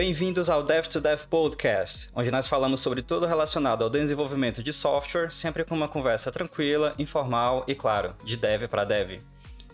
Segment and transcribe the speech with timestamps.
[0.00, 4.72] Bem-vindos ao Dev to Dev Podcast, onde nós falamos sobre tudo relacionado ao desenvolvimento de
[4.72, 9.20] software, sempre com uma conversa tranquila, informal e, claro, de dev para dev.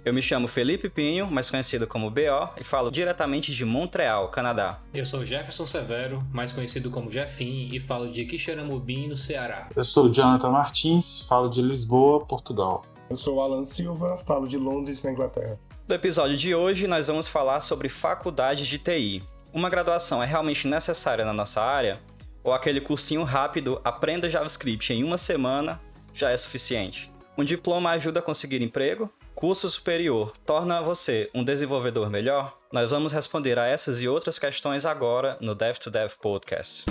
[0.04, 4.80] Eu me chamo Felipe Pinho, mais conhecido como BO, e falo diretamente de Montreal, Canadá.
[4.92, 9.68] Eu sou Jefferson Severo, mais conhecido como Jeffim, e falo de Quixeramobim, no Ceará.
[9.76, 12.84] Eu sou Jonathan Martins, falo de Lisboa, Portugal.
[13.08, 15.56] Eu sou Alan Silva, falo de Londres, na Inglaterra.
[15.86, 19.22] No episódio de hoje, nós vamos falar sobre faculdade de TI.
[19.56, 21.98] Uma graduação é realmente necessária na nossa área?
[22.44, 25.80] Ou aquele cursinho rápido, aprenda JavaScript em uma semana,
[26.12, 27.10] já é suficiente?
[27.38, 29.10] Um diploma ajuda a conseguir emprego?
[29.34, 32.58] Curso superior torna você um desenvolvedor melhor?
[32.70, 36.84] Nós vamos responder a essas e outras questões agora no Dev to Dev Podcast.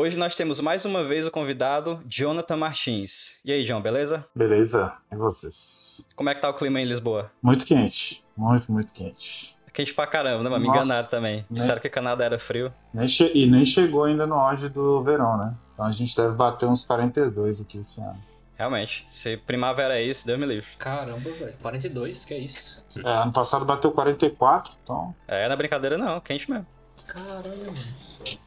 [0.00, 3.34] Hoje nós temos mais uma vez o convidado Jonathan Martins.
[3.44, 4.24] E aí, João, beleza?
[4.34, 6.08] Beleza, e vocês?
[6.16, 7.30] Como é que tá o clima em Lisboa?
[7.42, 9.54] Muito quente, muito, muito quente.
[9.74, 10.48] Quente pra caramba, né?
[10.48, 11.44] Mas me enganaram também.
[11.50, 12.72] Disseram que Canadá era frio.
[12.94, 15.54] Nem che- E nem chegou ainda no auge do verão, né?
[15.74, 18.18] Então a gente deve bater uns 42 aqui esse ano.
[18.56, 20.70] Realmente, se primavera é isso, Deus me livre.
[20.78, 21.54] Caramba, velho.
[21.60, 22.82] 42, que é isso?
[23.04, 26.66] É, ano passado bateu 44, então É, não é brincadeira não, quente mesmo.
[27.10, 27.72] Caralho, mano.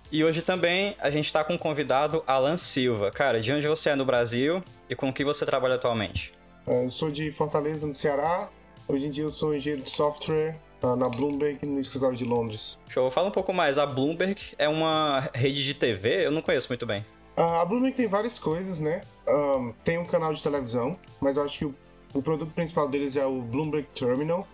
[0.10, 3.12] E hoje também a gente tá com o convidado Alan Silva.
[3.12, 6.34] Cara, de onde você é no Brasil e com o que você trabalha atualmente?
[6.66, 8.50] Eu sou de Fortaleza, no Ceará.
[8.88, 12.78] Hoje em dia eu sou engenheiro de software ah, na Bloomberg, no escritório de Londres.
[12.90, 13.78] Show, fala um pouco mais.
[13.78, 16.26] A Bloomberg é uma rede de TV?
[16.26, 17.04] Eu não conheço muito bem.
[17.36, 19.02] Ah, A Bloomberg tem várias coisas, né?
[19.28, 21.76] Ahn, tem um canal de televisão, mas eu acho que o,
[22.14, 24.48] o produto principal deles é o Bloomberg Terminal,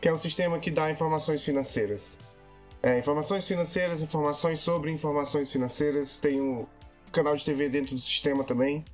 [0.00, 2.18] que é um sistema que dá informações financeiras.
[2.82, 6.16] É, informações financeiras, informações sobre informações financeiras.
[6.16, 6.66] Tem um
[7.12, 8.84] canal de TV dentro do sistema também.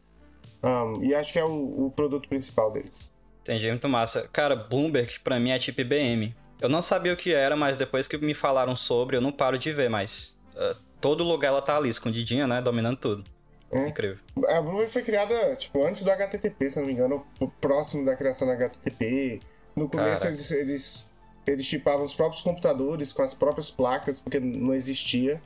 [0.62, 3.12] Ahn, e acho que é o, o produto principal deles.
[3.42, 4.28] Entendi, muito massa.
[4.32, 6.34] Cara, Bloomberg pra mim é tipo IBM.
[6.60, 9.58] Eu não sabia o que era, mas depois que me falaram sobre, eu não paro
[9.58, 10.34] de ver mais.
[10.56, 12.60] Ah, todo lugar ela tá ali, escondidinha, né?
[12.60, 13.24] Dominando tudo.
[13.70, 13.88] É.
[13.88, 14.18] Incrível.
[14.48, 17.26] A Bloomberg foi criada, tipo, antes do HTTP, se não me engano,
[17.60, 19.40] próximo da criação do HTTP.
[19.74, 20.28] No começo Caraca.
[20.28, 21.10] eles, eles,
[21.46, 25.40] eles chipavam os próprios computadores com as próprias placas, porque não existia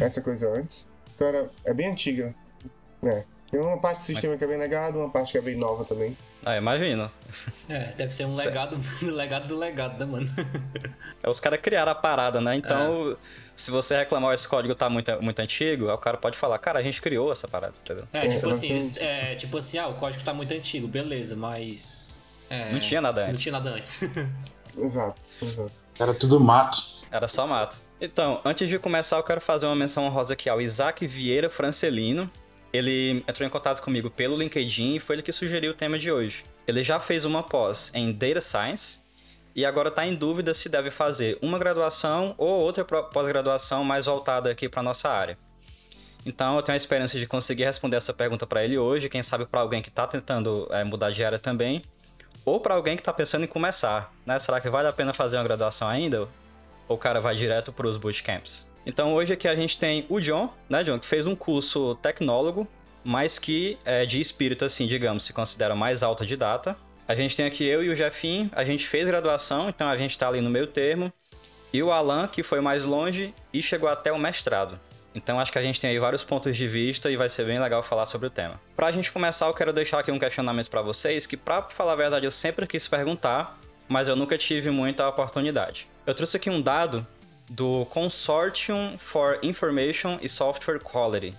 [0.00, 0.86] essa coisa antes.
[1.14, 2.34] Então era, é bem antiga,
[3.02, 3.24] né?
[3.50, 5.84] Tem uma parte do sistema que é bem legado, uma parte que é bem nova
[5.84, 6.16] também.
[6.42, 7.10] Ah, imagino.
[7.68, 10.26] É, deve ser um Cê- legado, legado do legado, né, mano?
[11.22, 12.56] É, Os caras criaram a parada, né?
[12.56, 13.14] Então,
[13.54, 16.78] se você reclamar esse código tá muito, muito antigo, aí o cara pode falar, cara,
[16.78, 18.08] a gente criou essa parada, entendeu?
[18.14, 22.22] É, É, tipo assim, é, tipo assim, ah, o código tá muito antigo, beleza, mas.
[22.48, 23.42] é, Não tinha nada Não antes.
[23.42, 24.00] tinha nada antes.
[24.78, 25.20] Exato.
[25.42, 25.72] Exato.
[25.98, 26.78] era tudo mato.
[27.10, 27.76] Era só mato.
[28.00, 32.30] Então, antes de começar, eu quero fazer uma menção honrosa aqui ao Isaac Vieira Francelino.
[32.72, 36.10] Ele entrou em contato comigo pelo LinkedIn e foi ele que sugeriu o tema de
[36.10, 36.44] hoje.
[36.66, 38.98] Ele já fez uma pós em Data Science
[39.54, 44.50] e agora está em dúvida se deve fazer uma graduação ou outra pós-graduação mais voltada
[44.50, 45.38] aqui para nossa área.
[46.24, 49.44] Então, eu tenho a esperança de conseguir responder essa pergunta para ele hoje, quem sabe
[49.44, 51.82] para alguém que está tentando é, mudar de área também,
[52.44, 54.38] ou para alguém que está pensando em começar, né?
[54.38, 56.28] Será que vale a pena fazer uma graduação ainda?
[56.88, 58.66] Ou o cara vai direto para os bootcamps?
[58.84, 62.66] Então hoje aqui a gente tem o John, né, John, que fez um curso tecnólogo,
[63.04, 66.76] mas que é de espírito, assim, digamos, se considera mais autodidata.
[67.06, 70.16] A gente tem aqui eu e o Jeffim, a gente fez graduação, então a gente
[70.18, 71.12] tá ali no meio termo.
[71.72, 74.78] E o Alan, que foi mais longe e chegou até o mestrado.
[75.14, 77.60] Então acho que a gente tem aí vários pontos de vista e vai ser bem
[77.60, 78.60] legal falar sobre o tema.
[78.74, 81.96] Pra gente começar, eu quero deixar aqui um questionamento pra vocês, que pra falar a
[81.96, 83.58] verdade eu sempre quis perguntar,
[83.88, 85.86] mas eu nunca tive muita oportunidade.
[86.06, 87.06] Eu trouxe aqui um dado
[87.50, 91.34] do Consortium for Information e Software Quality.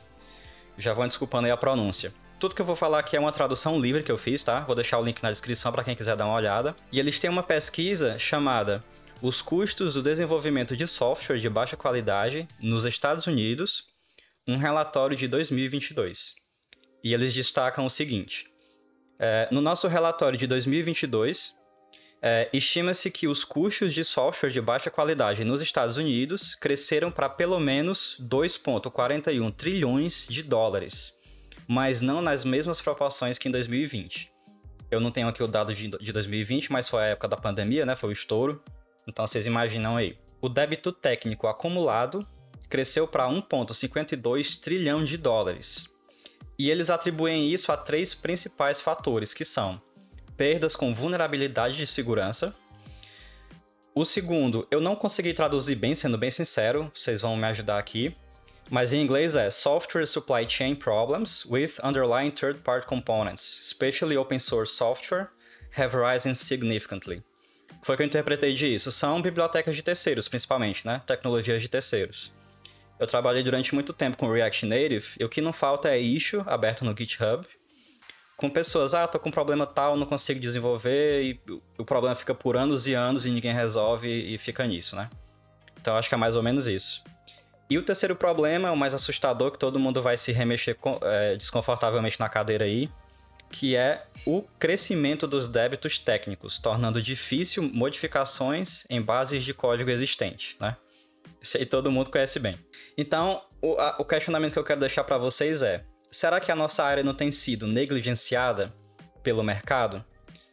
[0.78, 2.13] Já vão desculpando aí a pronúncia.
[2.40, 4.59] Tudo que eu vou falar aqui é uma tradução livre que eu fiz, tá?
[4.61, 6.76] Vou deixar o link na descrição para quem quiser dar uma olhada.
[6.91, 8.84] E eles têm uma pesquisa chamada
[9.23, 13.85] Os custos do desenvolvimento de software de baixa qualidade nos Estados Unidos,
[14.46, 16.34] um relatório de 2022.
[17.02, 18.52] E eles destacam o seguinte:
[19.17, 21.53] é, no nosso relatório de 2022,
[22.22, 27.29] é, estima-se que os custos de software de baixa qualidade nos Estados Unidos cresceram para
[27.29, 31.14] pelo menos 2,41 trilhões de dólares,
[31.66, 34.29] mas não nas mesmas proporções que em 2020.
[34.91, 37.85] Eu não tenho aqui o dado de, de 2020, mas foi a época da pandemia,
[37.85, 37.96] né?
[37.96, 38.61] Foi o estouro.
[39.08, 40.17] Então vocês imaginam aí.
[40.41, 42.28] O débito técnico acumulado
[42.70, 45.88] cresceu para 1,52 trilhão de dólares.
[46.58, 49.82] E eles atribuem isso a três principais fatores, que são
[50.35, 52.53] perdas com vulnerabilidade de segurança.
[53.96, 58.16] O segundo, eu não consegui traduzir bem, sendo bem sincero, vocês vão me ajudar aqui.
[58.70, 64.73] Mas em inglês é Software Supply Chain Problems with Underlying Third-Party Components, especially Open Source
[64.73, 65.29] Software,
[65.78, 67.22] have risen significantly.
[67.84, 68.91] Foi o que eu interpretei disso.
[68.91, 71.02] São bibliotecas de terceiros, principalmente, né?
[71.06, 72.34] Tecnologias de terceiros.
[73.00, 76.41] Eu trabalhei durante muito tempo com React Native e o que não falta é issue
[76.46, 77.46] aberto no GitHub
[78.38, 81.41] com pessoas, ah, tô com um problema tal, não consigo desenvolver e
[81.78, 85.09] o problema fica por anos e anos e ninguém resolve e fica nisso, né?
[85.79, 87.03] Então acho que é mais ou menos isso.
[87.70, 92.20] E o terceiro problema, o mais assustador, que todo mundo vai se remexer é, desconfortavelmente
[92.20, 92.90] na cadeira aí,
[93.53, 100.58] que é o crescimento dos débitos técnicos, tornando difícil modificações em bases de código existente,
[100.59, 100.76] né?
[101.40, 102.58] Isso aí todo mundo conhece bem.
[102.97, 106.55] Então, o, a, o questionamento que eu quero deixar para vocês é: será que a
[106.55, 108.73] nossa área não tem sido negligenciada
[109.22, 110.03] pelo mercado?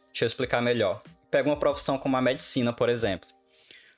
[0.07, 1.01] Deixa eu explicar melhor.
[1.31, 3.27] Pega uma profissão como a medicina, por exemplo.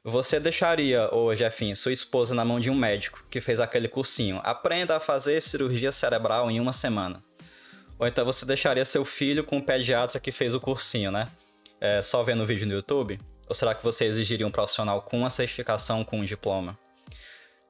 [0.01, 4.39] Você deixaria, ô Jefinho, sua esposa na mão de um médico que fez aquele cursinho?
[4.43, 7.21] Aprenda a fazer cirurgia cerebral em uma semana.
[7.99, 11.29] Ou então você deixaria seu filho com um pediatra que fez o cursinho, né?
[11.79, 13.19] É, só vendo o vídeo no YouTube?
[13.47, 16.77] Ou será que você exigiria um profissional com uma certificação, com um diploma?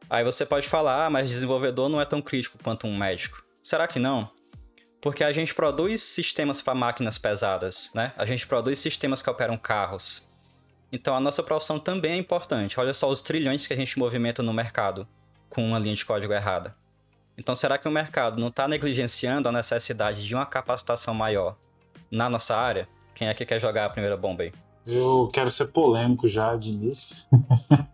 [0.09, 3.43] Aí você pode falar, ah, mas desenvolvedor não é tão crítico quanto um médico.
[3.63, 4.29] Será que não?
[5.01, 8.13] Porque a gente produz sistemas para máquinas pesadas, né?
[8.15, 10.23] A gente produz sistemas que operam carros.
[10.91, 12.79] Então a nossa profissão também é importante.
[12.79, 15.07] Olha só os trilhões que a gente movimenta no mercado
[15.49, 16.75] com uma linha de código errada.
[17.38, 21.56] Então será que o mercado não está negligenciando a necessidade de uma capacitação maior
[22.12, 22.88] na nossa área?
[23.15, 24.53] Quem é que quer jogar a primeira bomba aí?
[24.85, 27.24] Eu quero ser polêmico já de início.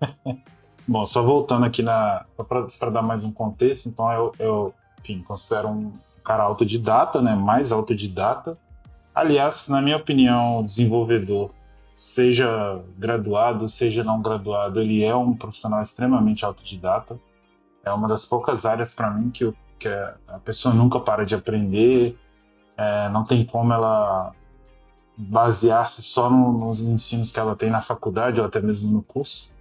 [0.88, 5.70] Bom, só voltando aqui na para dar mais um contexto, então eu, eu enfim, considero
[5.70, 5.94] um
[6.24, 7.36] cara autodidata, né?
[7.36, 8.58] Mais autodidata.
[9.14, 11.52] Aliás, na minha opinião, desenvolvedor,
[11.94, 17.20] seja graduado, seja não graduado, ele é um profissional extremamente autodidata.
[17.84, 21.36] É uma das poucas áreas para mim que, eu, que a pessoa nunca para de
[21.36, 22.18] aprender.
[22.78, 24.32] É, não tem como ela
[25.18, 29.52] basear-se só no, nos ensinos que ela tem na faculdade ou até mesmo no curso.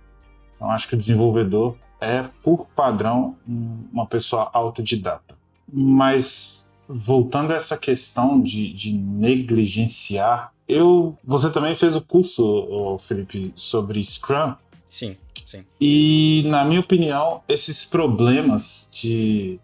[0.54, 5.36] Então, acho que o desenvolvedor é, por padrão, uma pessoa autodidata.
[5.70, 13.52] Mas, voltando a essa questão de, de negligenciar, eu, você também fez o curso, Felipe,
[13.56, 14.54] sobre Scrum.
[14.86, 15.16] Sim,
[15.48, 15.64] sim.
[15.80, 19.58] E, na minha opinião, esses problemas de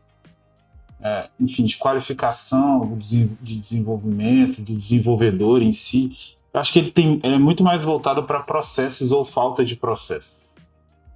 [1.04, 7.20] é, enfim, de qualificação, de desenvolvimento, do desenvolvedor em si, eu acho que ele tem,
[7.22, 10.56] é muito mais voltado para processos ou falta de processos.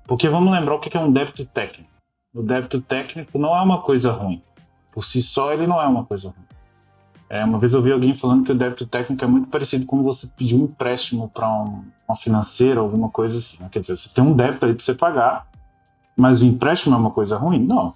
[0.07, 1.89] Porque vamos lembrar o que é um débito técnico.
[2.35, 4.43] O débito técnico não é uma coisa ruim.
[4.93, 6.48] Por si só, ele não é uma coisa ruim.
[7.31, 10.03] É, uma vez eu vi alguém falando que o débito técnico é muito parecido com
[10.03, 13.59] você pedir um empréstimo para um, uma financeira, alguma coisa assim.
[13.61, 13.69] Né?
[13.71, 15.47] Quer dizer, você tem um débito aí para você pagar,
[16.17, 17.65] mas o empréstimo é uma coisa ruim?
[17.65, 17.95] Não.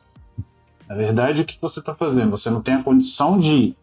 [0.86, 2.30] Na verdade, o que você está fazendo?
[2.32, 3.74] Você não tem a condição de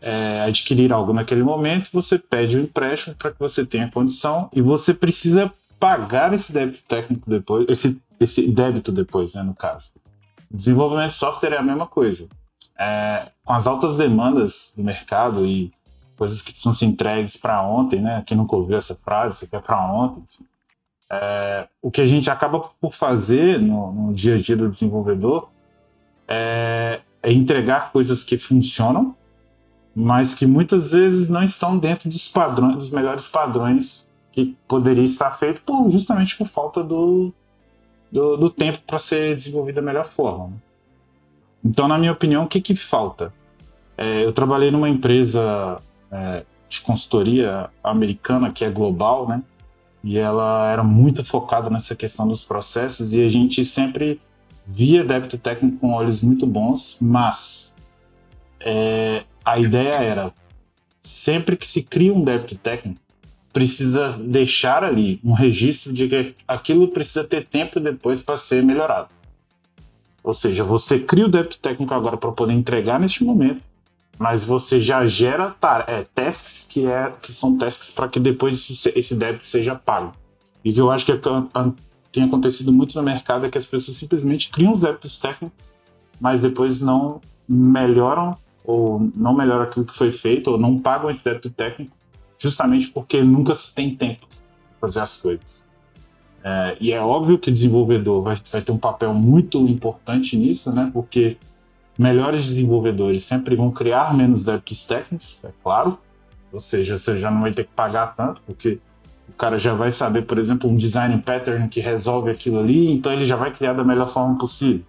[0.00, 4.48] é, adquirir algo naquele momento, você pede o um empréstimo para que você tenha condição
[4.52, 9.92] e você precisa pagar esse débito técnico depois, esse, esse débito depois, né, no caso.
[10.50, 12.28] Desenvolvimento de software é a mesma coisa.
[12.82, 15.70] É, com as altas demandas do mercado e
[16.16, 18.22] coisas que precisam ser entregues para ontem, né?
[18.26, 20.22] Quem nunca ouviu essa frase, você quer para ontem.
[21.10, 25.50] É, o que a gente acaba por fazer no, no dia a dia do desenvolvedor
[26.26, 29.14] é, é entregar coisas que funcionam,
[29.94, 35.32] mas que muitas vezes não estão dentro dos padrões, dos melhores padrões que poderia estar
[35.32, 37.30] feito por, justamente por falta do,
[38.10, 40.46] do, do tempo para ser desenvolvido da melhor forma.
[40.46, 40.52] Né?
[41.64, 43.32] Então, na minha opinião, o que, que falta?
[43.96, 49.42] É, eu trabalhei numa empresa é, de consultoria americana que é global, né?
[50.02, 54.20] E ela era muito focada nessa questão dos processos e a gente sempre
[54.66, 57.74] via débito técnico com olhos muito bons, mas
[58.60, 60.32] é, a ideia era
[61.00, 63.00] sempre que se cria um débito técnico,
[63.52, 69.08] precisa deixar ali um registro de que aquilo precisa ter tempo depois para ser melhorado.
[70.22, 73.62] Ou seja, você cria o débito técnico agora para poder entregar neste momento,
[74.18, 75.54] mas você já gera
[75.86, 80.12] é, tasks que, é, que são tasks para que depois esse, esse débito seja pago.
[80.62, 81.12] E que eu acho que
[82.12, 85.72] tem acontecido muito no mercado é que as pessoas simplesmente criam os débitos técnicos,
[86.20, 91.24] mas depois não melhoram ou não melhoram aquilo que foi feito ou não pagam esse
[91.24, 91.96] débito técnico,
[92.38, 95.64] justamente porque nunca se tem tempo para fazer as coisas.
[96.42, 100.74] É, e é óbvio que o desenvolvedor vai, vai ter um papel muito importante nisso,
[100.74, 100.90] né?
[100.92, 101.36] Porque
[101.98, 105.98] melhores desenvolvedores sempre vão criar menos débitos técnicos, é claro.
[106.52, 108.78] Ou seja, você já não vai ter que pagar tanto, porque
[109.28, 113.12] o cara já vai saber, por exemplo, um design pattern que resolve aquilo ali, então
[113.12, 114.84] ele já vai criar da melhor forma possível.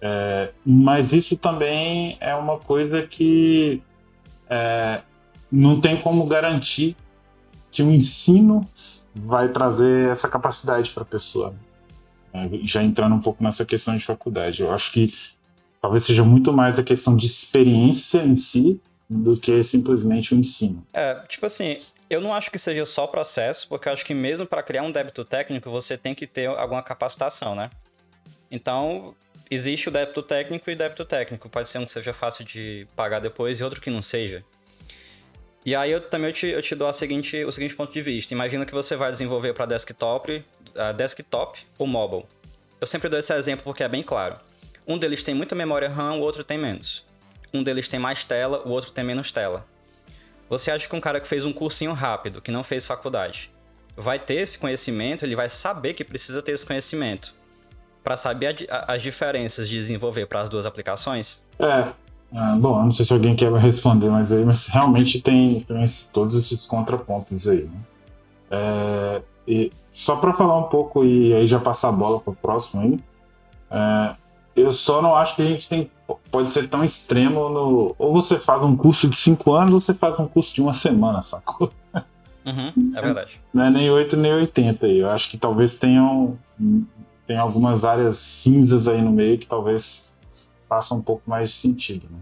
[0.00, 3.82] É, mas isso também é uma coisa que
[4.48, 5.02] é,
[5.52, 6.96] não tem como garantir
[7.70, 8.66] que o ensino
[9.14, 11.54] vai trazer essa capacidade para a pessoa.
[12.32, 15.12] É, já entrando um pouco nessa questão de faculdade, eu acho que
[15.80, 20.86] talvez seja muito mais a questão de experiência em si do que simplesmente o ensino.
[20.92, 24.46] É, tipo assim, eu não acho que seja só processo, porque eu acho que mesmo
[24.46, 27.70] para criar um débito técnico você tem que ter alguma capacitação, né?
[28.50, 29.14] Então,
[29.50, 31.48] existe o débito técnico e débito técnico.
[31.48, 34.44] Pode ser um que seja fácil de pagar depois e outro que não seja.
[35.64, 38.32] E aí eu também eu te, eu te dou seguinte, o seguinte ponto de vista.
[38.32, 42.24] Imagina que você vai desenvolver para desktop, uh, desktop ou mobile.
[42.80, 44.36] Eu sempre dou esse exemplo porque é bem claro.
[44.86, 47.04] Um deles tem muita memória RAM, o outro tem menos.
[47.52, 49.66] Um deles tem mais tela, o outro tem menos tela.
[50.48, 53.52] Você acha que um cara que fez um cursinho rápido, que não fez faculdade,
[53.96, 57.34] vai ter esse conhecimento, ele vai saber que precisa ter esse conhecimento
[58.02, 61.42] para saber a, a, as diferenças de desenvolver para as duas aplicações?
[61.58, 61.92] É,
[62.32, 65.84] ah, bom, eu não sei se alguém quer responder, mas aí mas realmente tem, tem
[66.12, 67.64] todos esses contrapontos aí.
[67.64, 67.80] Né?
[68.50, 72.36] É, e só para falar um pouco e aí já passar a bola para o
[72.36, 73.00] próximo aí,
[73.70, 74.14] é,
[74.54, 75.90] eu só não acho que a gente tem
[76.30, 79.94] pode ser tão extremo no ou você faz um curso de cinco anos ou você
[79.94, 81.72] faz um curso de uma semana, sacou?
[82.44, 83.40] Uhum, é verdade.
[83.52, 84.98] Não é nem 8 nem 80 aí.
[84.98, 86.38] Eu acho que talvez tenham
[87.26, 90.09] tem algumas áreas cinzas aí no meio que talvez
[90.70, 92.20] faça um pouco mais de sentido, né?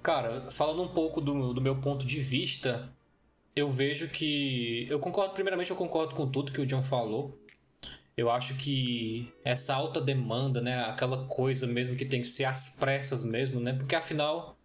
[0.00, 2.88] Cara, falando um pouco do, do meu ponto de vista,
[3.54, 4.86] eu vejo que.
[4.88, 7.36] Eu concordo, primeiramente, eu concordo com tudo que o John falou.
[8.16, 10.84] Eu acho que essa alta demanda, né?
[10.84, 13.72] Aquela coisa mesmo que tem que ser às pressas mesmo, né?
[13.72, 14.56] Porque afinal,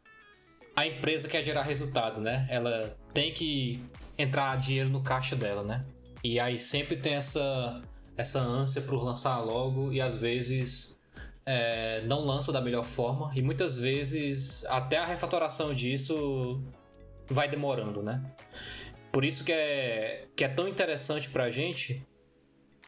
[0.76, 2.48] a empresa quer gerar resultado, né?
[2.50, 3.82] Ela tem que
[4.18, 5.86] entrar dinheiro no caixa dela, né?
[6.24, 7.82] E aí sempre tem essa,
[8.18, 10.95] essa ânsia por lançar logo e às vezes
[11.46, 16.62] é, não lança da melhor forma e muitas vezes até a refatoração disso
[17.28, 18.24] vai demorando, né?
[19.12, 22.06] Por isso que é, que é tão interessante pra gente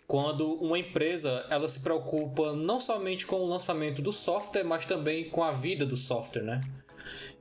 [0.07, 5.29] quando uma empresa ela se preocupa não somente com o lançamento do software, mas também
[5.29, 6.61] com a vida do software, né?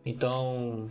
[0.04, 0.90] Então,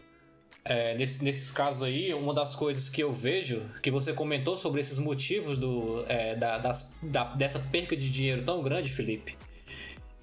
[0.63, 4.81] é, nesse, nesses casos aí, uma das coisas que eu vejo, que você comentou sobre
[4.81, 9.37] esses motivos do, é, da, das, da, dessa perca de dinheiro tão grande, Felipe,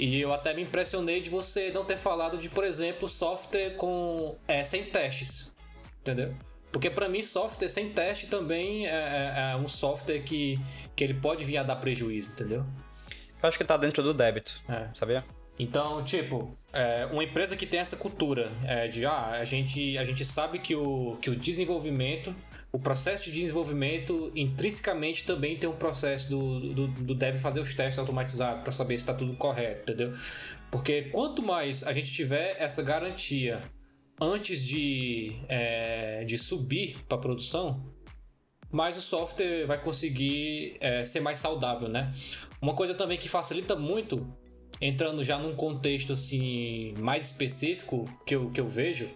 [0.03, 4.37] e eu até me impressionei de você não ter falado de, por exemplo, software com
[4.49, 5.55] é, sem testes,
[6.01, 6.35] entendeu?
[6.73, 10.59] Porque para mim software sem teste também é, é, é, um software que,
[10.97, 12.67] que ele pode vir a dar prejuízo, entendeu?
[13.41, 14.89] Eu acho que tá dentro do débito, é.
[14.93, 15.25] sabia?
[15.57, 20.03] Então, tipo, é, uma empresa que tem essa cultura é, de ah, a gente, a
[20.03, 22.35] gente sabe que o, que o desenvolvimento
[22.73, 27.75] o processo de desenvolvimento intrinsecamente também tem um processo do, do, do deve fazer os
[27.75, 30.12] testes automatizados para saber se está tudo correto, entendeu?
[30.71, 33.61] Porque quanto mais a gente tiver essa garantia
[34.19, 37.93] antes de, é, de subir para produção,
[38.71, 42.11] mais o software vai conseguir é, ser mais saudável, né?
[42.61, 44.26] Uma coisa também que facilita muito,
[44.81, 49.11] entrando já num contexto assim mais específico que eu, que eu vejo,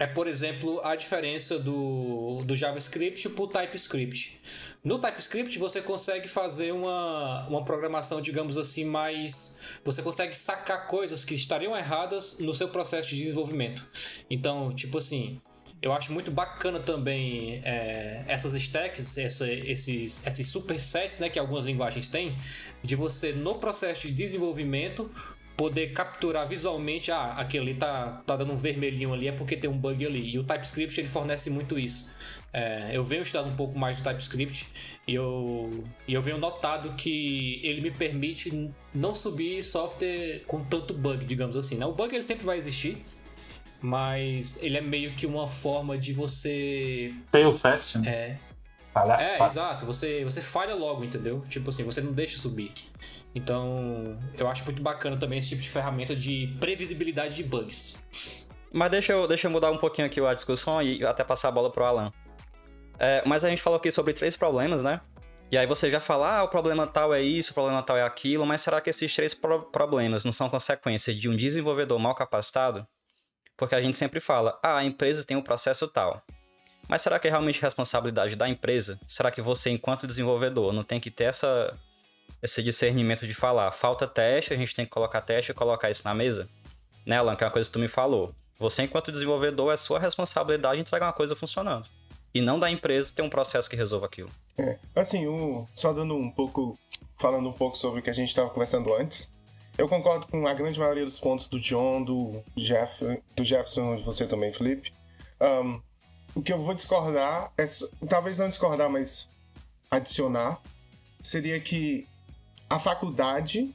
[0.00, 4.40] é, por exemplo, a diferença do, do JavaScript para o TypeScript.
[4.82, 9.78] No TypeScript você consegue fazer uma, uma programação, digamos assim, mais.
[9.84, 13.86] Você consegue sacar coisas que estariam erradas no seu processo de desenvolvimento.
[14.30, 15.38] Então, tipo assim,
[15.82, 21.66] eu acho muito bacana também é, essas stacks, essa, esses, esses supersets né, que algumas
[21.66, 22.34] linguagens têm,
[22.82, 25.10] de você no processo de desenvolvimento
[25.60, 29.68] poder capturar visualmente, ah, aquele ali tá, tá dando um vermelhinho ali, é porque tem
[29.68, 30.32] um bug ali.
[30.32, 32.08] E o TypeScript ele fornece muito isso.
[32.50, 34.66] É, eu venho estudando um pouco mais do TypeScript
[35.06, 40.94] e eu, e eu venho notado que ele me permite não subir software com tanto
[40.94, 41.74] bug, digamos assim.
[41.74, 41.84] Né?
[41.84, 42.96] O bug ele sempre vai existir,
[43.82, 47.12] mas ele é meio que uma forma de você.
[47.30, 48.10] Fail fast, né?
[48.10, 48.49] É.
[48.92, 49.48] Falha, é, falha.
[49.48, 49.86] exato.
[49.86, 51.40] Você, você falha logo, entendeu?
[51.48, 52.72] Tipo assim, você não deixa subir.
[53.34, 57.98] Então, eu acho muito bacana também esse tipo de ferramenta de previsibilidade de bugs.
[58.72, 61.52] Mas deixa eu, deixa eu mudar um pouquinho aqui a discussão e até passar a
[61.52, 62.12] bola pro Alan.
[62.98, 65.00] É, mas a gente falou aqui sobre três problemas, né?
[65.50, 68.04] E aí você já fala, ah, o problema tal é isso, o problema tal é
[68.04, 72.14] aquilo, mas será que esses três pro problemas não são consequência de um desenvolvedor mal
[72.14, 72.86] capacitado?
[73.56, 76.22] Porque a gente sempre fala, ah, a empresa tem um processo tal.
[76.90, 78.98] Mas será que é realmente responsabilidade da empresa?
[79.06, 81.78] Será que você, enquanto desenvolvedor, não tem que ter essa
[82.42, 86.02] esse discernimento de falar, falta teste, a gente tem que colocar teste e colocar isso
[86.04, 86.48] na mesa?
[87.06, 88.34] Né, Alan, que é uma coisa que tu me falou.
[88.58, 91.86] Você, enquanto desenvolvedor, é sua responsabilidade entregar uma coisa funcionando.
[92.34, 94.30] E não da empresa ter um processo que resolva aquilo.
[94.58, 95.26] É, assim,
[95.74, 96.76] só dando um pouco,
[97.16, 99.32] falando um pouco sobre o que a gente estava conversando antes.
[99.78, 103.04] Eu concordo com a grande maioria dos pontos do John, do, Jeff,
[103.36, 104.92] do Jefferson e você também, Felipe.
[105.40, 105.80] Um,
[106.34, 107.64] o que eu vou discordar, é,
[108.08, 109.28] talvez não discordar, mas
[109.90, 110.60] adicionar,
[111.22, 112.06] seria que
[112.68, 113.74] a faculdade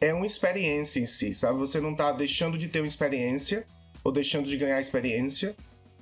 [0.00, 1.58] é uma experiência em si, sabe?
[1.58, 3.66] Você não está deixando de ter uma experiência
[4.04, 5.56] ou deixando de ganhar experiência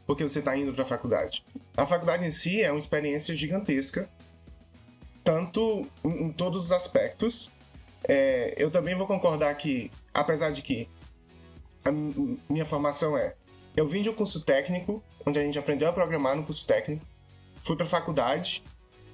[0.06, 1.44] porque você está indo para a faculdade.
[1.76, 4.08] A faculdade em si é uma experiência gigantesca,
[5.22, 7.50] tanto em, todos os aspectos.
[8.06, 10.88] É, eu também vou concordar que, apesar de que
[11.84, 13.34] a minha formação é,
[13.76, 17.04] eu vim de um curso técnico, onde a gente aprendeu a programar no curso técnico,
[17.62, 18.62] fui para faculdade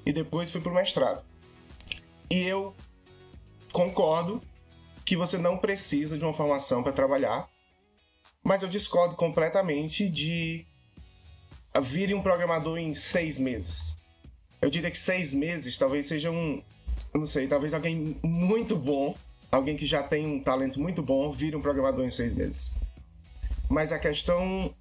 [0.05, 1.25] e depois fui para o mestrado.
[2.31, 2.75] E eu
[3.73, 4.43] concordo
[5.05, 7.49] que você não precisa de uma formação para trabalhar,
[8.43, 10.67] mas eu discordo completamente de
[11.83, 13.97] vire um programador em seis meses.
[14.61, 16.63] Eu diria que seis meses talvez seja um.
[17.15, 19.17] Não sei, talvez alguém muito bom,
[19.51, 22.75] alguém que já tem um talento muito bom, vire um programador em seis meses.
[23.71, 24.75] Mas a questão.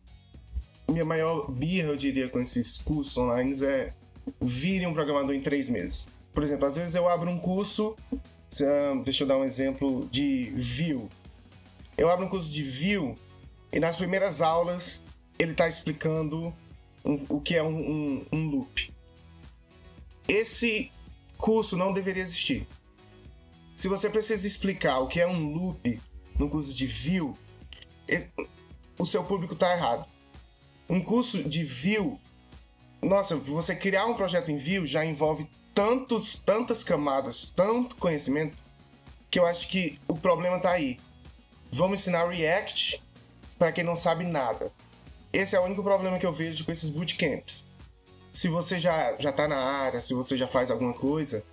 [0.89, 3.93] Minha maior birra, eu diria, com esses cursos online é
[4.41, 6.11] vire um programador em três meses.
[6.33, 7.95] Por exemplo, às vezes eu abro um curso,
[9.05, 11.07] deixa eu dar um exemplo de Vue.
[11.95, 13.15] Eu abro um curso de Vue
[13.71, 15.03] e nas primeiras aulas
[15.37, 16.51] ele está explicando
[17.05, 18.91] um, o que é um, um, um loop.
[20.27, 20.91] Esse
[21.37, 22.67] curso não deveria existir.
[23.75, 26.01] Se você precisa explicar o que é um loop
[26.39, 27.35] no curso de Vue,
[28.99, 30.05] o seu público está errado.
[30.87, 32.19] Um curso de Vue,
[33.01, 38.57] nossa, você criar um projeto em Vue já envolve tantos, tantas camadas, tanto conhecimento,
[39.31, 40.99] que eu acho que o problema está aí.
[41.71, 43.01] Vamos ensinar React
[43.57, 44.71] para quem não sabe nada.
[45.31, 47.65] Esse é o único problema que eu vejo com esses bootcamps.
[48.33, 51.43] Se você já, já tá na área, se você já faz alguma coisa,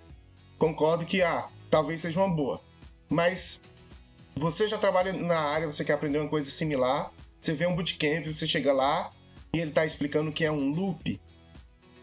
[0.57, 2.59] concordo que, ah, talvez seja uma boa.
[3.07, 3.61] Mas
[4.35, 8.25] você já trabalha na área, você quer aprender uma coisa similar, você vê um bootcamp,
[8.25, 9.11] você chega lá
[9.53, 11.19] e ele tá explicando que é um loop.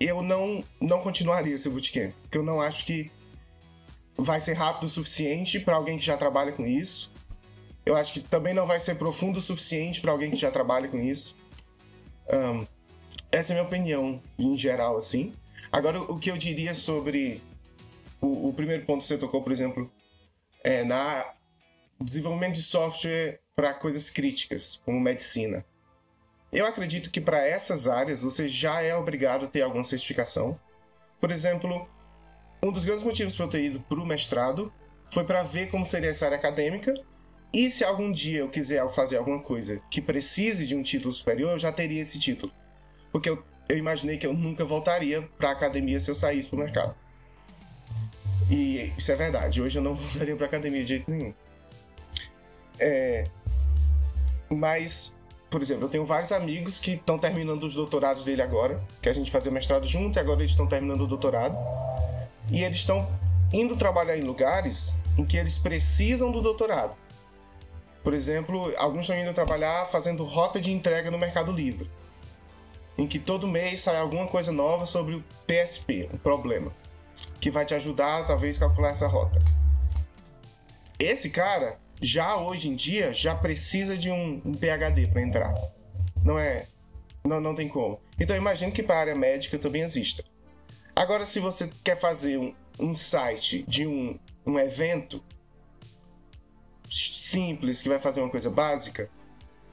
[0.00, 3.10] Eu não, não continuaria esse bootcamp, porque eu não acho que
[4.16, 7.12] vai ser rápido o suficiente para alguém que já trabalha com isso.
[7.84, 10.88] Eu acho que também não vai ser profundo o suficiente para alguém que já trabalha
[10.88, 11.36] com isso.
[12.32, 12.66] Um,
[13.30, 15.34] essa é a minha opinião em geral, assim.
[15.70, 17.42] Agora, o que eu diria sobre
[18.20, 19.92] o, o primeiro ponto que você tocou, por exemplo,
[20.62, 21.34] é na
[22.00, 25.64] desenvolvimento de software para coisas críticas, como medicina.
[26.52, 30.58] Eu acredito que para essas áreas você já é obrigado a ter alguma certificação.
[31.20, 31.88] Por exemplo,
[32.62, 34.72] um dos grandes motivos para eu ter ido para o mestrado
[35.10, 36.94] foi para ver como seria essa área acadêmica
[37.54, 41.52] e se algum dia eu quiser fazer alguma coisa que precise de um título superior,
[41.52, 42.52] eu já teria esse título.
[43.12, 46.56] Porque eu, eu imaginei que eu nunca voltaria para a academia se eu saísse para
[46.56, 46.96] o mercado.
[48.50, 49.62] E isso é verdade.
[49.62, 51.32] Hoje eu não voltaria para a academia de jeito nenhum.
[52.78, 53.24] É,
[54.48, 55.14] mas,
[55.50, 59.12] por exemplo, eu tenho vários amigos que estão terminando os doutorados dele agora, que a
[59.12, 61.56] gente fazia mestrado junto e agora eles estão terminando o doutorado.
[62.50, 63.08] E eles estão
[63.52, 66.94] indo trabalhar em lugares em que eles precisam do doutorado.
[68.02, 71.90] Por exemplo, alguns estão indo trabalhar fazendo rota de entrega no Mercado Livre,
[72.98, 76.70] em que todo mês sai alguma coisa nova sobre o PSP, um problema,
[77.40, 79.40] que vai te ajudar talvez a calcular essa rota.
[80.98, 85.54] Esse cara já hoje em dia já precisa de um, PhD para entrar.
[86.22, 86.66] Não é,
[87.24, 88.00] não, não tem como.
[88.18, 90.24] Então imagino que para a área médica também exista.
[90.94, 95.22] Agora, se você quer fazer um, um site de um, um evento,
[96.88, 99.10] simples, que vai fazer uma coisa básica,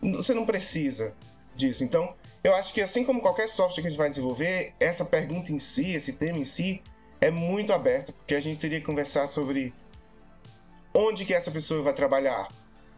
[0.01, 1.13] você não precisa
[1.55, 1.83] disso.
[1.83, 5.53] Então, eu acho que assim como qualquer software que a gente vai desenvolver, essa pergunta
[5.53, 6.81] em si, esse tema em si,
[7.19, 9.71] é muito aberto, porque a gente teria que conversar sobre
[10.93, 12.47] onde que essa pessoa vai trabalhar,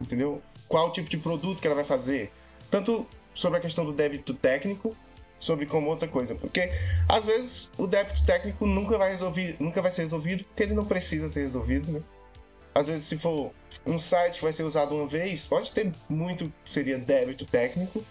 [0.00, 0.42] entendeu?
[0.68, 2.32] Qual tipo de produto que ela vai fazer,
[2.70, 4.96] tanto sobre a questão do débito técnico,
[5.38, 6.70] sobre como outra coisa, porque
[7.08, 10.84] às vezes o débito técnico nunca vai resolver, nunca vai ser resolvido, porque ele não
[10.84, 12.02] precisa ser resolvido, né?
[12.74, 13.52] Às vezes se for
[13.86, 18.04] um site que vai ser usado uma vez, pode ter muito que seria débito técnico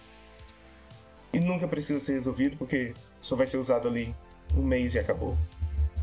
[1.33, 4.15] e nunca precisa ser resolvido porque só vai ser usado ali
[4.55, 5.35] um mês e acabou.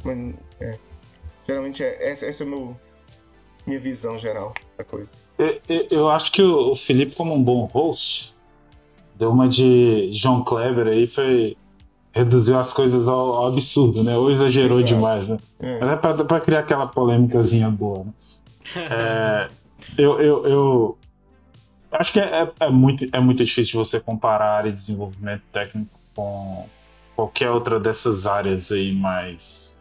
[0.04, 0.78] Mas, é,
[1.46, 2.76] geralmente é, essa, essa é a meu,
[3.70, 5.10] minha visão geral da coisa.
[5.38, 8.36] Eu, eu acho que o Felipe, como um bom host,
[9.16, 11.56] deu uma de João Kleber aí, foi
[12.12, 14.16] reduziu as coisas ao, ao absurdo, né?
[14.16, 14.94] Ou exagerou Exato.
[14.94, 15.36] demais, né?
[15.60, 15.78] É.
[15.78, 18.12] Era pra, pra criar aquela polêmicazinha boa, né?
[18.76, 19.48] É,
[19.96, 20.98] eu, eu, eu,
[21.92, 25.98] acho que é, é, muito, é muito difícil você comparar a área de desenvolvimento técnico
[26.14, 26.66] com
[27.16, 29.78] qualquer outra dessas áreas aí mais.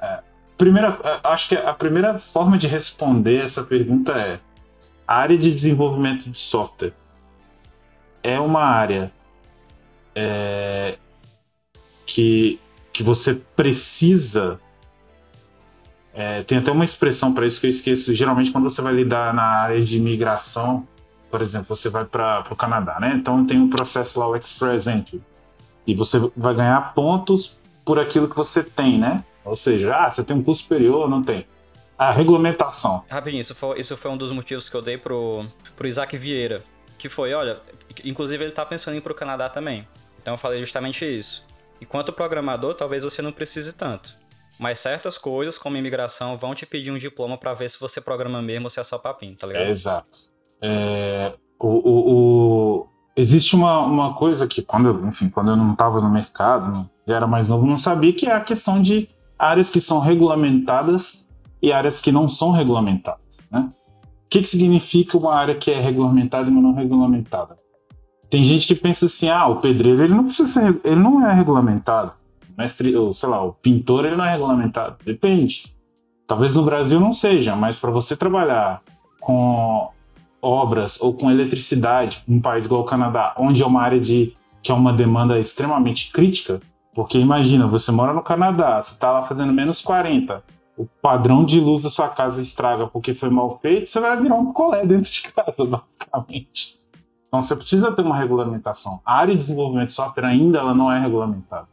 [0.00, 0.20] É,
[0.58, 4.40] primeira, acho que a primeira forma de responder essa pergunta é:
[5.06, 6.92] a área de desenvolvimento de software
[8.22, 9.10] é uma área
[10.14, 10.98] é,
[12.04, 12.60] que,
[12.92, 14.60] que você precisa.
[16.12, 18.12] É, tem até uma expressão para isso que eu esqueço.
[18.12, 20.86] Geralmente, quando você vai lidar na área de imigração,
[21.30, 23.14] por exemplo, você vai para o Canadá, né?
[23.14, 25.22] Então tem um processo lá, o Express Entry.
[25.86, 29.24] E você vai ganhar pontos por aquilo que você tem, né?
[29.48, 31.46] Ou seja, ah, você tem um curso superior ou não tem?
[31.96, 33.04] A regulamentação.
[33.10, 35.44] Rapidinho, isso foi, isso foi um dos motivos que eu dei pro,
[35.76, 36.62] pro Isaac Vieira.
[36.96, 37.60] Que foi, olha,
[38.04, 39.86] inclusive ele tá pensando em ir pro Canadá também.
[40.20, 41.44] Então eu falei justamente isso.
[41.80, 44.16] Enquanto programador, talvez você não precise tanto.
[44.58, 48.42] Mas certas coisas, como imigração, vão te pedir um diploma para ver se você programa
[48.42, 49.66] mesmo ou se é só papinho, tá ligado?
[49.66, 50.18] É, exato.
[50.60, 52.12] É, o, o,
[52.80, 56.72] o, existe uma, uma coisa que, quando eu, enfim, quando eu não estava no mercado,
[56.72, 59.08] não, era mais novo, não sabia, que é a questão de
[59.38, 61.28] áreas que são regulamentadas
[61.62, 63.48] e áreas que não são regulamentadas.
[63.50, 63.70] Né?
[63.70, 67.56] O que, que significa uma área que é regulamentada e uma não regulamentada?
[68.28, 71.32] Tem gente que pensa assim, ah, o pedreiro ele não precisa ser, ele não é
[71.32, 72.12] regulamentado.
[72.50, 74.96] O mestre, ou sei lá, o pintor ele não é regulamentado.
[75.04, 75.74] Depende.
[76.26, 78.82] Talvez no Brasil não seja, mas para você trabalhar
[79.20, 79.90] com
[80.42, 84.70] obras ou com eletricidade, num país igual o Canadá, onde é uma área de que
[84.70, 86.60] é uma demanda extremamente crítica,
[86.94, 90.42] porque imagina, você mora no Canadá, você está lá fazendo menos 40,
[90.76, 94.36] o padrão de luz da sua casa estraga porque foi mal feito, você vai virar
[94.36, 96.78] um colé dentro de casa, basicamente.
[97.26, 99.00] Então você precisa ter uma regulamentação.
[99.04, 101.68] A área de desenvolvimento de software ainda ela não é regulamentada.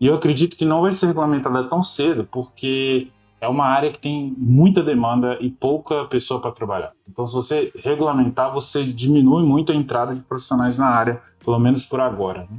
[0.00, 3.08] E eu acredito que não vai ser regulamentada tão cedo, porque
[3.40, 6.92] é uma área que tem muita demanda e pouca pessoa para trabalhar.
[7.08, 11.84] Então, se você regulamentar, você diminui muito a entrada de profissionais na área, pelo menos
[11.84, 12.46] por agora.
[12.50, 12.58] Né?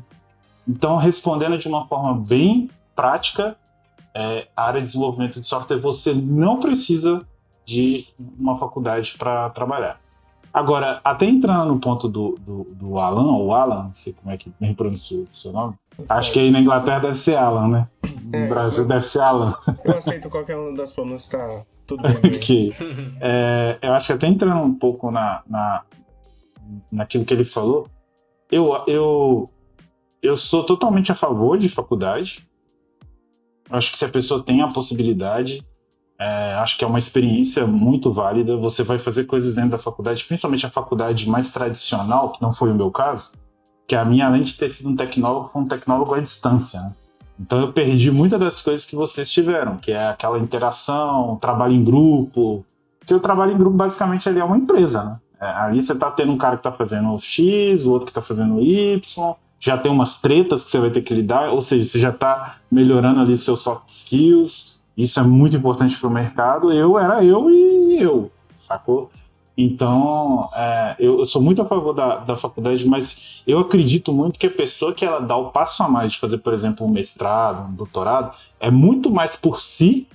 [0.67, 3.58] Então, respondendo de uma forma bem prática,
[4.13, 7.26] é, a área de desenvolvimento de software você não precisa
[7.65, 8.08] de
[8.39, 10.00] uma faculdade para trabalhar.
[10.52, 14.38] Agora, até entrando no ponto do, do, do Alan, ou Alan, não sei como é
[14.38, 15.76] que bem pronuncia o seu nome.
[16.08, 17.88] Acho que aí na Inglaterra deve ser Alan, né?
[18.24, 19.56] No é, Brasil deve ser Alan.
[19.84, 22.32] Eu aceito qualquer uma das pronúncias, tá tudo bem.
[22.36, 22.72] okay.
[23.22, 25.84] é, eu acho que até entrando um pouco na, na,
[26.91, 27.88] naquilo que ele falou,
[28.52, 29.50] eu, eu,
[30.22, 32.48] eu sou totalmente a favor de faculdade.
[33.70, 35.66] Acho que se a pessoa tem a possibilidade,
[36.20, 38.58] é, acho que é uma experiência muito válida.
[38.58, 42.72] Você vai fazer coisas dentro da faculdade, principalmente a faculdade mais tradicional, que não foi
[42.72, 43.32] o meu caso,
[43.88, 46.82] que a minha, além de ter sido um tecnólogo, foi um tecnólogo à distância.
[46.82, 46.94] Né?
[47.40, 51.84] Então eu perdi muitas das coisas que vocês tiveram, que é aquela interação, trabalho em
[51.84, 52.66] grupo.
[53.06, 55.20] Que o trabalho em grupo basicamente ali é uma empresa, né?
[55.42, 58.22] É, ali você está tendo um cara que está fazendo X, o outro que está
[58.22, 59.00] fazendo Y,
[59.60, 62.58] já tem umas tretas que você vai ter que lidar, ou seja, você já está
[62.72, 66.74] melhorando ali seus soft skills isso é muito importante para o mercado.
[66.74, 69.10] Eu era eu e eu, sacou?
[69.58, 74.38] Então, é, eu, eu, sou muito a favor da, da faculdade, mas eu acredito muito
[74.38, 76.89] que a pessoa que ela dá o passo a mais de fazer, por exemplo, um
[76.89, 80.06] mestrado, um doutorado, é muito mais por si,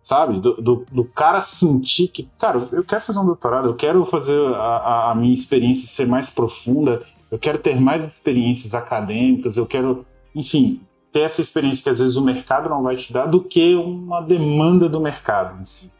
[0.00, 0.38] sabe?
[0.38, 4.38] Do, do, do cara sentir que, cara, eu quero fazer um doutorado, eu quero fazer
[4.54, 7.02] a, a minha experiência ser mais profunda,
[7.32, 12.14] eu quero ter mais experiências acadêmicas, eu quero, enfim, ter essa experiência que às vezes
[12.16, 15.90] o mercado não vai te dar do que uma demanda do mercado em si.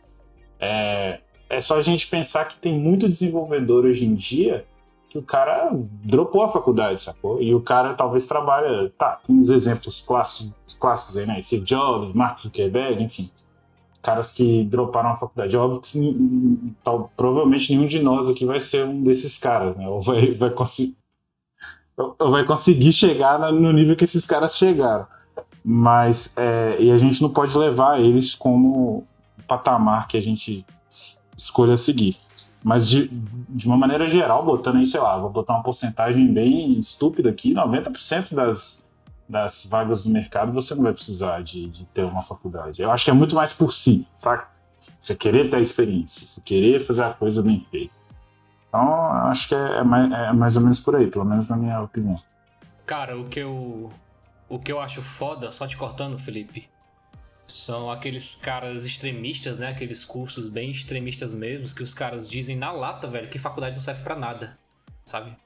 [0.60, 4.66] É, é só a gente pensar que tem muito desenvolvedor hoje em dia
[5.08, 5.70] que o cara
[6.04, 7.40] dropou a faculdade, sacou?
[7.40, 8.90] E o cara talvez trabalha.
[8.96, 11.40] Tá, tem uns exemplos clássicos, clássicos aí, né?
[11.40, 13.30] Steve Jobs, Mark Zuckerberg, enfim.
[14.02, 15.56] Caras que droparam a faculdade.
[15.56, 19.88] Óbvio que tal, provavelmente nenhum de nós aqui vai ser um desses caras, né?
[19.88, 20.96] Ou vai, vai conseguir
[22.18, 25.06] vai conseguir chegar no nível que esses caras chegaram.
[25.64, 29.06] Mas é, e a gente não pode levar eles como
[29.46, 30.66] patamar que a gente
[31.36, 32.16] escolha seguir.
[32.64, 33.08] Mas de,
[33.48, 37.52] de uma maneira geral, botando aí, sei lá, vou botar uma porcentagem bem estúpida aqui,
[37.54, 38.88] 90% das,
[39.28, 42.80] das vagas do mercado você não vai precisar de, de ter uma faculdade.
[42.80, 44.48] Eu acho que é muito mais por si, saca?
[44.98, 47.94] Você querer ter a experiência, você querer fazer a coisa bem feita.
[48.72, 51.56] Então, acho que é, é, mais, é mais ou menos por aí, pelo menos na
[51.58, 52.16] minha opinião.
[52.86, 53.92] Cara, o que eu.
[54.48, 56.68] O que eu acho foda, só te cortando, Felipe,
[57.46, 59.68] são aqueles caras extremistas, né?
[59.68, 63.82] Aqueles cursos bem extremistas mesmo, que os caras dizem na lata, velho, que faculdade não
[63.82, 64.58] serve para nada,
[65.04, 65.36] sabe?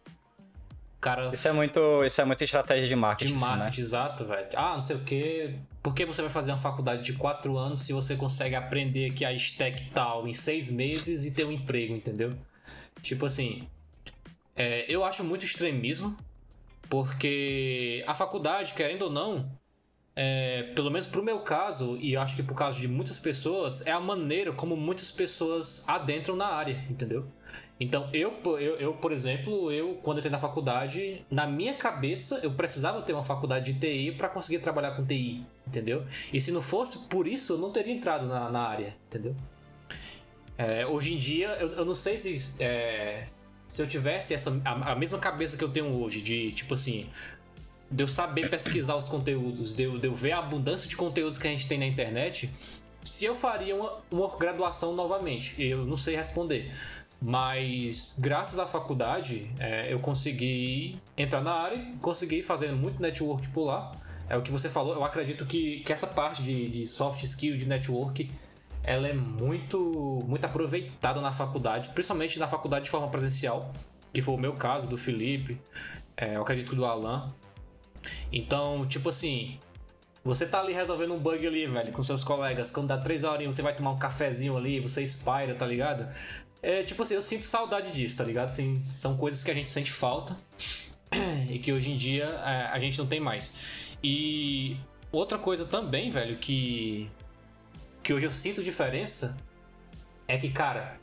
[1.00, 1.30] Cara...
[1.32, 3.86] Isso é muito, isso é muita estratégia de marketing, De marketing, né?
[3.86, 4.48] exato, velho.
[4.56, 5.54] Ah, não sei o quê.
[5.82, 9.24] Por que você vai fazer uma faculdade de quatro anos se você consegue aprender aqui
[9.24, 12.36] a stack tal em seis meses e ter um emprego, entendeu?
[13.06, 13.68] Tipo assim,
[14.56, 16.16] é, eu acho muito extremismo,
[16.90, 19.48] porque a faculdade, querendo ou não,
[20.16, 23.92] é, pelo menos pro meu caso, e acho que pro caso de muitas pessoas, é
[23.92, 27.24] a maneira como muitas pessoas adentram na área, entendeu?
[27.78, 32.50] Então, eu, eu, eu, por exemplo, eu, quando entrei na faculdade, na minha cabeça, eu
[32.54, 36.04] precisava ter uma faculdade de TI para conseguir trabalhar com TI, entendeu?
[36.32, 39.36] E se não fosse por isso, eu não teria entrado na, na área, entendeu?
[40.58, 43.26] É, hoje em dia, eu, eu não sei se, é,
[43.68, 47.08] se eu tivesse essa, a, a, mesma cabeça que eu tenho hoje, de tipo assim,
[47.90, 51.38] de eu saber pesquisar os conteúdos, de eu, de eu ver a abundância de conteúdos
[51.38, 52.50] que a gente tem na internet,
[53.04, 56.72] se eu faria uma, uma graduação novamente, eu não sei responder.
[57.20, 63.64] Mas graças à faculdade, é, eu consegui entrar na área, consegui fazer muito network por
[63.64, 63.92] lá.
[64.28, 67.56] É o que você falou, eu acredito que, que essa parte de, de soft skill,
[67.56, 68.28] de network,
[68.86, 73.72] ela é muito, muito aproveitada na faculdade, principalmente na faculdade de forma presencial,
[74.12, 75.60] que foi o meu caso, do Felipe,
[76.16, 77.34] é, eu acredito que do Alan.
[78.32, 79.58] Então, tipo assim,
[80.24, 82.70] você tá ali resolvendo um bug ali, velho, com seus colegas.
[82.70, 86.08] Quando dá três horinhas, você vai tomar um cafezinho ali, você espira, tá ligado?
[86.62, 88.54] É, tipo assim, eu sinto saudade disso, tá ligado?
[88.54, 90.36] Tem, são coisas que a gente sente falta
[91.50, 93.96] e que hoje em dia é, a gente não tem mais.
[94.02, 94.76] E
[95.12, 97.10] outra coisa também, velho, que,
[98.06, 99.36] que hoje eu sinto diferença
[100.28, 100.96] é que, cara,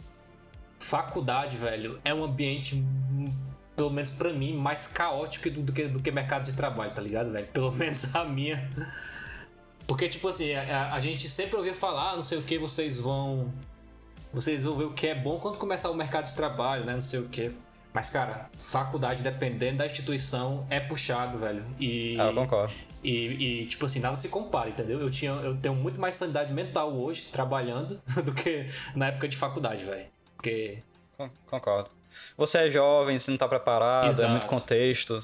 [0.79, 2.81] faculdade, velho, é um ambiente,
[3.75, 7.01] pelo menos para mim, mais caótico do, do, que, do que mercado de trabalho, tá
[7.01, 7.47] ligado, velho?
[7.47, 8.69] Pelo menos a minha.
[9.85, 13.01] Porque, tipo assim, a, a gente sempre ouvia falar, ah, não sei o que, vocês
[13.01, 13.53] vão
[14.33, 16.93] vocês vão ver o que é bom quando começar o mercado de trabalho, né?
[16.93, 17.51] Não sei o que.
[17.93, 21.63] Mas, cara, faculdade, dependendo da instituição, é puxado, velho.
[21.79, 22.73] E, ah, eu concordo.
[23.03, 24.99] E, e, tipo assim, nada se compara, entendeu?
[24.99, 29.37] Eu, tinha, eu tenho muito mais sanidade mental hoje, trabalhando, do que na época de
[29.37, 30.07] faculdade, velho.
[30.35, 30.79] Porque.
[31.45, 31.91] Concordo.
[32.35, 34.27] Você é jovem, você não tá preparado, Exato.
[34.27, 35.23] é muito contexto.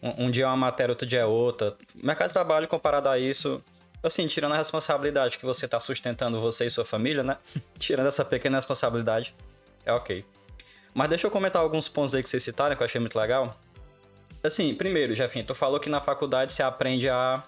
[0.00, 1.76] Um, um dia é uma matéria, outro dia é outra.
[1.94, 3.60] Mercado de trabalho, comparado a isso,
[4.00, 7.36] assim, tirando a responsabilidade que você tá sustentando você e sua família, né?
[7.78, 9.34] tirando essa pequena responsabilidade,
[9.84, 10.24] é ok.
[10.96, 13.54] Mas deixa eu comentar alguns pontos aí que vocês citaram, que eu achei muito legal.
[14.42, 17.42] Assim, primeiro, Jefinho, tu falou que na faculdade você aprende a...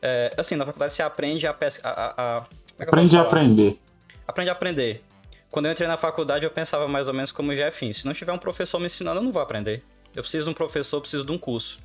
[0.00, 1.52] É, assim, na faculdade você aprende a...
[1.52, 2.46] Pesca, a, a, a
[2.78, 3.80] é aprende a aprender.
[4.28, 5.02] Aprende a aprender.
[5.50, 7.92] Quando eu entrei na faculdade, eu pensava mais ou menos como o Jefinho.
[7.92, 9.82] Se não tiver um professor me ensinando, eu não vou aprender.
[10.14, 11.80] Eu preciso de um professor, eu preciso de um curso.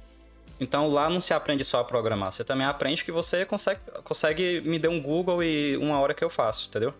[0.59, 4.61] Então lá não se aprende só a programar, você também aprende que você consegue, consegue
[4.61, 6.93] me dar um Google e uma hora que eu faço, entendeu?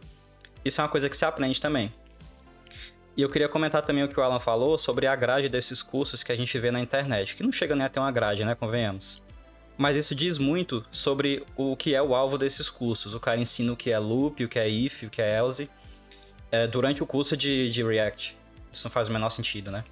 [0.66, 1.94] Isso é uma coisa que se aprende também.
[3.18, 6.22] E eu queria comentar também o que o Alan falou sobre a grade desses cursos
[6.22, 8.54] que a gente vê na internet, que não chega nem a ter uma grade, né?
[8.54, 9.20] Convenhamos.
[9.76, 13.16] Mas isso diz muito sobre o que é o alvo desses cursos.
[13.16, 15.68] O cara ensina o que é loop, o que é if, o que é else,
[16.52, 18.38] é, durante o curso de, de React.
[18.72, 19.84] Isso não faz o menor sentido, né?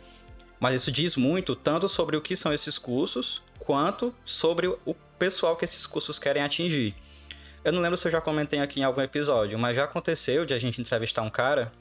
[0.60, 5.56] Mas isso diz muito tanto sobre o que são esses cursos, quanto sobre o pessoal
[5.56, 6.94] que esses cursos querem atingir.
[7.64, 10.54] Eu não lembro se eu já comentei aqui em algum episódio, mas já aconteceu de
[10.54, 11.72] a gente entrevistar um cara.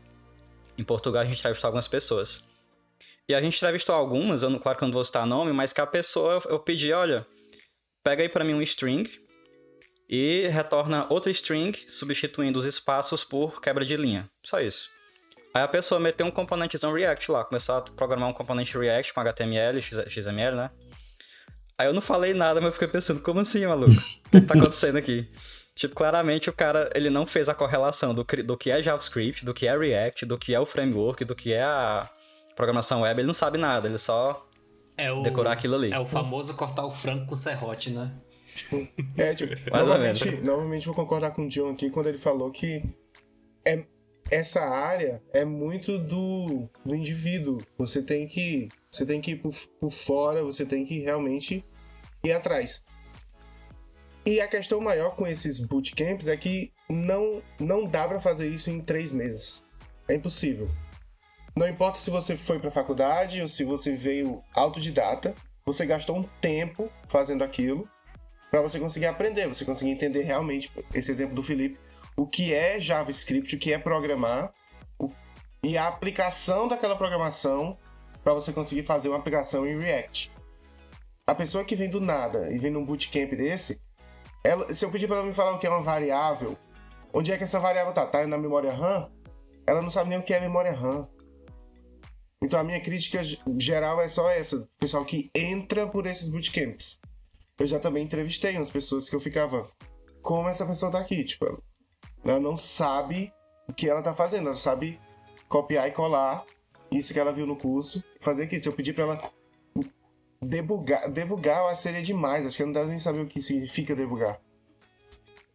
[0.77, 2.43] Em Portugal a gente entrevistou algumas pessoas.
[3.29, 5.73] E a gente entrevistou algumas, eu não, claro que eu não vou citar nome, mas
[5.73, 7.27] que a pessoa eu, eu pedi, olha,
[8.03, 9.11] pega aí para mim um string
[10.09, 14.29] e retorna outra string substituindo os espaços por quebra de linha.
[14.45, 14.91] Só isso.
[15.55, 19.21] Aí a pessoa meteu um componentezão React lá, começou a programar um componente React com
[19.21, 20.71] HTML, XML, né?
[21.79, 23.93] Aí eu não falei nada, mas eu fiquei pensando, como assim, maluco?
[23.93, 25.29] O que, tá acontecendo aqui?
[25.75, 29.53] Tipo, claramente o cara, ele não fez a correlação do, do que é JavaScript, do
[29.53, 32.09] que é React, do que é o framework, do que é a
[32.55, 34.47] programação web, ele não sabe nada, ele só
[34.97, 35.93] é o, decorar aquilo ali.
[35.93, 38.13] É o famoso cortar o frango com serrote, né?
[39.17, 42.83] É, tipo, novamente, novamente vou concordar com o John aqui quando ele falou que
[43.65, 43.85] é,
[44.31, 47.61] essa área é muito do, do indivíduo.
[47.77, 51.65] Você tem que você tem que ir por, por fora, você tem que realmente
[52.23, 52.81] ir atrás.
[54.27, 58.71] E a questão maior com esses bootcamps é que não, não dá para fazer isso
[58.71, 59.65] em três meses.
[60.09, 60.71] É impossível.
[61.55, 65.35] Não importa se você foi para faculdade ou se você veio autodidata,
[65.65, 67.89] você gastou um tempo fazendo aquilo
[68.51, 71.79] para você conseguir aprender, você conseguir entender realmente, esse exemplo do Felipe,
[72.17, 74.55] o que é JavaScript, o que é programar
[74.99, 75.11] o,
[75.63, 77.77] e a aplicação daquela programação
[78.23, 80.33] para você conseguir fazer uma aplicação em React.
[81.27, 83.81] A pessoa que vem do nada e vem num bootcamp desse,
[84.45, 86.57] ela, se eu pedir para ela me falar o que é uma variável,
[87.13, 88.07] onde é que essa variável tá?
[88.07, 89.11] Tá na memória RAM?
[89.67, 91.09] Ela não sabe nem o que é memória RAM.
[92.43, 93.23] Então a minha crítica
[93.59, 97.01] geral é só essa, pessoal que entra por esses bootcamps.
[97.59, 99.71] Eu já também entrevistei umas pessoas que eu ficava,
[100.21, 101.25] como essa pessoa tá aqui?
[101.25, 101.63] Tipo,
[102.23, 103.33] ela não sabe
[103.67, 105.01] o que ela tá fazendo, ela sabe
[105.49, 106.45] copiar e colar
[106.91, 108.61] isso que ela viu no curso, fazer aqui.
[108.61, 109.31] Se eu pedir para ela
[110.45, 112.47] Debugar, debugar eu acho que seria demais.
[112.47, 114.39] Acho que eu não deve nem saber o que significa debugar.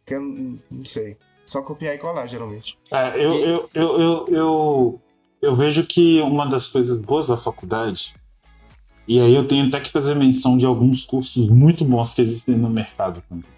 [0.06, 1.18] Que eu não, sei.
[1.46, 2.78] Só copiar e colar, geralmente.
[2.92, 5.02] É, eu, eu, eu, eu,
[5.42, 8.14] eu, vejo que uma das coisas boas da faculdade,
[9.08, 12.56] e aí eu tenho até que fazer menção de alguns cursos muito bons que existem
[12.56, 13.50] no mercado também.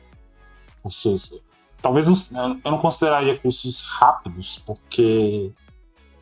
[0.81, 1.33] Cursos.
[1.81, 2.13] Talvez eu
[2.63, 5.51] não consideraria cursos rápidos, porque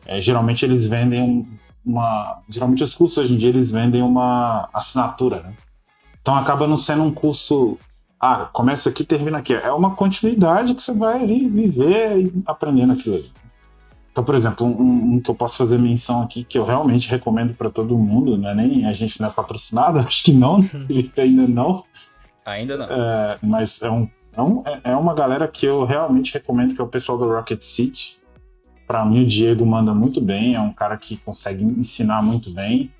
[0.06, 1.46] é, geralmente eles vendem
[1.84, 2.42] uma.
[2.48, 5.54] Geralmente os cursos hoje em dia eles vendem uma assinatura, né?
[6.20, 7.78] Então acaba não sendo um curso.
[8.20, 9.54] Ah, começa aqui termina aqui.
[9.54, 13.32] É uma continuidade que você vai ali viver e aprendendo aquilo ali.
[14.12, 17.54] Então, por exemplo, um, um, que eu posso fazer menção aqui, que eu realmente recomendo
[17.54, 18.54] para todo mundo, né?
[18.54, 20.60] nem a gente não é patrocinado, acho que não,
[21.16, 21.84] ainda não.
[22.44, 22.86] Ainda não.
[22.86, 26.80] É, mas é, um, é, um, é, é uma galera que eu realmente recomendo, que
[26.80, 28.19] é o pessoal do Rocket City.
[28.90, 32.90] Para mim, o Diego manda muito bem, é um cara que consegue ensinar muito bem.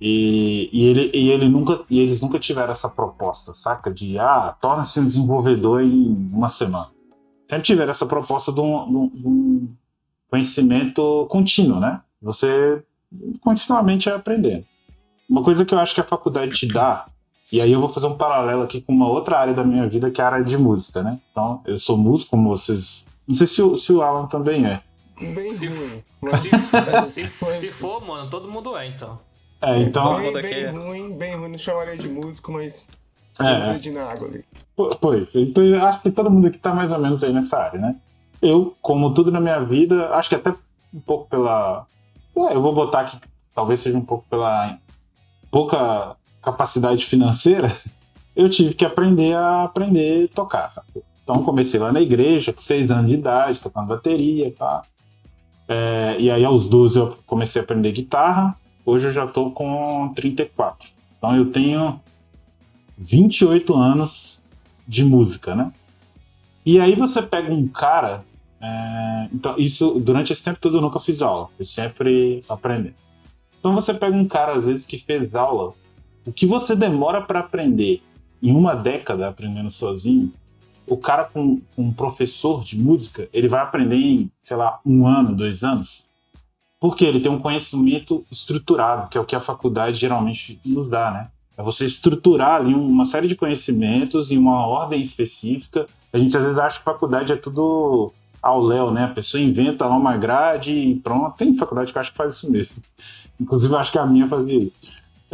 [0.00, 3.92] E, e, ele, e, ele nunca, e eles nunca tiveram essa proposta, saca?
[3.92, 6.86] De, ah, torna-se um desenvolvedor em uma semana.
[7.46, 9.68] Sempre tiveram essa proposta de um, de um
[10.30, 12.00] conhecimento contínuo, né?
[12.22, 12.82] Você
[13.42, 14.64] continuamente aprendendo.
[15.28, 17.04] Uma coisa que eu acho que a faculdade te dá,
[17.52, 20.10] e aí eu vou fazer um paralelo aqui com uma outra área da minha vida,
[20.10, 21.20] que é a área de música, né?
[21.30, 23.04] Então, eu sou músico, como vocês.
[23.28, 24.82] Não sei se se o Alan também é.
[25.20, 26.02] Bem Se, ruim.
[27.06, 29.18] se, se, se for, mano, todo mundo é, então.
[29.62, 30.16] É, então.
[30.16, 31.50] bem, mundo aqui bem é- ruim, bem ruim.
[31.50, 32.88] Não chamaria de músico, mas.
[33.40, 33.90] É, É.
[33.92, 34.44] na água ali.
[34.76, 37.58] Po- Pois, então eu acho que todo mundo aqui tá mais ou menos aí nessa
[37.58, 37.96] área, né?
[38.42, 40.50] Eu, como tudo na minha vida, acho que até
[40.92, 41.86] um pouco pela.
[42.36, 43.18] é, eu vou botar aqui,
[43.54, 44.78] talvez seja um pouco pela
[45.50, 47.72] pouca capacidade financeira,
[48.36, 50.88] eu tive que aprender a aprender a tocar, sabe?
[51.22, 54.82] Então comecei lá na igreja, com seis anos de idade, tocando bateria, tá?
[55.68, 60.12] É, e aí aos 12 eu comecei a aprender guitarra, hoje eu já tô com
[60.14, 60.88] 34.
[61.18, 62.00] Então eu tenho
[62.98, 64.42] 28 anos
[64.86, 65.72] de música, né?
[66.64, 68.24] E aí você pega um cara.
[68.60, 72.94] é, então, isso durante esse tempo todo eu nunca fiz aula, eu sempre aprendendo.
[73.58, 75.72] Então você pega um cara, às vezes, que fez aula,
[76.26, 78.02] o que você demora para aprender
[78.42, 80.30] em uma década aprendendo sozinho,
[80.86, 85.06] o cara com, com um professor de música, ele vai aprender em, sei lá, um
[85.06, 86.10] ano, dois anos.
[86.78, 91.10] Porque ele tem um conhecimento estruturado, que é o que a faculdade geralmente nos dá,
[91.10, 91.28] né?
[91.56, 95.86] É você estruturar ali uma série de conhecimentos em uma ordem específica.
[96.12, 99.04] A gente às vezes acha que faculdade é tudo ao léu, né?
[99.04, 101.36] A pessoa inventa lá uma grade e pronto.
[101.36, 102.82] Tem faculdade que eu acho que faz isso mesmo.
[103.40, 104.78] Inclusive, eu acho que a minha fazia isso.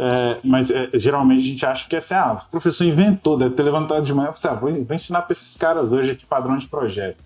[0.03, 3.53] É, mas é, geralmente a gente acha que é assim, ah, o professor inventou, deve
[3.53, 6.57] ter levantado de manhã e ah, vou, vou ensinar para esses caras hoje aqui padrão
[6.57, 7.23] de projeto.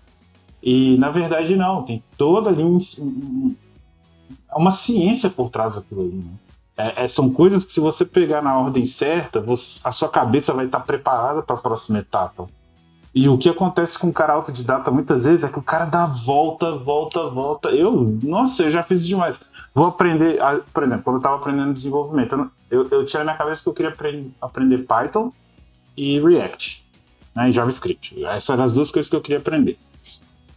[0.62, 3.54] E na verdade não, tem toda ali um, um-
[4.54, 6.16] uma ciência por trás daquilo ali.
[6.16, 6.32] Né?
[6.76, 10.52] É, é, são coisas que se você pegar na ordem certa, você- a sua cabeça
[10.52, 12.46] vai estar preparada para a próxima etapa.
[13.16, 16.04] E o que acontece com o cara autodidata muitas vezes é que o cara dá
[16.04, 17.70] volta, volta, volta.
[17.70, 19.42] Eu, nossa, eu já fiz demais.
[19.74, 23.38] Vou aprender, ah, por exemplo, quando eu estava aprendendo desenvolvimento, eu, eu, tinha na minha
[23.38, 25.32] cabeça que eu queria apre- aprender Python
[25.96, 26.84] e React,
[27.34, 28.22] né, e JavaScript.
[28.22, 29.78] Essas eram as duas coisas que eu queria aprender.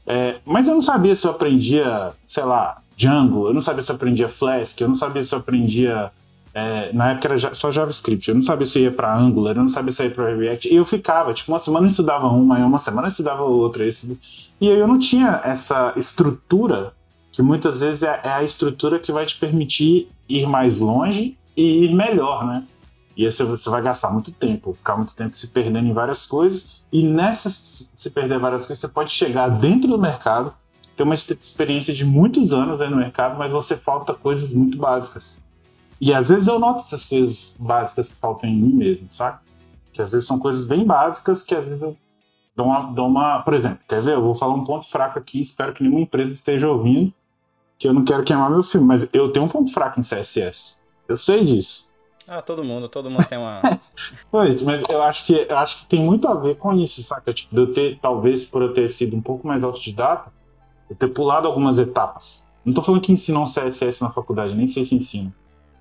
[0.06, 3.90] É, mas eu não sabia se eu aprendia, sei lá, Django, eu não sabia se
[3.90, 6.12] eu aprendia Flask, eu não sabia se eu aprendia.
[6.60, 9.70] É, na época era só JavaScript, eu não sabia se ia para Angular, eu não
[9.70, 12.64] sabia se ia para React, e eu ficava, tipo, uma semana eu estudava uma, aí
[12.64, 16.94] uma semana eu estudava outra, e aí eu não tinha essa estrutura,
[17.32, 21.86] que muitas vezes é, é a estrutura que vai te permitir ir mais longe e
[21.86, 22.64] ir melhor, né?
[23.16, 26.84] E aí você, vai gastar muito tempo, ficar muito tempo se perdendo em várias coisas,
[26.92, 30.54] e nessa se perder várias coisas, você pode chegar dentro do mercado,
[30.96, 34.78] ter uma ex- experiência de muitos anos aí no mercado, mas você falta coisas muito
[34.78, 35.42] básicas.
[36.00, 39.40] E às vezes eu noto essas coisas básicas que faltam em mim mesmo, sabe?
[39.92, 41.96] Que às vezes são coisas bem básicas que às vezes eu
[42.56, 43.42] dou uma, dou uma.
[43.42, 44.14] Por exemplo, quer ver?
[44.14, 47.14] Eu vou falar um ponto fraco aqui, espero que nenhuma empresa esteja ouvindo,
[47.78, 50.80] que eu não quero queimar meu filme, mas eu tenho um ponto fraco em CSS.
[51.08, 51.90] Eu sei disso.
[52.28, 53.62] Ah, todo mundo, todo mundo tem uma.
[54.30, 57.34] Pois, mas eu acho que eu acho que tem muito a ver com isso, saca?
[57.34, 60.32] Tipo, de eu ter, talvez por eu ter sido um pouco mais autodidata,
[60.90, 62.48] eu ter pulado algumas etapas.
[62.64, 65.34] Não tô falando que ensinam CSS na faculdade, nem sei se ensina.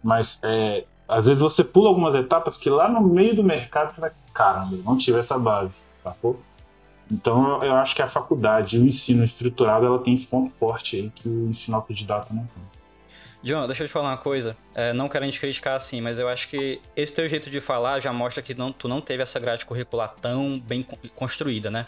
[0.03, 4.01] Mas é, às vezes você pula algumas etapas que lá no meio do mercado você
[4.01, 6.40] vai, caramba, não tive essa base, sacou?
[7.11, 11.11] Então eu, acho que a faculdade, o ensino estruturado, ela tem esse ponto forte aí
[11.11, 12.62] que o ensino autodidata não tem.
[13.42, 14.57] John, deixa eu te falar uma coisa.
[14.74, 18.01] É, não querendo te criticar assim, mas eu acho que esse teu jeito de falar
[18.01, 21.86] já mostra que não, tu não teve essa grade curricular tão bem con- construída, né?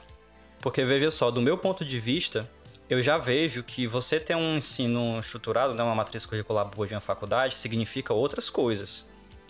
[0.61, 2.49] Porque veja só, do meu ponto de vista,
[2.91, 6.95] eu já vejo que você ter um ensino estruturado, né, uma matriz curricular boa de
[6.95, 9.09] uma faculdade, significa outras coisas.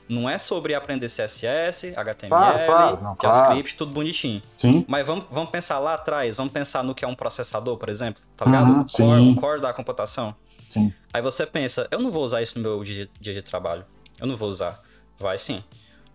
[0.08, 4.42] Não é sobre aprender CSS, HTML, Claro, claro, não, JavaScript, tudo bonitinho.
[4.56, 4.84] Sim.
[4.88, 8.20] Mas vamos, vamos pensar lá atrás, vamos pensar no que é um processador, por exemplo,
[8.36, 8.72] tá ligado?
[8.72, 10.34] Uhum, o, core, o core da computação.
[10.68, 10.92] Sim.
[11.12, 13.84] Aí você pensa, eu não vou usar isso no meu dia, dia de trabalho.
[14.20, 14.80] Eu não vou usar.
[15.18, 15.62] Vai sim.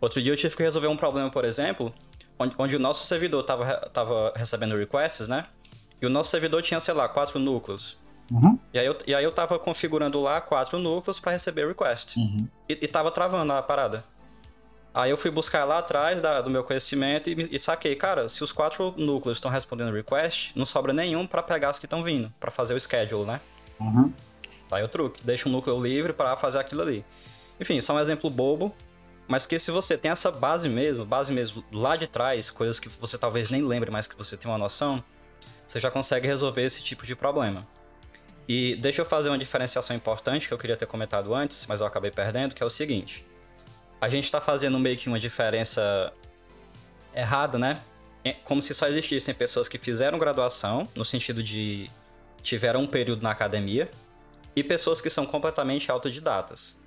[0.01, 1.93] Outro dia eu tive que resolver um problema, por exemplo,
[2.37, 5.45] onde, onde o nosso servidor tava, re- tava recebendo requests, né?
[6.05, 7.97] E o nosso servidor tinha, sei lá, quatro núcleos.
[8.31, 8.57] Uhum.
[8.73, 12.17] E aí eu, e aí eu tava configurando lá quatro núcleos para receber request.
[12.17, 12.47] Uhum.
[12.69, 14.03] E, e tava travando a parada.
[14.93, 18.43] Aí eu fui buscar lá atrás da- do meu conhecimento e, e saquei, cara, se
[18.43, 22.31] os quatro núcleos estão respondendo request, não sobra nenhum para pegar as que estão vindo,
[22.39, 23.41] para fazer o schedule, né?
[23.79, 24.11] Uhum.
[24.69, 27.05] Tá aí o truque, deixa um núcleo livre para fazer aquilo ali.
[27.59, 28.73] Enfim, só um exemplo bobo,
[29.27, 32.87] mas que se você tem essa base mesmo, base mesmo lá de trás, coisas que
[32.87, 35.03] você talvez nem lembre, mas que você tem uma noção,
[35.67, 37.67] você já consegue resolver esse tipo de problema.
[38.47, 41.87] E deixa eu fazer uma diferenciação importante que eu queria ter comentado antes, mas eu
[41.87, 43.25] acabei perdendo, que é o seguinte.
[43.99, 46.13] A gente está fazendo meio que uma diferença
[47.13, 47.81] errada, né?
[48.23, 51.89] É Como se só existissem pessoas que fizeram graduação, no sentido de
[52.43, 53.89] tiveram um período na academia,
[54.55, 56.77] e pessoas que são completamente autodidatas.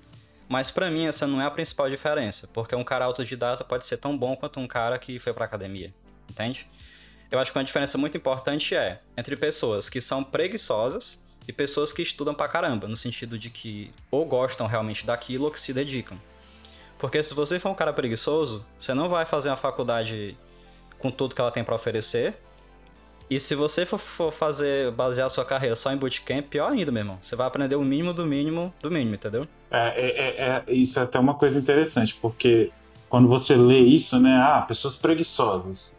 [0.48, 3.98] Mas pra mim essa não é a principal diferença, porque um cara autodidata pode ser
[3.98, 5.92] tão bom quanto um cara que foi pra academia,
[6.30, 6.68] entende?
[7.30, 11.92] Eu acho que uma diferença muito importante é entre pessoas que são preguiçosas e pessoas
[11.92, 15.72] que estudam pra caramba, no sentido de que ou gostam realmente daquilo ou que se
[15.72, 16.18] dedicam.
[16.98, 20.36] Porque se você for um cara preguiçoso, você não vai fazer uma faculdade
[20.98, 22.34] com tudo que ela tem pra oferecer.
[23.30, 27.18] E se você for, fazer, basear sua carreira só em bootcamp, pior ainda, meu irmão.
[27.20, 29.46] Você vai aprender o mínimo do mínimo do mínimo, entendeu?
[29.70, 32.72] É, é, é- é- isso é até uma coisa interessante, porque
[33.08, 34.34] quando você lê isso, né?
[34.34, 35.94] Ah, pessoas preguiçosas.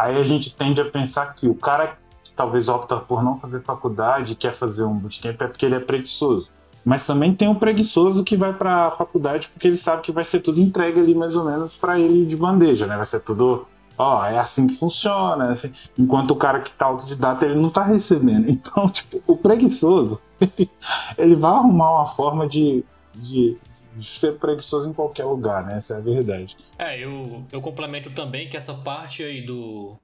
[0.00, 3.62] Aí a gente tende a pensar que o cara que talvez opta por não fazer
[3.62, 6.50] faculdade quer fazer um bootcamp é porque ele é preguiçoso.
[6.82, 10.24] Mas também tem um preguiçoso que vai para a faculdade porque ele sabe que vai
[10.24, 12.96] ser tudo entregue ali mais ou menos para ele de bandeja, né?
[12.96, 13.66] Vai ser tudo,
[13.98, 15.48] ó, é assim que funciona.
[15.48, 15.70] é assim.
[15.98, 18.48] Enquanto o cara que tá autodidata, ele não tá recebendo.
[18.48, 20.18] Então, tipo, o preguiçoso,
[21.18, 22.82] ele vai arrumar uma forma de,
[23.14, 23.58] de
[24.00, 25.76] ser preguiçoso em qualquer lugar, né?
[25.76, 26.56] Essa é a verdade.
[26.78, 29.96] É, eu, eu complemento também que essa parte aí do,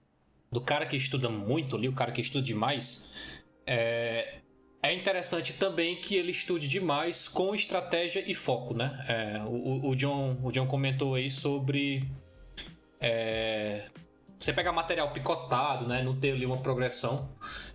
[0.50, 3.10] do cara que estuda muito ali, o cara que estuda demais,
[3.66, 4.38] é,
[4.82, 9.04] é interessante também que ele estude demais com estratégia e foco, né?
[9.08, 12.08] É, o, o, John, o John comentou aí sobre
[13.00, 13.86] é,
[14.38, 16.02] você pegar material picotado, né?
[16.02, 17.28] Não ter ali uma progressão.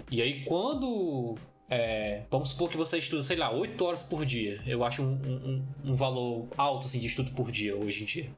[0.09, 1.36] E aí quando
[1.74, 4.62] é, vamos supor que você estuda, sei lá, 8 horas por dia.
[4.68, 8.30] Eu acho um, um, um valor alto assim, de estudo por dia hoje em dia.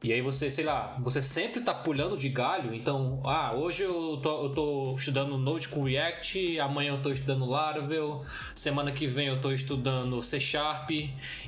[0.00, 4.18] E aí você, sei lá, você sempre tá pulando de galho, então, ah, hoje eu
[4.22, 9.28] tô, eu tô estudando Node com React, amanhã eu tô estudando Laravel, semana que vem
[9.28, 10.90] eu tô estudando C Sharp.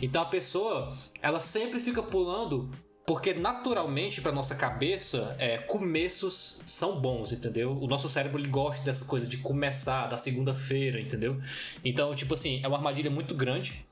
[0.03, 2.71] Então a pessoa, ela sempre fica pulando
[3.07, 7.77] porque naturalmente para nossa cabeça, é, começos são bons, entendeu?
[7.79, 11.41] O nosso cérebro ele gosta dessa coisa de começar da segunda-feira, entendeu?
[11.85, 13.85] Então, tipo assim, é uma armadilha muito grande.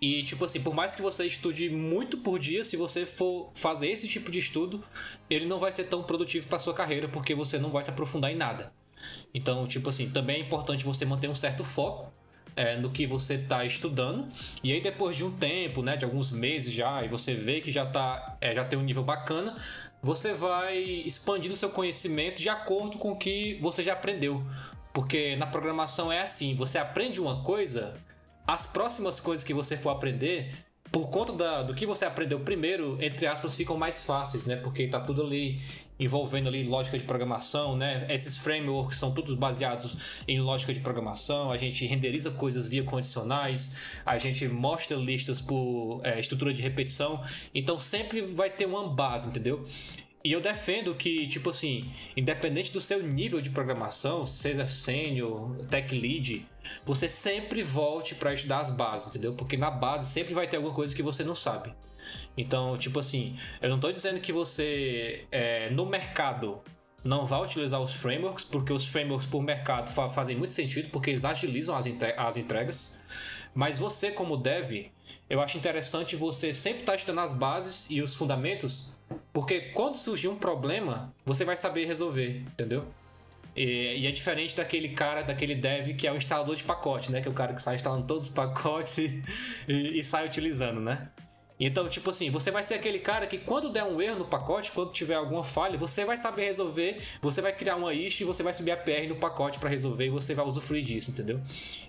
[0.00, 3.90] E, tipo assim, por mais que você estude muito por dia, se você for fazer
[3.90, 4.82] esse tipo de estudo,
[5.30, 8.30] ele não vai ser tão produtivo para sua carreira, porque você não vai se aprofundar
[8.30, 8.72] em nada.
[9.32, 12.12] Então, tipo assim, também é importante você manter um certo foco
[12.56, 14.26] é, no que você está estudando.
[14.64, 17.70] E aí, depois de um tempo, né, de alguns meses já, e você vê que
[17.70, 19.56] já, tá, é, já tem um nível bacana,
[20.02, 24.42] você vai expandindo seu conhecimento de acordo com o que você já aprendeu.
[24.92, 27.94] Porque na programação é assim: você aprende uma coisa,
[28.46, 30.54] as próximas coisas que você for aprender,
[30.96, 34.56] por conta da, do que você aprendeu primeiro, entre aspas, ficam mais fáceis, né?
[34.56, 35.60] Porque tá tudo ali
[36.00, 38.06] envolvendo ali lógica de programação, né?
[38.08, 41.52] Esses frameworks são todos baseados em lógica de programação.
[41.52, 43.76] A gente renderiza coisas via condicionais,
[44.06, 47.22] a gente mostra listas por é, estrutura de repetição.
[47.54, 49.66] Então sempre vai ter uma base, entendeu?
[50.26, 55.96] E eu defendo que, tipo assim, independente do seu nível de programação, seja sênior, tech
[55.96, 56.44] lead,
[56.84, 59.34] você sempre volte para estudar as bases, entendeu?
[59.34, 61.72] Porque na base sempre vai ter alguma coisa que você não sabe.
[62.36, 66.60] Então, tipo assim, eu não tô dizendo que você é, no mercado
[67.04, 71.10] não vai utilizar os frameworks, porque os frameworks por mercado fa fazem muito sentido, porque
[71.10, 73.00] eles agilizam as, entre as entregas.
[73.54, 74.90] Mas você, como dev,
[75.30, 78.95] eu acho interessante você sempre estar tá estudando as bases e os fundamentos,
[79.32, 82.84] porque quando surgir um problema, você vai saber resolver, entendeu?
[83.56, 87.22] E, e, é diferente daquele cara, daquele dev que é o instalador de pacote, né?
[87.22, 89.22] Que é o cara que sai instalando todos os pacotes e,
[89.66, 91.08] e, e sai utilizando, né?
[91.58, 94.70] Então, tipo assim, você vai ser aquele cara que quando der um erro no pacote,
[94.72, 98.42] quando tiver alguma falha, você vai saber resolver, você vai criar uma issue e você
[98.42, 101.40] vai subir a PR no pacote para resolver e você vai usufruir disso, entendeu?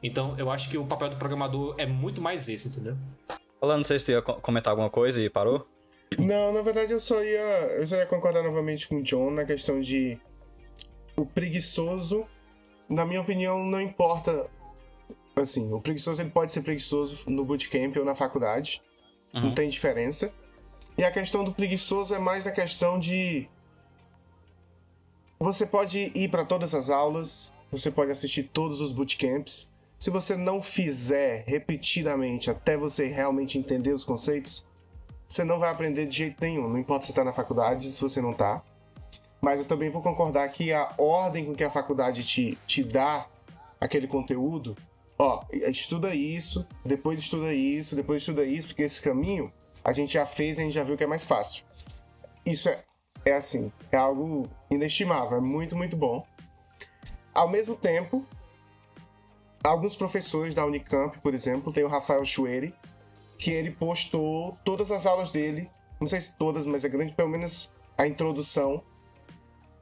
[0.02, 2.96] Então, eu acho que o papel do programador é muito mais esse, entendeu?
[3.60, 5.68] Olá, não sei se tu ia comentar alguma coisa e parou.
[6.18, 7.40] Não, na verdade eu só ia,
[7.78, 10.20] eu só ia concordar novamente com o John na questão de
[11.16, 12.26] o preguiçoso,
[12.88, 14.50] na minha opinião, não importa.
[15.36, 18.82] Assim, o preguiçoso ele pode ser preguiçoso no bootcamp ou na faculdade,
[19.34, 19.42] uhum.
[19.42, 20.34] não tem diferença.
[20.98, 23.48] E a questão do preguiçoso é mais a questão de
[25.40, 29.70] você pode ir para todas as aulas, você pode assistir todos os bootcamps.
[30.00, 34.66] Se você não fizer repetidamente até você realmente entender os conceitos,
[35.28, 36.70] você não vai aprender de jeito nenhum.
[36.70, 38.62] Não importa se está na faculdade, se você não está.
[39.42, 43.28] Mas eu também vou concordar que a ordem com que a faculdade te, te dá
[43.80, 44.76] aquele conteúdo,
[45.18, 49.52] ó, estuda isso, depois estuda isso, depois estuda isso, porque esse caminho
[49.84, 51.64] a gente já fez, a gente já viu que é mais fácil.
[52.46, 52.80] Isso é,
[53.26, 56.26] é assim, é algo inestimável, é muito, muito bom.
[57.34, 58.26] Ao mesmo tempo,
[59.64, 62.74] alguns professores da Unicamp, por exemplo, tem o Rafael Chueri,
[63.38, 65.70] que ele postou todas as aulas dele,
[66.00, 68.84] não sei se todas, mas é grande, pelo menos a introdução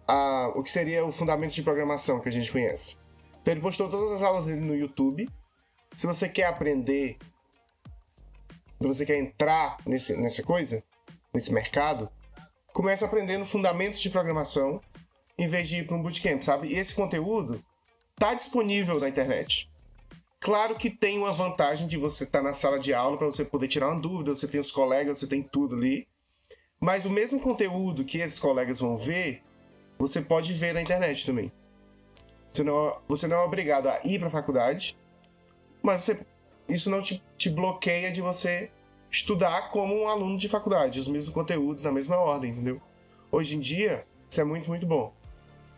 [0.07, 2.97] a o que seria o fundamento de programação que a gente conhece.
[3.41, 5.29] Então ele postou todas as aulas dele no YouTube.
[5.95, 7.17] Se você quer aprender,
[8.81, 10.83] se você quer entrar nesse, nessa coisa,
[11.33, 12.09] nesse mercado,
[12.73, 14.81] comece aprendendo fundamentos de programação
[15.37, 16.69] em vez de ir para um bootcamp, sabe?
[16.69, 17.63] E esse conteúdo
[18.17, 19.69] tá disponível na internet.
[20.39, 23.43] Claro que tem uma vantagem de você estar tá na sala de aula para você
[23.43, 26.07] poder tirar uma dúvida, você tem os colegas, você tem tudo ali.
[26.79, 29.41] Mas o mesmo conteúdo que esses colegas vão ver,
[29.97, 31.51] você pode ver na internet também.
[32.49, 34.97] Você não, você não é obrigado a ir para a faculdade,
[35.81, 36.19] mas você,
[36.69, 38.69] isso não te, te bloqueia de você
[39.11, 42.81] estudar como um aluno de faculdade, os mesmos conteúdos na mesma ordem, entendeu?
[43.31, 45.13] Hoje em dia, isso é muito, muito bom.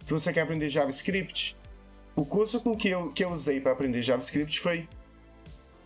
[0.03, 1.55] Se você quer aprender JavaScript,
[2.17, 4.89] o curso com que eu, que eu usei para aprender JavaScript foi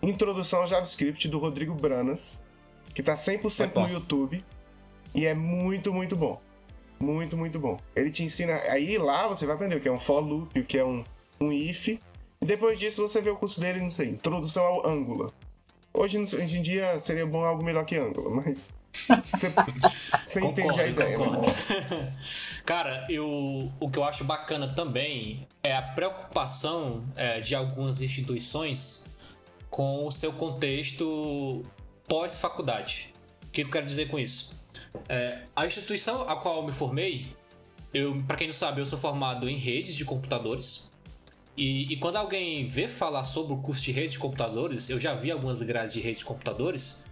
[0.01, 2.41] Introdução ao JavaScript do Rodrigo Branas,
[2.95, 4.43] que está 100% no YouTube
[5.13, 6.41] e é muito, muito bom.
[6.99, 7.77] Muito, muito bom.
[7.95, 8.53] Ele te ensina.
[8.69, 11.03] Aí lá você vai aprender o que é um for loop, o que é um,
[11.39, 11.89] um if.
[11.89, 11.99] E
[12.45, 15.31] depois disso você vê o curso dele, não sei, Introdução ao Angular.
[15.93, 18.73] Hoje, hoje em dia seria bom algo melhor que Angular, mas.
[18.93, 19.49] Você,
[20.25, 22.13] você concordo, entende a ideia, né?
[22.65, 29.05] Cara, eu, o que eu acho bacana também é a preocupação é, de algumas instituições
[29.69, 31.63] com o seu contexto
[32.07, 33.13] pós-faculdade.
[33.47, 34.55] O que eu quero dizer com isso?
[35.07, 37.35] É, a instituição a qual eu me formei,
[37.93, 40.91] eu, para quem não sabe, eu sou formado em redes de computadores.
[41.55, 45.13] E, e, quando alguém vê falar sobre o curso de redes de computadores, eu já
[45.13, 47.03] vi algumas grades de redes de computadores.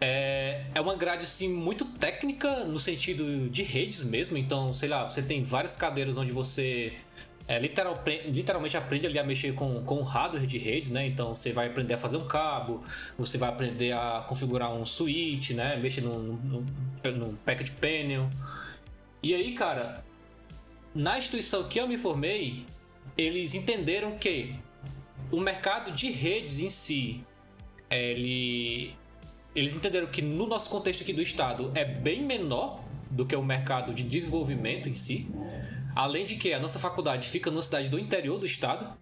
[0.00, 4.36] É, é uma grade assim muito técnica no sentido de redes mesmo.
[4.36, 6.92] Então, sei lá, você tem várias cadeiras onde você
[7.48, 11.06] é, literal, literalmente aprende ali a mexer com, com o hardware de redes, né?
[11.06, 12.84] Então você vai aprender a fazer um cabo,
[13.16, 15.76] você vai aprender a configurar um switch, né?
[15.78, 16.66] Mexer no, no,
[17.02, 18.28] no packet panel.
[19.22, 20.04] E aí, cara,
[20.94, 22.66] na instituição que eu me formei,
[23.16, 24.54] eles entenderam que
[25.32, 27.24] o mercado de redes em si,
[27.90, 28.94] ele
[29.58, 32.80] eles entenderam que no nosso contexto aqui do estado é bem menor
[33.10, 35.28] do que o mercado de desenvolvimento em si.
[35.96, 38.96] Além de que a nossa faculdade fica numa cidade do interior do estado.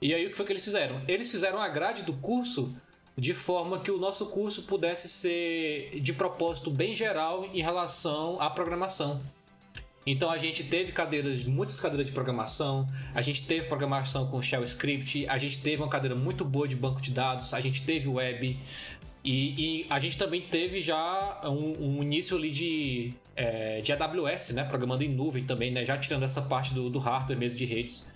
[0.00, 1.02] E aí o que foi que eles fizeram?
[1.06, 2.74] Eles fizeram a grade do curso
[3.16, 8.48] de forma que o nosso curso pudesse ser de propósito bem geral em relação à
[8.48, 9.20] programação.
[10.06, 14.64] Então a gente teve cadeiras, muitas cadeiras de programação, a gente teve programação com Shell
[14.64, 18.08] Script, a gente teve uma cadeira muito boa de banco de dados, a gente teve
[18.08, 18.58] web,
[19.24, 24.50] e, e, a gente também teve já um, um início ali de, é, de AWS,
[24.50, 24.64] né?
[24.64, 25.84] Programando em nuvem também, né?
[25.84, 28.10] Já tirando essa parte do, do hardware mesmo de redes.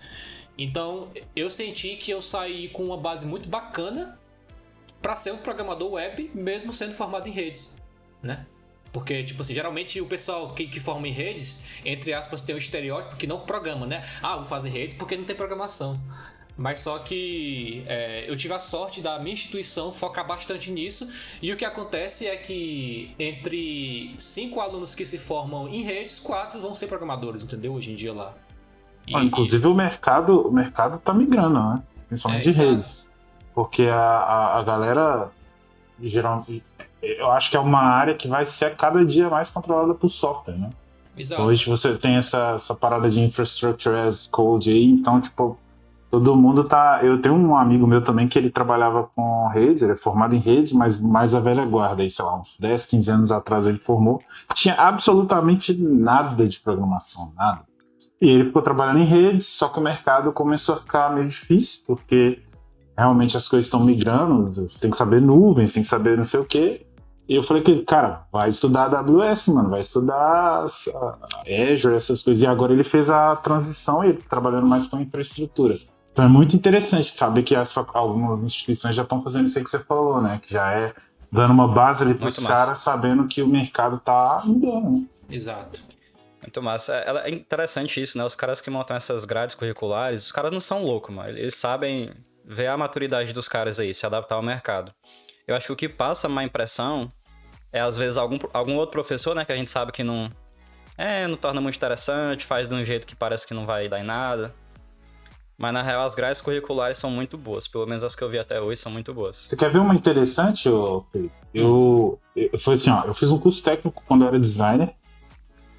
[0.58, 4.18] Então, eu senti que eu saí com uma base muito bacana
[5.00, 7.80] para ser um programador web, mesmo sendo formado em redes,
[8.22, 8.44] né?
[8.92, 12.58] Porque, tipo assim, geralmente o pessoal que, que forma em redes, entre aspas, tem um
[12.58, 14.02] estereótipo que não programa, né?
[14.22, 16.00] Ah, vou fazer redes porque não tem programação.
[16.56, 21.06] Mas só que é, eu tive a sorte da minha instituição focar bastante nisso.
[21.42, 26.58] E o que acontece é que entre cinco alunos que se formam em redes, quatro
[26.58, 27.74] vão ser programadores, entendeu?
[27.74, 28.34] Hoje em dia lá.
[29.06, 31.82] E, ah, inclusive o mercado, o mercado tá migrando, né?
[32.08, 33.10] Principalmente é, de redes.
[33.54, 35.30] Porque a, a, a galera
[36.00, 36.64] geralmente.
[37.02, 40.56] Eu acho que é uma área que vai ser cada dia mais controlada por software,
[40.56, 40.70] né?
[41.16, 41.42] Exato.
[41.42, 45.58] Hoje você tem essa, essa parada de infrastructure as code aí, então, tipo,
[46.10, 47.00] todo mundo tá.
[47.02, 50.38] Eu tenho um amigo meu também que ele trabalhava com redes, ele é formado em
[50.38, 53.78] redes, mas mais a velha guarda, aí, sei lá, uns 10, 15 anos atrás ele
[53.78, 54.20] formou.
[54.54, 57.60] Tinha absolutamente nada de programação, nada.
[58.20, 61.82] E ele ficou trabalhando em redes, só que o mercado começou a ficar meio difícil,
[61.86, 62.42] porque
[62.96, 66.40] realmente as coisas estão migrando, você tem que saber nuvens, tem que saber não sei
[66.40, 66.86] o quê.
[67.28, 72.42] E eu falei que, cara, vai estudar AWS, mano, vai estudar Azure, essas coisas.
[72.42, 75.76] E agora ele fez a transição e ele tá trabalhando mais com infraestrutura.
[76.16, 79.68] Então é muito interessante saber que as, algumas instituições já estão fazendo isso aí que
[79.68, 80.40] você falou, né?
[80.40, 80.94] Que já é
[81.30, 84.92] dando uma base ali para os caras sabendo que o mercado tá mudando.
[84.92, 85.04] Né?
[85.30, 85.82] Exato.
[86.40, 86.94] Muito massa.
[86.94, 88.24] É, é interessante isso, né?
[88.24, 91.36] Os caras que montam essas grades curriculares, os caras não são loucos, mano.
[91.36, 92.08] Eles sabem
[92.42, 94.94] ver a maturidade dos caras aí, se adaptar ao mercado.
[95.46, 97.12] Eu acho que o que passa má impressão
[97.70, 100.32] é, às vezes, algum, algum outro professor, né, que a gente sabe que não.
[100.96, 104.00] É, não torna muito interessante, faz de um jeito que parece que não vai dar
[104.00, 104.54] em nada.
[105.58, 107.66] Mas na real, as grades curriculares são muito boas.
[107.66, 109.46] Pelo menos as que eu vi até hoje são muito boas.
[109.48, 110.68] Você quer ver uma interessante,
[111.10, 111.34] Felipe?
[111.54, 114.94] Eu, eu, foi assim, ó, eu fiz um curso técnico quando eu era designer.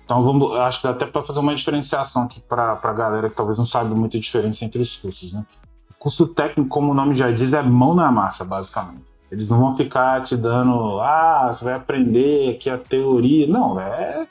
[0.03, 3.35] Então vamos, acho que dá até para fazer uma diferenciação aqui para a galera que
[3.35, 5.45] talvez não sabe muita diferença entre os cursos, né?
[5.91, 9.05] O curso técnico, como o nome já diz, é mão na massa, basicamente.
[9.29, 13.45] Eles não vão ficar te dando, ah, você vai aprender aqui a teoria.
[13.47, 14.25] Não, é.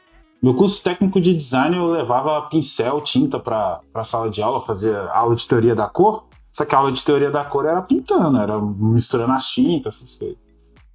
[0.46, 5.10] Meu curso técnico de design eu levava pincel, tinta para a sala de aula, fazia
[5.10, 6.28] aula de teoria da cor.
[6.52, 10.14] Só que a aula de teoria da cor era pintando, era misturando as tintas, essas
[10.14, 10.38] coisas.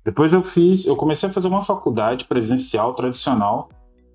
[0.05, 3.67] Depois eu fiz, eu comecei a fazer uma faculdade presencial tradicional,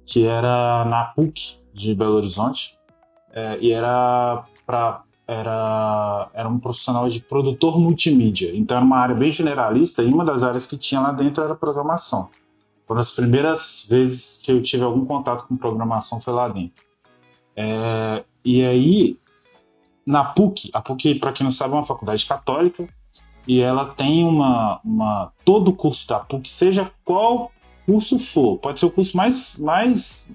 [0.06, 2.74] que era na PUC de Belo Horizonte,
[3.30, 8.56] é, e era para era, era um profissional de produtor multimídia.
[8.56, 11.54] Então era uma área bem generalista e uma das áreas que tinha lá dentro era
[11.54, 12.30] programação.
[12.88, 16.84] Uma das primeiras vezes que eu tive algum contato com programação foi lá dentro.
[17.56, 19.18] É, e aí,
[20.06, 22.88] na PUC, a PUC, para quem não sabe, é uma faculdade católica
[23.46, 25.32] e ela tem uma, uma.
[25.44, 27.50] Todo o curso da PUC, seja qual
[27.86, 30.30] curso for, pode ser o curso mais, mais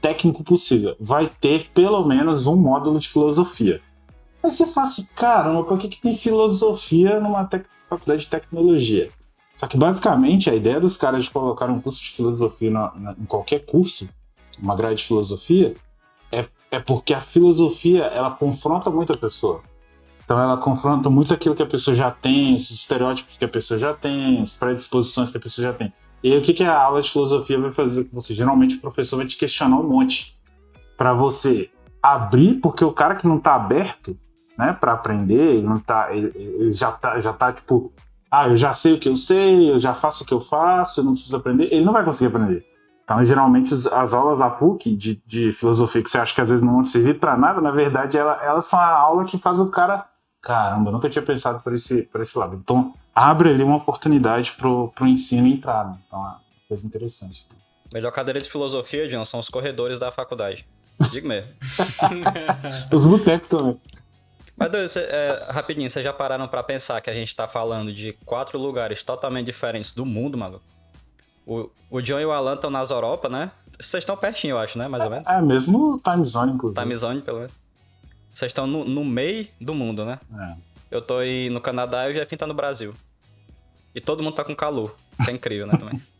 [0.00, 3.80] técnico possível, vai ter pelo menos um módulo de filosofia.
[4.42, 7.48] Aí você fala assim, caramba, por que, que tem filosofia numa
[7.88, 9.08] faculdade de tecnologia?
[9.54, 13.12] Só que basicamente a ideia dos caras de colocar um curso de filosofia na, na,
[13.12, 14.08] em qualquer curso,
[14.60, 15.74] uma grade de filosofia,
[16.32, 19.62] é, é porque a filosofia ela confronta muito a pessoa.
[20.24, 23.78] Então ela confronta muito aquilo que a pessoa já tem, os estereótipos que a pessoa
[23.78, 25.92] já tem, as predisposições que a pessoa já tem.
[26.22, 28.32] E aí, o que, que a aula de filosofia vai fazer com você?
[28.32, 30.38] Geralmente o professor vai te questionar um monte
[30.96, 31.70] para você
[32.02, 34.18] abrir, porque o cara que não está aberto,
[34.56, 37.92] né, para aprender, ele não tá, ele, ele, já tá, já tá tipo,
[38.40, 41.00] ah, eu já sei o que eu sei, eu já faço o que eu faço,
[41.00, 42.66] eu não preciso aprender, ele não vai conseguir aprender.
[43.04, 46.64] Então, geralmente, as aulas da PUC de, de filosofia que você acha que às vezes
[46.64, 49.70] não vão servir para nada, na verdade, ela, elas são a aula que faz o
[49.70, 50.06] cara,
[50.42, 52.56] caramba, eu nunca tinha pensado por esse, por esse lado.
[52.56, 55.98] Então, abre ali uma oportunidade pro, pro ensino entrar, né?
[56.06, 57.46] Então, é uma coisa interessante.
[57.92, 60.66] Melhor cadeira de filosofia, John, são os corredores da faculdade.
[61.10, 61.50] Digo mesmo.
[62.90, 63.80] os botecos também.
[64.56, 68.12] Mas, cê, é, rapidinho, vocês já pararam para pensar que a gente tá falando de
[68.24, 70.64] quatro lugares totalmente diferentes do mundo, maluco?
[71.46, 73.50] O, o John e o Alan estão nas Europa, né?
[73.78, 74.86] Vocês estão pertinho, eu acho, né?
[74.86, 75.26] Mais ou menos.
[75.26, 76.80] É, mesmo time zone, inclusive.
[76.80, 77.52] Time zone, pelo menos.
[78.32, 80.18] Vocês estão no, no, meio do mundo, né?
[80.38, 80.54] É.
[80.90, 82.94] Eu tô aí no Canadá e o Jeffin tá no Brasil.
[83.94, 86.00] E todo mundo tá com calor, que é incrível, né, também.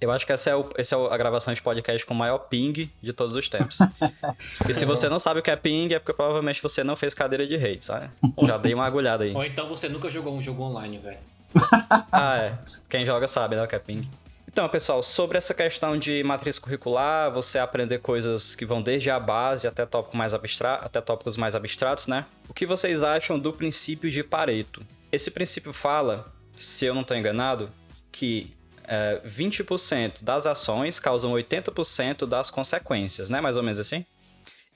[0.00, 2.38] Eu acho que essa é, o, essa é a gravação de podcast com o maior
[2.38, 3.78] ping de todos os tempos.
[4.68, 7.14] e se você não sabe o que é ping, é porque provavelmente você não fez
[7.14, 8.08] cadeira de rei, sabe?
[8.42, 9.34] Já dei uma agulhada aí.
[9.34, 11.18] Ou então você nunca jogou um jogo online, velho.
[12.12, 12.58] ah, é.
[12.90, 14.06] Quem joga sabe, né, o que é ping.
[14.46, 19.20] Então, pessoal, sobre essa questão de matriz curricular, você aprender coisas que vão desde a
[19.20, 20.76] base até, tópico mais abstra...
[20.76, 22.24] até tópicos mais abstratos, né?
[22.48, 24.82] O que vocês acham do princípio de Pareto?
[25.12, 27.70] Esse princípio fala, se eu não estou enganado,
[28.10, 28.55] que
[28.86, 33.40] é, 20% das ações causam 80% das consequências, né?
[33.40, 34.04] Mais ou menos assim.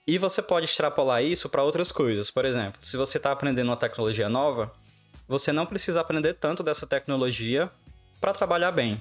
[0.07, 2.31] E você pode extrapolar isso para outras coisas.
[2.31, 4.73] Por exemplo, se você está aprendendo uma tecnologia nova,
[5.29, 7.71] você não precisa aprender tanto dessa tecnologia
[8.21, 9.01] para trabalhar bem.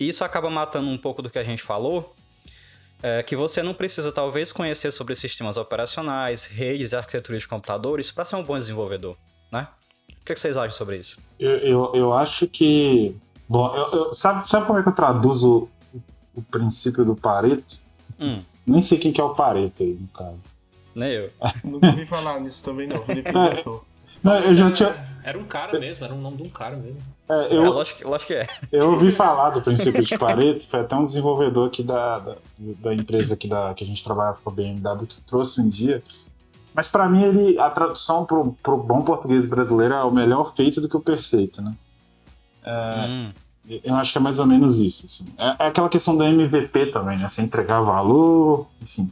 [0.00, 2.14] E isso acaba matando um pouco do que a gente falou,
[3.02, 8.10] é, que você não precisa talvez conhecer sobre sistemas operacionais, redes e arquitetura de computadores
[8.10, 9.16] para ser um bom desenvolvedor,
[9.50, 9.68] né?
[10.08, 11.18] O que, vocês acham sobre isso?
[11.38, 13.14] Eu, eu, eu acho que
[13.52, 16.00] Bom, eu, eu, sabe, sabe como é que eu traduzo o,
[16.36, 17.78] o princípio do Pareto?
[18.18, 18.40] Hum.
[18.66, 20.46] Nem sei quem que é o Pareto aí, no caso.
[20.94, 21.30] Nem eu.
[21.62, 23.02] Nunca ouvi falar nisso também, não.
[23.02, 23.62] Felipe é,
[24.24, 25.04] não, eu já tinha...
[25.22, 26.98] Era um cara mesmo, era um nome de um cara mesmo.
[27.28, 28.46] É, eu, é, lógico, lógico que é.
[28.72, 32.94] Eu ouvi falar do princípio de Pareto, foi até um desenvolvedor aqui da, da, da
[32.94, 36.02] empresa aqui da, que a gente trabalhava com a BMW que trouxe um dia.
[36.72, 40.80] Mas para mim ele, a tradução pro, pro bom português brasileiro é o melhor feito
[40.80, 41.74] do que o perfeito, né?
[42.64, 43.30] É, hum.
[43.68, 45.06] Eu acho que é mais ou menos isso.
[45.06, 45.24] Assim.
[45.38, 47.28] É, é, aquela questão da MVP também, né?
[47.28, 49.10] Você entregar valor, enfim.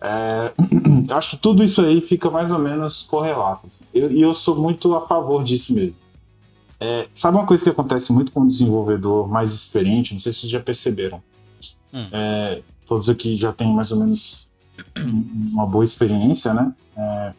[0.00, 0.52] É,
[1.08, 3.66] eu acho que tudo isso aí fica mais ou menos correlato.
[3.66, 3.84] Assim.
[3.94, 5.94] E eu, eu, sou muito a favor disso mesmo.
[6.80, 10.12] É, sabe uma coisa que acontece muito com o desenvolvedor mais experiente?
[10.12, 11.22] Não sei se vocês já perceberam.
[11.92, 12.08] Hum.
[12.12, 14.50] É, todos aqui já têm mais ou menos
[15.52, 16.74] uma boa experiência, né?
[16.96, 17.32] É,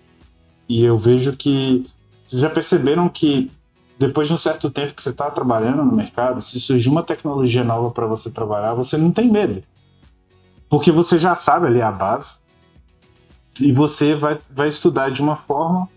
[0.70, 1.86] e eu vejo que
[2.26, 3.52] vocês já perceberam que
[3.98, 7.64] depois de um certo tempo que você está trabalhando no mercado, se surgir uma tecnologia
[7.64, 9.62] nova para você trabalhar, você não tem medo.
[10.70, 12.36] Porque você já sabe ali a base.
[13.60, 15.90] E você vai, vai estudar de uma forma.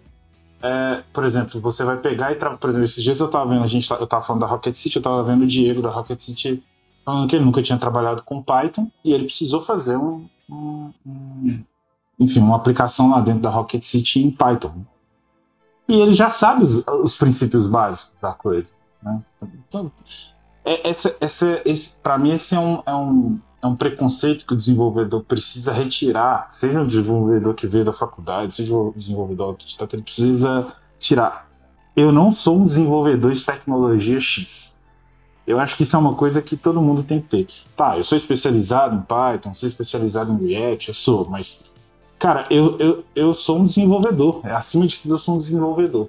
[0.62, 2.36] É, por exemplo, você vai pegar e.
[2.36, 4.96] Por exemplo, esses dias eu estava vendo, a gente, eu estava falando da Rocket City,
[4.96, 6.62] eu estava vendo o Diego da Rocket City
[7.04, 11.64] falando que ele nunca tinha trabalhado com Python e ele precisou fazer um, um, um
[12.18, 14.84] enfim, uma aplicação lá dentro da Rocket City em Python.
[15.90, 18.72] E ele já sabe os, os princípios básicos da coisa.
[19.02, 19.20] Né?
[19.68, 19.90] Então,
[20.64, 24.52] é, essa, essa, esse, para mim, esse é um, é, um, é um preconceito que
[24.52, 29.96] o desenvolvedor precisa retirar, seja o desenvolvedor que veio da faculdade, seja o desenvolvedor autodidata,
[29.96, 31.50] ele precisa tirar.
[31.96, 34.78] Eu não sou um desenvolvedor de tecnologia X.
[35.44, 37.48] Eu acho que isso é uma coisa que todo mundo tem que ter.
[37.76, 41.64] Tá, eu sou especializado em Python, sou especializado em React, eu sou, mas
[42.20, 44.42] Cara, eu, eu, eu sou um desenvolvedor.
[44.44, 46.08] É, acima de tudo, eu sou um desenvolvedor.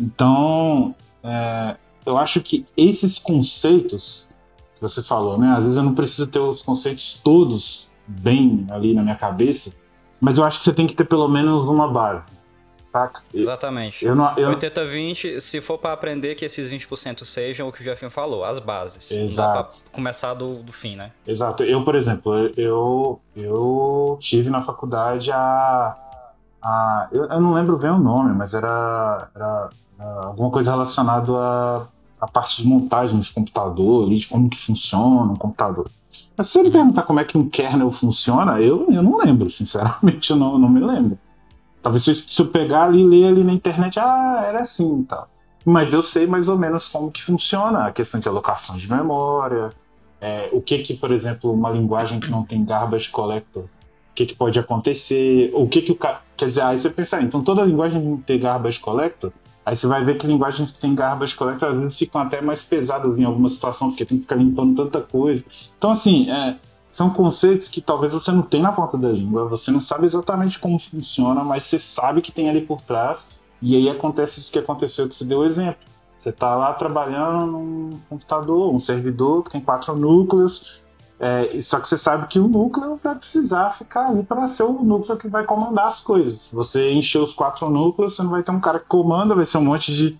[0.00, 1.76] Então, é,
[2.06, 4.26] eu acho que esses conceitos
[4.74, 5.54] que você falou, né?
[5.54, 9.70] Às vezes eu não preciso ter os conceitos todos bem ali na minha cabeça,
[10.18, 12.37] mas eu acho que você tem que ter pelo menos uma base
[12.98, 13.22] saca?
[13.32, 14.04] Exatamente.
[14.04, 14.50] Eu não, eu...
[14.56, 18.58] 80-20, se for para aprender que esses 20% sejam o que o Jefinho falou, as
[18.58, 19.10] bases.
[19.10, 19.80] Exato.
[19.92, 21.12] Começar do, do fim, né?
[21.26, 21.62] Exato.
[21.62, 25.94] Eu, por exemplo, eu, eu tive na faculdade a.
[26.62, 29.68] a eu, eu não lembro bem o nome, mas era, era,
[29.98, 31.86] era alguma coisa relacionada a
[32.20, 35.88] a parte de montagem de computador, de como que funciona um computador.
[36.36, 39.48] Mas se você me perguntar como é que um kernel funciona, eu, eu não lembro,
[39.50, 41.18] sinceramente, eu não, não me lembro.
[41.88, 45.26] Talvez se, eu pegar ali e ler ali na internet, ah, era assim e tal.
[45.64, 49.70] Mas eu sei mais ou menos como que funciona a questão de alocação de memória,
[50.20, 53.68] é, o que que, por exemplo, uma linguagem que não tem garbage collector, o
[54.14, 56.20] que que pode acontecer, o que que o cara...
[56.36, 59.32] Quer dizer, aí você pensa, ah, então toda linguagem tem garbage collector,
[59.64, 62.64] aí você vai ver que linguagens que tem garbage collector às vezes ficam até mais
[62.64, 65.42] pesadas em alguma situação, porque tem que ficar limpando tanta coisa.
[65.78, 66.56] Então, assim, é,
[66.90, 70.58] são conceitos que talvez você não tenha na ponta da língua, você não sabe exatamente
[70.58, 73.26] como funciona, mas você sabe que tem ali por trás,
[73.60, 75.80] e aí acontece isso que aconteceu, que você deu o exemplo.
[76.16, 80.80] Você está lá trabalhando num computador, um servidor que tem quatro núcleos,
[81.20, 84.72] é, só que você sabe que o núcleo vai precisar ficar ali para ser o
[84.72, 86.50] núcleo que vai comandar as coisas.
[86.52, 89.58] Você encher os quatro núcleos, você não vai ter um cara que comanda, vai ser
[89.58, 90.18] um monte de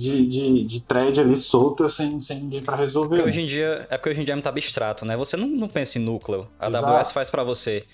[0.00, 3.16] de, de, de thread ali solta sem, sem ninguém para resolver.
[3.16, 5.16] Porque hoje em dia, é porque hoje em dia é muito abstrato, né?
[5.16, 6.48] Você não, não pensa em núcleo.
[6.58, 6.86] A Exato.
[6.86, 7.84] AWS faz para você.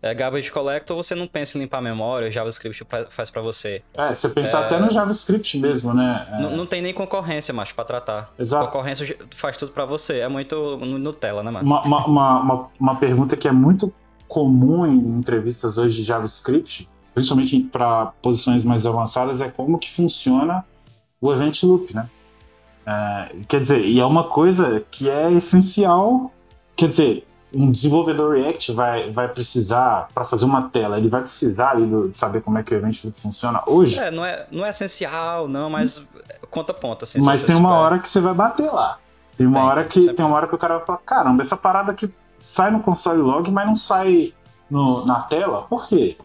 [0.00, 3.82] É, garbage collector, você não pensa em limpar a memória, o JavaScript faz para você.
[3.94, 4.60] É, você pensa é...
[4.60, 6.24] até no JavaScript mesmo, né?
[6.30, 6.40] É...
[6.40, 8.32] Não, não, tem nem concorrência, macho, para tratar.
[8.38, 8.66] Exato.
[8.66, 10.20] Concorrência faz tudo para você.
[10.20, 11.66] É muito Nutella, né, mano?
[11.66, 13.92] Uma, uma, uma, uma, pergunta que é muito
[14.28, 20.64] comum em entrevistas hoje de JavaScript, principalmente para posições mais avançadas, é como que funciona
[21.20, 22.08] o event loop, né?
[22.86, 26.32] É, quer dizer, e é uma coisa que é essencial.
[26.74, 31.70] Quer dizer, um desenvolvedor React vai, vai precisar, para fazer uma tela, ele vai precisar
[31.70, 33.98] ali do, de saber como é que o event loop funciona hoje.
[33.98, 36.04] É, não é, não é essencial, não, mas
[36.50, 37.04] conta ponta.
[37.04, 38.98] Assim, mas tem uma hora que você vai bater lá.
[39.36, 41.56] Tem uma tem, hora que tem uma hora que o cara vai falar, caramba, essa
[41.56, 44.32] parada aqui sai no console log, mas não sai
[44.70, 46.16] no, na tela, por quê?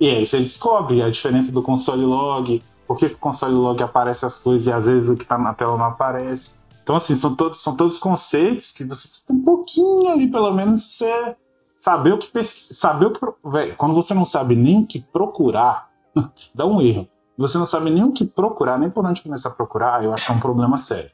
[0.00, 3.80] E aí você descobre a diferença do console log, por que, que o console log
[3.84, 6.50] aparece as coisas e às vezes o que está na tela não aparece.
[6.82, 10.52] Então, assim, são todos, são todos conceitos que você precisa ter um pouquinho ali, pelo
[10.52, 11.36] menos, você
[11.76, 12.74] saber o que pesquisar.
[12.74, 13.20] Saber o que.
[13.48, 15.88] Véio, quando você não sabe nem o que procurar,
[16.52, 17.08] dá um erro.
[17.38, 20.26] Você não sabe nem o que procurar, nem por onde começar a procurar, eu acho
[20.26, 21.12] que é um problema sério.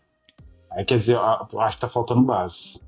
[0.71, 2.81] Aí quer dizer, acho que tá faltando base.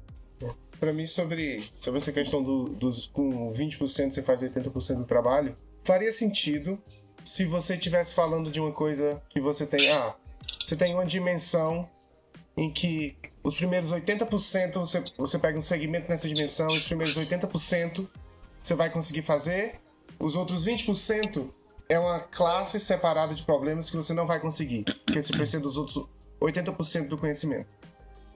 [0.80, 5.54] Para mim, sobre, sobre essa questão do, dos com 20% você faz 80% do trabalho,
[5.84, 6.80] faria sentido
[7.24, 9.90] se você estivesse falando de uma coisa que você tem.
[9.90, 10.14] Ah,
[10.66, 11.88] você tem uma dimensão
[12.56, 18.06] em que os primeiros 80% você, você pega um segmento nessa dimensão, os primeiros 80%
[18.60, 19.80] você vai conseguir fazer,
[20.18, 21.48] os outros 20%
[21.88, 25.76] é uma classe separada de problemas que você não vai conseguir, porque você precisa dos
[25.76, 26.04] outros
[26.40, 27.68] 80% do conhecimento.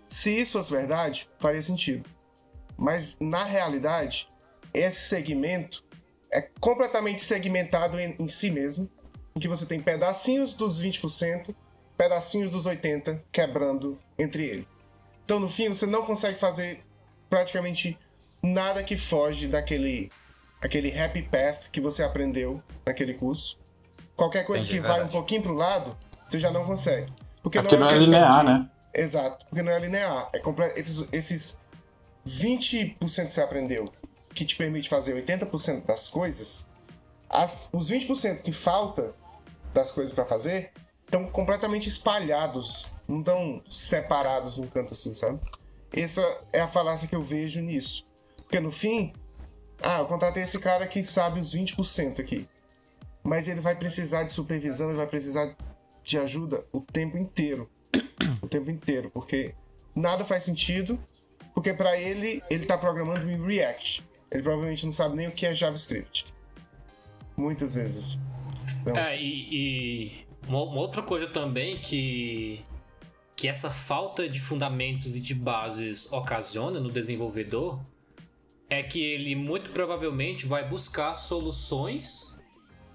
[0.08, 2.08] Se isso fosse verdade, faria sentido.
[2.76, 4.28] Mas na realidade,
[4.72, 5.84] esse segmento
[6.32, 8.88] é completamente segmentado em, em si mesmo,
[9.36, 11.54] em que você tem pedacinhos dos 20%,
[11.96, 14.68] pedacinhos dos 80% quebrando entre ele.
[15.24, 16.80] Então, no fim, você não consegue fazer
[17.30, 17.98] praticamente
[18.42, 20.10] nada que foge daquele
[20.60, 23.58] aquele happy path que você aprendeu naquele curso.
[24.14, 25.08] Qualquer coisa Entendi, que vai verdade.
[25.08, 25.96] um pouquinho pro lado,
[26.28, 27.12] você já não consegue.
[27.42, 28.70] Porque É porque não é questão linear, de- né?
[28.94, 30.28] Exato, porque não é linear.
[30.32, 31.58] É comple- esses, esses
[32.26, 33.84] 20% que você aprendeu,
[34.34, 36.66] que te permite fazer 80% das coisas,
[37.28, 39.14] as- os 20% que falta
[39.72, 40.70] das coisas pra fazer
[41.04, 45.38] estão completamente espalhados, não estão separados num canto assim, sabe?
[45.92, 46.22] Essa
[46.52, 48.06] é a falácia que eu vejo nisso.
[48.38, 49.12] Porque no fim,
[49.82, 52.46] ah, eu contratei esse cara que sabe os 20% aqui.
[53.22, 55.54] Mas ele vai precisar de supervisão, ele vai precisar
[56.02, 57.70] de ajuda o tempo inteiro.
[58.42, 59.54] O tempo inteiro, porque
[59.94, 60.98] nada faz sentido,
[61.54, 64.02] porque pra ele, ele tá programando em React.
[64.32, 66.24] Ele provavelmente não sabe nem o que é JavaScript.
[67.36, 68.18] Muitas vezes.
[68.80, 72.64] Então, É, e, e uma, uma outra coisa também que,
[73.36, 77.78] que essa falta de fundamentos e de bases ocasiona no desenvolvedor
[78.70, 82.42] é que ele muito provavelmente vai buscar soluções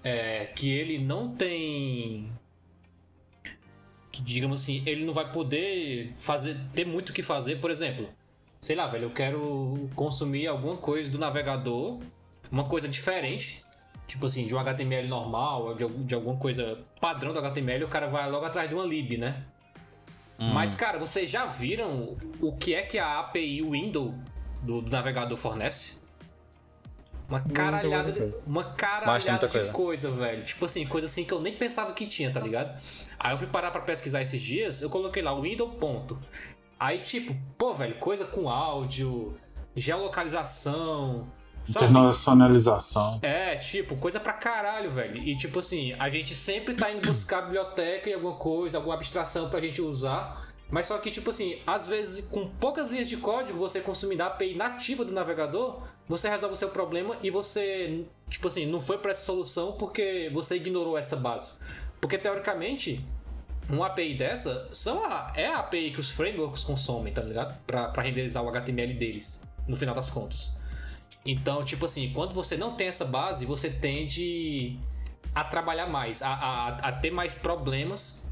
[0.02, 2.32] é, que ele não tem.
[4.24, 8.08] digamos assim, ele não vai poder fazer ter muito o que fazer, por exemplo.
[8.60, 12.00] Sei lá, velho, eu quero consumir alguma coisa do navegador,
[12.50, 13.64] uma coisa diferente,
[14.06, 17.88] tipo assim, de um HTML normal, de, algum- de alguma coisa padrão do HTML, o
[17.88, 19.44] cara vai logo atrás de uma lib, né?
[20.40, 24.14] Mas, cara, vocês já viram o que é que a API Window
[24.62, 25.98] do, do navegador fornece?
[27.28, 28.40] Uma caralhada, de, coisa.
[28.46, 29.70] uma caralhada de coisa.
[29.72, 30.42] coisa, velho.
[30.44, 32.80] Tipo assim, coisa assim que eu nem pensava que tinha, tá ligado?
[33.18, 36.18] Aí eu fui parar pra pesquisar esses dias, eu coloquei lá window ponto.
[36.78, 39.36] Aí, tipo, pô, velho, coisa com áudio,
[39.74, 41.26] geolocalização,
[41.64, 41.86] sabe?
[41.86, 43.18] Internacionalização.
[43.22, 45.16] É, tipo, coisa pra caralho, velho.
[45.16, 49.50] E tipo assim, a gente sempre tá indo buscar biblioteca e alguma coisa, alguma abstração
[49.50, 50.48] pra gente usar.
[50.70, 54.26] Mas só que, tipo assim, às vezes com poucas linhas de código, você consumindo a
[54.26, 58.98] API nativa do navegador, você resolve o seu problema e você, tipo assim, não foi
[58.98, 61.52] pra essa solução porque você ignorou essa base.
[62.00, 63.04] Porque teoricamente,
[63.68, 67.56] uma API dessa são a, é a API que os frameworks consomem, tá ligado?
[67.66, 70.56] Pra, pra renderizar o HTML deles, no final das contas.
[71.24, 74.78] Então, tipo assim, quando você não tem essa base, você tende
[75.34, 78.24] a trabalhar mais, a, a, a ter mais problemas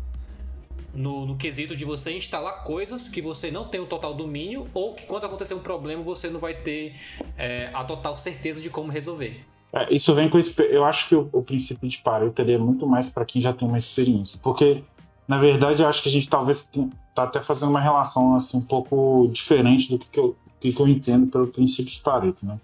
[0.95, 4.95] no, no quesito de você instalar coisas que você não tem o total domínio ou
[4.95, 6.95] que quando acontecer um problema você não vai ter
[7.37, 9.45] é, a total certeza de como resolver.
[9.73, 10.39] É, isso vem com.
[10.71, 13.53] Eu acho que o, o princípio de Pareto ele é muito mais para quem já
[13.53, 14.41] tem uma experiência.
[14.43, 14.83] Porque,
[15.27, 16.71] na verdade, eu acho que a gente talvez
[17.15, 20.81] tá até fazendo uma relação assim, um pouco diferente do que, que, eu, que, que
[20.81, 22.47] eu entendo pelo princípio de Pareto.
[22.47, 22.61] Né?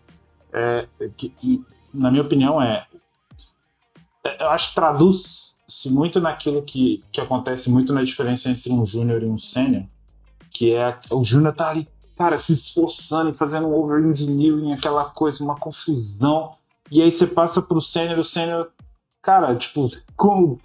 [0.52, 2.86] É, que, que, na minha opinião, é.
[4.24, 8.86] é, Eu acho que traduz-se muito naquilo que, que acontece muito na diferença entre um
[8.86, 9.84] júnior e um sênior,
[10.50, 15.42] que é o júnior tá ali, cara, se esforçando e fazendo um over-engineering, aquela coisa,
[15.42, 16.54] uma confusão.
[16.90, 18.70] E aí você passa pro sênior, o sênior,
[19.20, 20.58] cara, tipo, com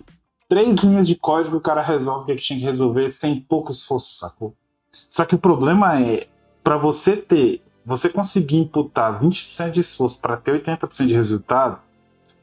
[0.48, 4.18] três linhas de código o cara resolve o que tinha que resolver sem pouco esforço,
[4.18, 4.54] sacou?
[4.92, 6.28] Só que o problema é,
[6.64, 11.80] para você ter, você conseguir imputar 20% de esforço para ter 80% de resultado,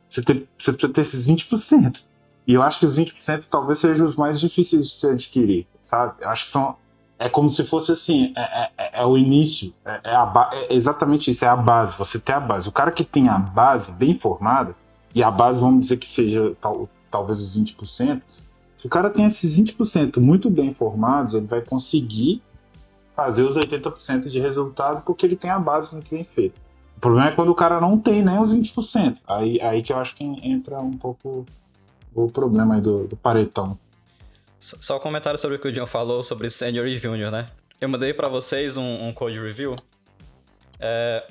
[0.06, 2.04] você, ter, você precisa ter esses 20%.
[2.46, 6.14] E eu acho que os 20% talvez sejam os mais difíceis de se adquirir, sabe?
[6.20, 6.76] Eu acho que são.
[7.18, 11.30] É como se fosse assim, é, é- é o início, é, é a é exatamente
[11.30, 12.68] isso, é a base, você tem a base.
[12.68, 14.74] O cara que tem a base bem formada,
[15.14, 18.22] e a base, vamos dizer que seja tal- talvez os 20%,
[18.76, 22.42] se o cara tem esses 20% muito bem formados, ele vai conseguir
[23.12, 26.60] fazer os 80% de resultado porque ele tem a base muito bem feita.
[26.96, 29.18] O problema é quando o cara não tem nem os 20%.
[29.28, 31.46] Aí, aí que eu acho que entra um pouco
[32.12, 33.78] o problema aí do, do paretão.
[34.58, 37.48] Só só um comentário sobre o que o John falou sobre Senior e Junior, né?
[37.80, 39.76] Eu mandei pra vocês um, um code review.
[40.80, 41.24] É,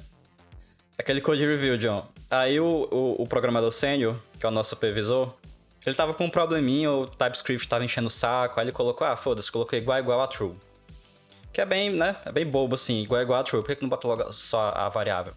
[0.97, 2.05] aquele code review, John.
[2.31, 5.33] Aí o, o, o programador sênior, que é o nosso supervisor,
[5.85, 9.15] ele tava com um probleminha, o TypeScript tava enchendo o saco, aí ele colocou, ah,
[9.15, 10.53] foda-se, colocou igual igual a true.
[11.51, 12.15] Que é bem, né?
[12.25, 13.61] É bem bobo assim, igual igual a true.
[13.61, 15.33] Por que, que não bota logo só a variável?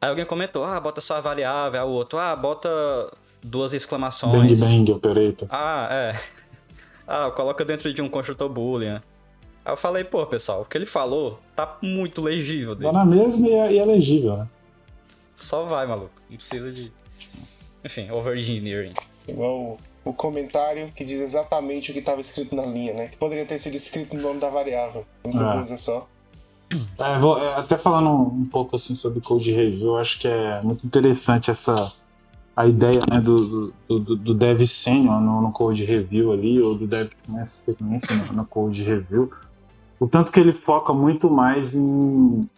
[0.00, 2.68] Aí alguém comentou, ah, bota só a variável, aí o outro, ah, bota
[3.42, 4.60] duas Bang exclamações.
[4.60, 5.48] bang operator.
[5.50, 6.20] Ah, é.
[7.06, 9.02] Ah, coloca dentro de um construtor boolean.
[9.62, 12.92] Aí eu falei, pô, pessoal, o que ele falou tá muito legível Dá dele.
[12.92, 14.48] na mesma e é, e é legível, né?
[15.34, 16.12] Só vai, maluco.
[16.30, 16.90] Não precisa de.
[17.84, 18.94] Enfim, over-engineering.
[19.28, 23.08] Igual o, comentário que diz exatamente o que estava escrito na linha, né?
[23.08, 25.06] Que poderia ter sido escrito no nome da variável.
[25.24, 25.56] Muitas Ah.
[25.56, 26.08] vezes é só.
[26.98, 30.84] É, é, até falando um pouco assim sobre code review, eu acho que é muito
[30.86, 31.92] interessante essa
[32.56, 36.74] a ideia né, do, do, do, do dev senior no, no code review ali, ou
[36.76, 37.16] do dev que
[37.74, 39.30] começa no, no code review,
[39.98, 42.48] o tanto que ele foca muito mais em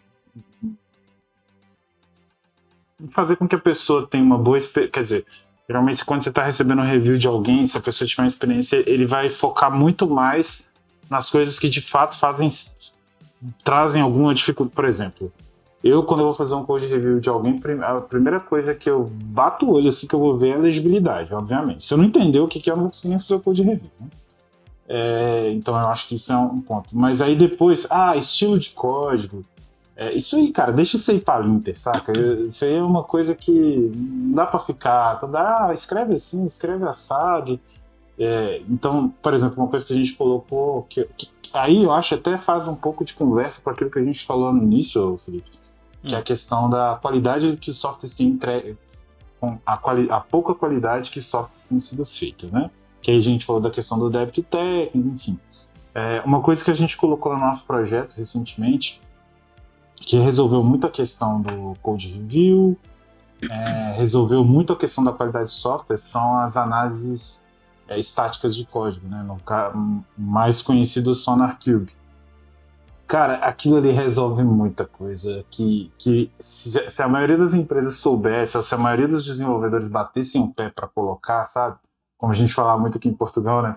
[3.09, 4.93] fazer com que a pessoa tenha uma boa experiência.
[4.93, 5.27] Quer dizer,
[5.69, 8.83] geralmente quando você está recebendo um review de alguém, se a pessoa tiver uma experiência,
[8.89, 10.65] ele vai focar muito mais
[11.11, 12.49] nas coisas que de fato fazem
[13.63, 14.75] trazem alguma dificuldade.
[14.75, 15.33] Por exemplo,
[15.83, 19.05] eu, quando eu vou fazer um code review de alguém, a primeira coisa que eu
[19.05, 21.85] bato o olho assim que eu vou ver é a legibilidade, obviamente.
[21.85, 23.91] Se eu não entender o que é, eu não vou conseguir fazer o code review.
[24.01, 24.09] Né?
[24.89, 26.89] É, então eu acho que isso é um ponto.
[26.93, 29.45] Mas aí depois, ah, estilo de código.
[29.97, 32.13] É, isso aí, cara, deixa isso aí pra Linter, saca?
[32.47, 35.17] Isso aí é uma coisa que não dá pra ficar.
[35.17, 37.59] Então, ah, escreve assim, escreve assado.
[38.19, 42.15] É, então, por exemplo, uma coisa que a gente colocou, que, que, aí eu acho
[42.15, 45.51] até faz um pouco de conversa com aquilo que a gente falou no início, Felipe,
[46.03, 46.15] que hum.
[46.15, 46.25] é a hum.
[46.25, 48.77] questão da qualidade que os softwares têm entregue,
[49.65, 52.71] a, quali, a pouca qualidade que os softwares têm sido feitos, né?
[53.01, 55.39] Que aí a gente falou da questão do débito técnico, enfim.
[55.95, 59.01] É, uma coisa que a gente colocou no nosso projeto recentemente,
[60.07, 62.79] que resolveu muito a questão do code review,
[63.51, 67.45] é, resolveu muito a questão da qualidade de software, são as análises
[67.89, 69.21] é, estáticas de código, né?
[69.25, 71.93] No, mais conhecido SonarQube.
[73.09, 75.45] Cara, aquilo ali resolve muita coisa.
[75.51, 79.89] Que, que se, se, a maioria das empresas soubesse, ou se a maioria dos desenvolvedores
[79.89, 81.79] batessem o pé para colocar, sabe?
[82.19, 83.75] Como a gente falava muito aqui em Portugal, né?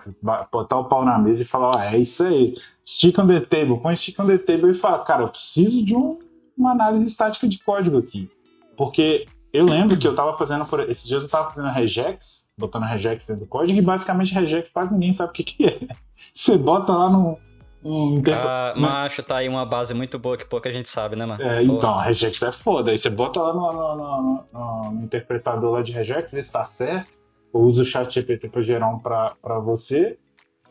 [0.50, 2.54] Botar o pau na mesa e falar: oh, é isso aí,
[2.86, 5.94] stick on the table, põe stick on the table e fala: cara, eu preciso de
[5.94, 6.18] um,
[6.56, 8.30] uma análise estática de código aqui.
[8.76, 12.84] Porque eu lembro que eu estava fazendo, por, esses dias eu estava fazendo regex, botando
[12.84, 15.78] regex dentro do código, e basicamente regex quase ninguém sabe o que, que é.
[16.32, 17.38] Você bota lá no,
[17.82, 21.42] um ah, Macho, tá aí uma base muito boa que pouca gente sabe, né, mano?
[21.42, 22.90] É, então, regex é foda.
[22.90, 26.64] Aí você bota lá no, no, no, no interpretador lá de regex, vê se tá
[26.64, 27.18] certo.
[27.52, 30.18] Ou usa o chat GPT pra gerar um pra você.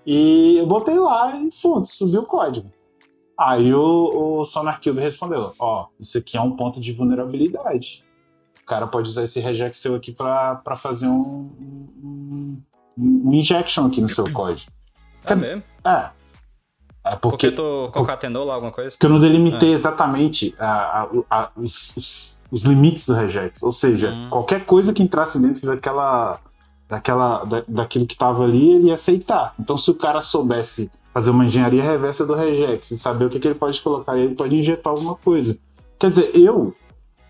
[0.05, 2.69] E eu botei lá e, pronto, subiu o código.
[3.37, 8.03] Aí o, o SonarCube respondeu: Ó, isso aqui é um ponto de vulnerabilidade.
[8.61, 11.49] O cara pode usar esse regex seu aqui pra, fazer um,
[12.03, 12.61] um,
[12.97, 14.71] um injection aqui no seu código.
[15.25, 15.63] É mesmo?
[15.85, 16.09] É.
[17.03, 18.91] É porque, porque tu concatenou lá alguma coisa?
[18.91, 19.73] Porque eu não delimitei é.
[19.73, 23.63] exatamente a, a, a, os, os, os, limites do regex.
[23.63, 24.27] Ou seja, hum.
[24.29, 26.39] qualquer coisa que entrasse dentro daquela,
[26.89, 29.53] daquela, da, daquilo que estava ali, ele ia aceitar.
[29.59, 33.39] Então, se o cara soubesse fazer uma engenharia reversa do regex e saber o que,
[33.39, 35.57] que ele pode colocar, ele pode injetar alguma coisa.
[35.99, 36.73] Quer dizer, eu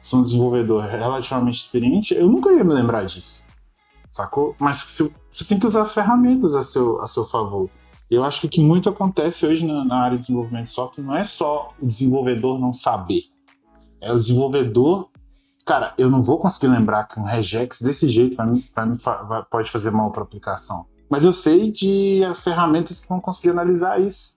[0.01, 3.45] sou um desenvolvedor relativamente experiente, eu nunca ia me lembrar disso.
[4.09, 4.55] Sacou?
[4.59, 7.69] Mas se, você tem que usar as ferramentas a seu, a seu favor.
[8.09, 11.03] Eu acho que o que muito acontece hoje na, na, área de desenvolvimento de software
[11.03, 13.25] não é só o desenvolvedor não saber.
[14.01, 15.09] É o desenvolvedor.
[15.69, 18.87] Cara, eu não vou conseguir lembrar que um regex desse jeito vai, vai,
[19.27, 20.87] vai, pode fazer mal para a aplicação.
[21.07, 24.35] Mas eu sei de ferramentas que vão conseguir analisar isso.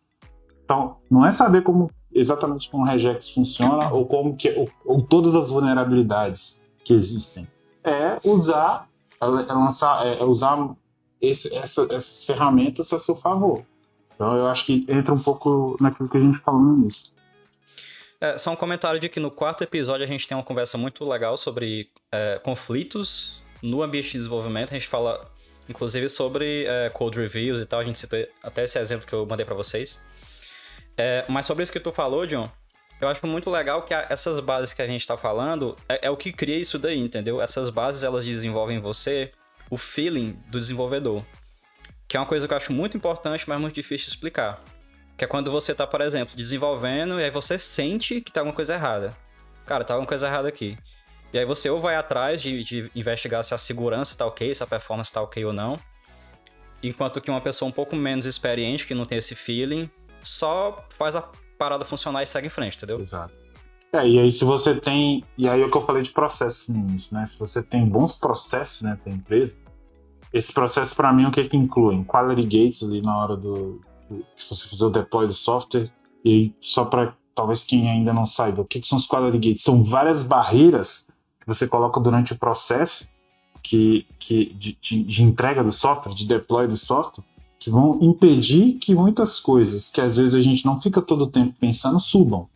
[0.62, 5.00] Então, não é saber como exatamente como um regex funciona ou como que ou, ou
[5.00, 7.48] todas as vulnerabilidades que existem.
[7.82, 8.86] É usar
[9.18, 10.76] é lançar, é usar
[11.18, 13.64] esse, essa, essas ferramentas a seu favor.
[14.14, 17.10] Então eu acho que entra um pouco naquilo que a gente falou no início.
[18.22, 21.04] É, só um comentário de que no quarto episódio a gente tem uma conversa muito
[21.04, 24.70] legal sobre é, conflitos no ambiente de desenvolvimento.
[24.70, 25.28] A gente fala,
[25.68, 27.80] inclusive, sobre é, code reviews e tal.
[27.80, 30.00] A gente citou até esse exemplo que eu mandei para vocês.
[30.96, 32.48] É, mas sobre isso que tu falou, John,
[33.00, 36.16] eu acho muito legal que essas bases que a gente está falando é, é, o
[36.16, 37.42] que cria isso daí, entendeu?
[37.42, 39.32] Essas bases elas desenvolvem em você
[39.68, 41.24] o feeling do desenvolvedor.
[42.06, 44.62] Que é uma coisa que eu acho muito importante, mas muito difícil de explicar.
[45.22, 48.56] Que é quando você tá, por exemplo, desenvolvendo e aí você sente que tá alguma
[48.56, 49.16] coisa errada.
[49.64, 50.76] Cara, tá alguma coisa errada aqui.
[51.32, 54.64] E aí você ou vai atrás de, de investigar se a segurança tá ok, se
[54.64, 55.78] a performance tá ok ou não.
[56.82, 59.88] Enquanto que uma pessoa um pouco menos experiente, que não tem esse feeling,
[60.20, 61.22] só faz a
[61.56, 62.98] parada funcionar e segue em frente, entendeu?
[62.98, 63.32] Exato.
[63.92, 65.22] É, e aí se você tem.
[65.38, 67.24] E aí é o que eu falei de processos início, né?
[67.26, 69.56] Se você tem bons processos né, da empresa,
[70.32, 72.02] esses processos para mim o que, que incluem?
[72.02, 73.80] Quality gates ali na hora do.
[74.36, 75.90] Se você fazer o deploy do software.
[76.24, 79.38] E aí, só para talvez quem ainda não saiba, o que, que são os quality
[79.38, 79.62] gates?
[79.62, 81.08] São várias barreiras
[81.40, 83.08] que você coloca durante o processo
[83.62, 87.24] que, que de, de, de entrega do software, de deploy do software,
[87.58, 91.26] que vão impedir que muitas coisas que às vezes a gente não fica todo o
[91.28, 92.48] tempo pensando subam.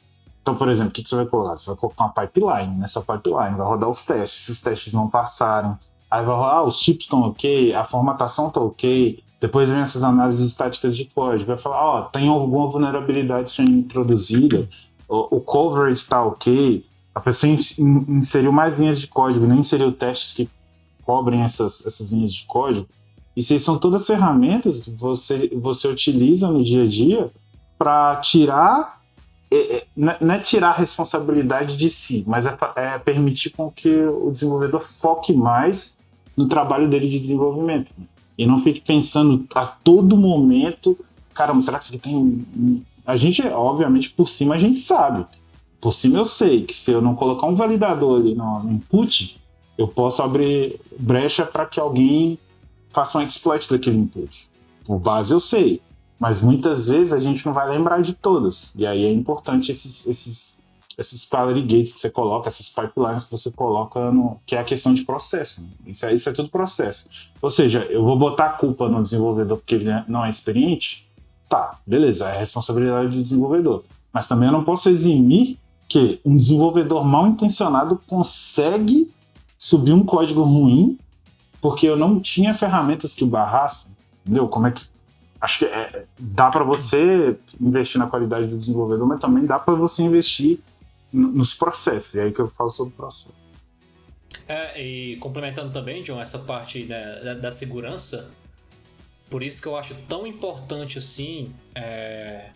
[0.42, 1.56] Então, por exemplo, o que, você vai colocar?
[1.56, 2.76] Você vai colocar uma pipeline.
[2.76, 4.42] Nessa pipeline vai rodar os testes.
[4.42, 5.76] Se os testes não passarem,
[6.10, 9.22] aí vai rodar, ah, os chips estão ok, a formatação está ok.
[9.40, 11.48] Depois vem essas análises estáticas de código.
[11.48, 14.68] Vai falar, ó, oh, tem alguma vulnerabilidade sendo introduzida,
[15.08, 16.84] o, o coverage está ok.
[17.14, 20.48] A pessoa inseriu mais linhas de código, nem inseriu testes que
[21.04, 22.86] cobrem essas, essas linhas de código.
[23.36, 27.30] Isso são todas ferramentas que você, você utiliza no dia a dia
[27.78, 28.96] para tirar
[29.50, 33.88] é, é, não é tirar a responsabilidade de si, mas é, é, permitir com que
[33.88, 35.96] o desenvolvedor foque mais
[36.36, 37.92] no trabalho dele de desenvolvimento.
[38.38, 40.96] E não fique pensando a todo momento,
[41.32, 42.82] caramba, será que isso aqui tem.
[43.06, 45.26] A gente, obviamente, por cima a gente sabe.
[45.80, 49.40] Por cima eu sei que se eu não colocar um validador ali no input,
[49.78, 52.38] eu posso abrir brecha para que alguém
[52.90, 54.48] faça um exploit daquele input.
[54.84, 55.80] Por base eu sei,
[56.18, 58.74] mas muitas vezes a gente não vai lembrar de todas.
[58.74, 60.60] E aí é importante esses, esses,
[60.98, 64.64] esses parity gates que você coloca, essas pipelines que você coloca, no, que é a
[64.64, 65.62] questão de processo.
[65.86, 67.08] Isso é, isso é tudo processo.
[67.42, 71.06] Ou seja, eu vou botar a culpa no desenvolvedor porque ele não é experiente?
[71.48, 73.84] Tá, beleza, é responsabilidade do desenvolvedor.
[74.12, 79.12] Mas também eu não posso eximir que um desenvolvedor mal intencionado consegue
[79.58, 80.98] subir um código ruim
[81.60, 83.92] porque eu não tinha ferramentas que o barrassem.
[84.24, 84.48] Entendeu?
[84.48, 84.86] Como é que.
[85.40, 89.74] Acho que é, dá para você investir na qualidade do desenvolvedor, mas também dá para
[89.74, 90.58] você investir
[91.16, 92.14] nos processos.
[92.14, 93.34] É aí que eu falo sobre o processo.
[94.46, 98.30] É, e complementando também, John, essa parte né, da, da, segurança,
[99.30, 102.50] por isso que eu acho tão importante assim é,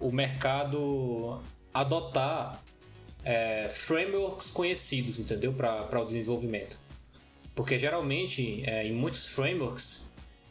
[0.00, 1.40] o mercado
[1.72, 2.60] adotar
[3.24, 5.52] é, frameworks conhecidos, entendeu?
[5.52, 6.78] Para o desenvolvimento.
[7.54, 10.06] Porque geralmente, é, em muitos frameworks,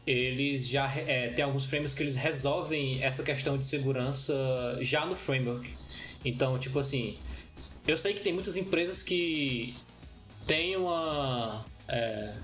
[0.05, 4.33] eles já é, tem alguns frameworks que eles resolvem essa questão de segurança
[4.81, 5.71] já no framework.
[6.23, 7.17] Então, tipo assim,
[7.87, 9.75] eu sei que tem muitas empresas que
[10.47, 11.65] têm uma.
[11.87, 12.35] É,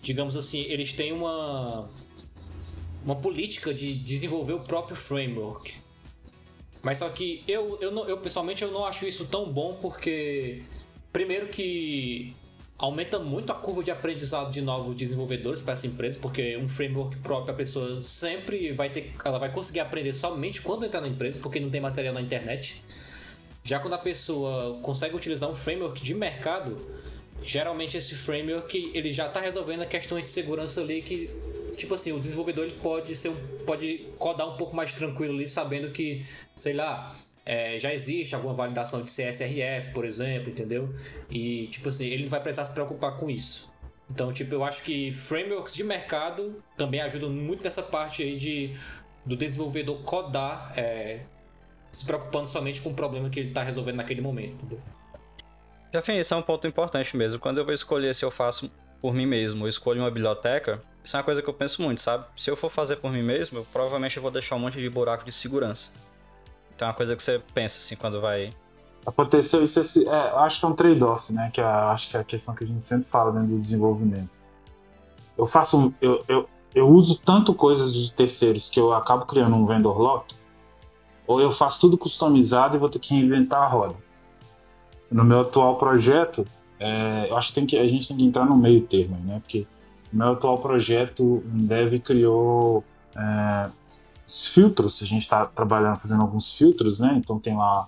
[0.00, 1.88] digamos assim, eles têm uma.
[3.02, 5.72] Uma política de desenvolver o próprio framework.
[6.82, 10.62] Mas só que eu, eu, não, eu pessoalmente eu não acho isso tão bom porque
[11.12, 12.34] primeiro que
[12.78, 17.18] aumenta muito a curva de aprendizado de novos desenvolvedores para essa empresa, porque um framework
[17.18, 21.38] próprio a pessoa sempre vai ter, ela vai conseguir aprender somente quando entrar na empresa,
[21.40, 22.82] porque não tem material na internet.
[23.70, 26.76] Já quando a pessoa consegue utilizar um framework de mercado,
[27.40, 31.30] geralmente esse framework ele já está resolvendo a questão de segurança ali que
[31.76, 33.30] tipo assim, o desenvolvedor ele pode ser
[33.64, 37.16] pode codar um pouco mais tranquilo ali, sabendo que, sei lá,
[37.46, 40.92] é, já existe alguma validação de CSRF, por exemplo, entendeu?
[41.30, 43.70] E, tipo assim, ele não vai precisar se preocupar com isso.
[44.10, 48.74] Então, tipo, eu acho que frameworks de mercado também ajudam muito nessa parte aí de,
[49.24, 51.20] do desenvolvedor codar, é,
[51.90, 54.80] se preocupando somente com o problema que ele está resolvendo naquele momento, entendeu?
[55.92, 57.38] Já isso é um ponto importante mesmo.
[57.38, 58.70] Quando eu vou escolher se eu faço
[59.00, 62.00] por mim mesmo, eu escolho uma biblioteca, isso é uma coisa que eu penso muito,
[62.00, 62.26] sabe?
[62.36, 65.24] Se eu for fazer por mim mesmo, eu provavelmente vou deixar um monte de buraco
[65.24, 65.90] de segurança.
[66.76, 68.50] Então é uma coisa que você pensa assim quando vai.
[69.04, 71.50] Aconteceu isso, esse, é, acho que é um trade-off, né?
[71.52, 74.38] Que é, acho que é a questão que a gente sempre fala dentro do desenvolvimento.
[75.36, 75.92] Eu faço.
[76.00, 80.34] Eu, eu, eu uso tanto coisas de terceiros que eu acabo criando um vendor lock,
[81.30, 83.94] ou eu faço tudo customizado e vou ter que reinventar a roda.
[85.08, 86.44] No meu atual projeto,
[86.76, 89.38] é, eu acho que, tem que a gente tem que entrar no meio termo, né?
[89.38, 89.64] Porque
[90.12, 92.82] no meu atual projeto, um dev criou
[93.16, 93.70] é,
[94.26, 97.14] filtros, a gente está trabalhando, fazendo alguns filtros, né?
[97.16, 97.86] Então tem lá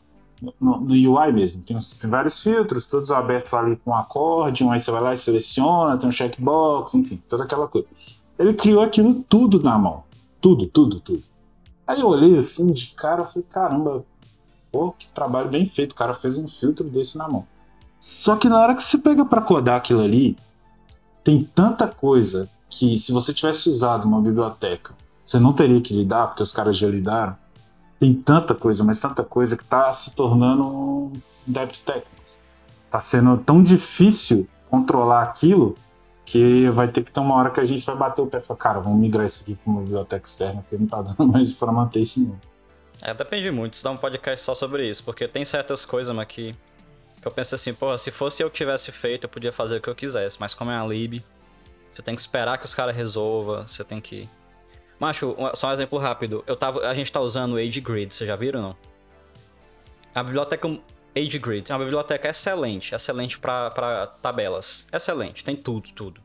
[0.60, 4.92] no, no UI mesmo, tem, tem, vários filtros, todos abertos ali com acorde, aí você
[4.92, 7.88] vai lá e seleciona, tem um checkbox, enfim, toda aquela coisa.
[8.38, 10.04] Ele criou aquilo tudo na mão.
[10.40, 11.32] Tudo, tudo, tudo.
[11.86, 14.04] Aí eu olhei assim de cara, falei, caramba,
[14.70, 17.46] pô, que trabalho bem feito, o cara fez um filtro desse na mão.
[17.98, 20.36] Só que na hora que você pega para codar aquilo ali,
[21.22, 24.94] tem tanta coisa que se você tivesse usado uma biblioteca,
[25.24, 27.36] você não teria que lidar, porque os caras já lidaram.
[27.98, 31.12] Tem tanta coisa, mas tanta coisa que está se tornando um
[31.46, 32.08] débito técnico.
[32.86, 35.76] Está sendo tão difícil controlar aquilo
[36.32, 38.40] que vai ter que ter uma hora que a gente vai bater o pé e
[38.40, 41.52] falar, cara, vamos migrar isso aqui para uma biblioteca externa, porque não está dando mais
[41.52, 42.40] para manter isso não.
[43.02, 46.26] É, depende muito, se dá um podcast só sobre isso, porque tem certas coisas, mas
[46.26, 46.54] que
[47.22, 49.80] que eu penso assim, pô, se fosse eu que tivesse feito, eu podia fazer o
[49.80, 50.36] que eu quisesse.
[50.40, 51.22] Mas como é a lib,
[51.88, 54.28] você tem que esperar que os caras resolvam, você tem que.
[54.98, 56.42] Macho, só um exemplo rápido.
[56.48, 58.76] Eu tava, a gente tá usando o AgeGrid, vocês já viram não?
[60.12, 60.68] A biblioteca
[61.14, 64.86] AgeGrid é uma biblioteca excelente, excelente para tabelas.
[64.92, 66.20] Excelente, tem tudo, tudo.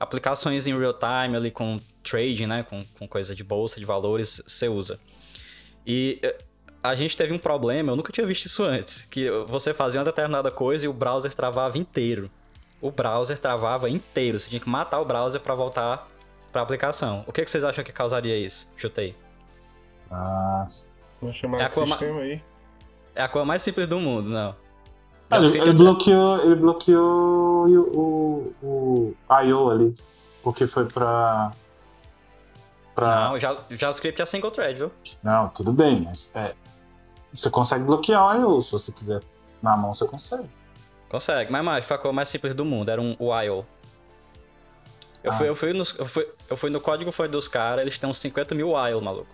[0.00, 4.42] Aplicações em real time ali com trading, né, com, com coisa de bolsa, de valores,
[4.46, 4.98] você usa.
[5.86, 6.38] E eh,
[6.82, 10.04] a gente teve um problema, eu nunca tinha visto isso antes, que você fazia uma
[10.04, 12.30] determinada coisa e o browser travava inteiro.
[12.80, 16.08] O browser travava inteiro, você tinha que matar o browser para voltar
[16.50, 17.24] para a aplicação.
[17.26, 18.68] O que, que, vocês acham que causaria isso?
[18.76, 19.14] Chutei.
[20.10, 20.66] Ah,
[21.20, 22.42] vou chamar é de sistema aí.
[23.14, 24.54] É a coisa mais simples do mundo, não.
[25.30, 29.70] Ah, ele, ele bloqueou, ele bloqueou o, o, o I.O.
[29.70, 29.94] ali,
[30.42, 31.50] porque foi pra...
[32.94, 33.30] pra...
[33.30, 33.38] Não, o
[33.76, 34.92] JavaScript é single thread, viu?
[35.22, 36.54] Não, tudo bem, mas é,
[37.32, 38.60] Você consegue bloquear o I.O.
[38.60, 39.22] se você quiser.
[39.62, 40.48] Na mão você consegue.
[41.08, 43.64] Consegue, mas mais, foi a coisa mais simples do mundo, era um while.
[45.22, 45.32] Eu, Ah.
[45.32, 48.08] fui, eu, fui nos- eu, fui, eu fui no código fonte dos caras, eles têm
[48.10, 49.28] uns 50 mil while, maluco.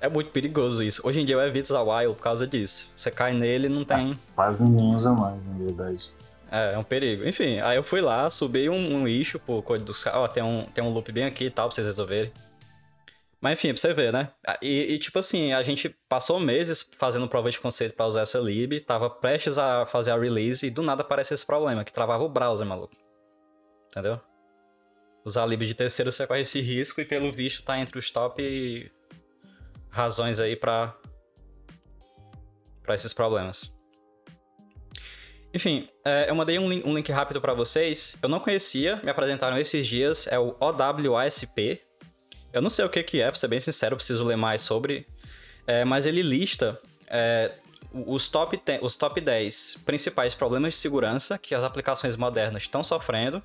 [0.00, 1.00] É muito perigoso isso.
[1.04, 2.88] Hoje em dia eu evito usar while por causa disso.
[2.94, 4.18] Você cai nele e não tem.
[4.34, 6.10] Quase ninguém usa mais, na verdade.
[6.50, 7.26] É, é um perigo.
[7.26, 10.20] Enfim, aí eu fui lá, subi um, um issue pro código dos caras.
[10.20, 12.32] Ó, tem um, tem um loop bem aqui e tal, pra vocês resolverem.
[13.40, 14.30] Mas enfim, pra você ver, né?
[14.60, 18.38] E, e, tipo assim, a gente passou meses fazendo prova de conceito pra usar essa
[18.38, 22.24] lib, tava prestes a fazer a release e do nada aparece esse problema, que travava
[22.24, 22.96] o browser, maluco.
[23.88, 24.20] Entendeu?
[25.24, 28.10] Usar a lib de terceiro você corre esse risco e pelo visto tá entre os
[28.10, 28.90] top
[29.90, 30.94] razões aí pra,
[32.82, 33.72] pra esses problemas.
[35.52, 38.16] Enfim, é, eu mandei um link, um link rápido pra vocês.
[38.22, 40.26] Eu não conhecia, me apresentaram esses dias.
[40.26, 41.80] É o OWASP.
[42.52, 45.06] Eu não sei o que, que é, pra ser bem sincero, preciso ler mais sobre.
[45.66, 47.52] É, mas ele lista é,
[47.92, 52.84] os, top 10, os top 10 principais problemas de segurança que as aplicações modernas estão
[52.84, 53.42] sofrendo.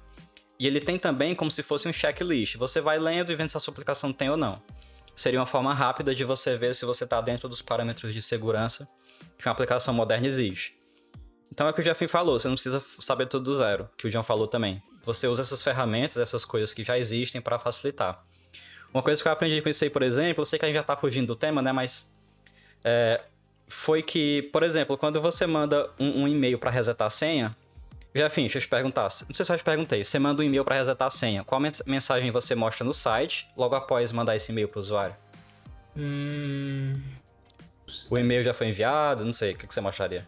[0.60, 2.58] E ele tem também como se fosse um checklist.
[2.58, 4.62] Você vai lendo e vendo se a sua aplicação tem ou não.
[5.16, 8.88] Seria uma forma rápida de você ver se você está dentro dos parâmetros de segurança
[9.38, 10.76] que uma aplicação moderna exige.
[11.52, 14.08] Então é o que o Jeff falou, você não precisa saber tudo do zero, que
[14.08, 14.82] o John falou também.
[15.04, 18.26] Você usa essas ferramentas, essas coisas que já existem para facilitar.
[18.92, 20.76] Uma coisa que eu aprendi com isso aí, por exemplo, eu sei que a gente
[20.76, 22.12] já tá fugindo do tema, né, mas
[22.84, 23.22] é,
[23.68, 27.56] foi que, por exemplo, quando você manda um, um e-mail para resetar a senha,
[28.16, 30.46] Jeff, deixa eu te perguntar, não sei se eu já te perguntei, você manda um
[30.46, 34.36] e-mail para resetar a senha, qual mens- mensagem você mostra no site logo após mandar
[34.36, 35.16] esse e-mail para o usuário?
[35.98, 37.02] Hum.
[38.12, 40.28] O e-mail já foi enviado, não sei, o que, que você mostraria?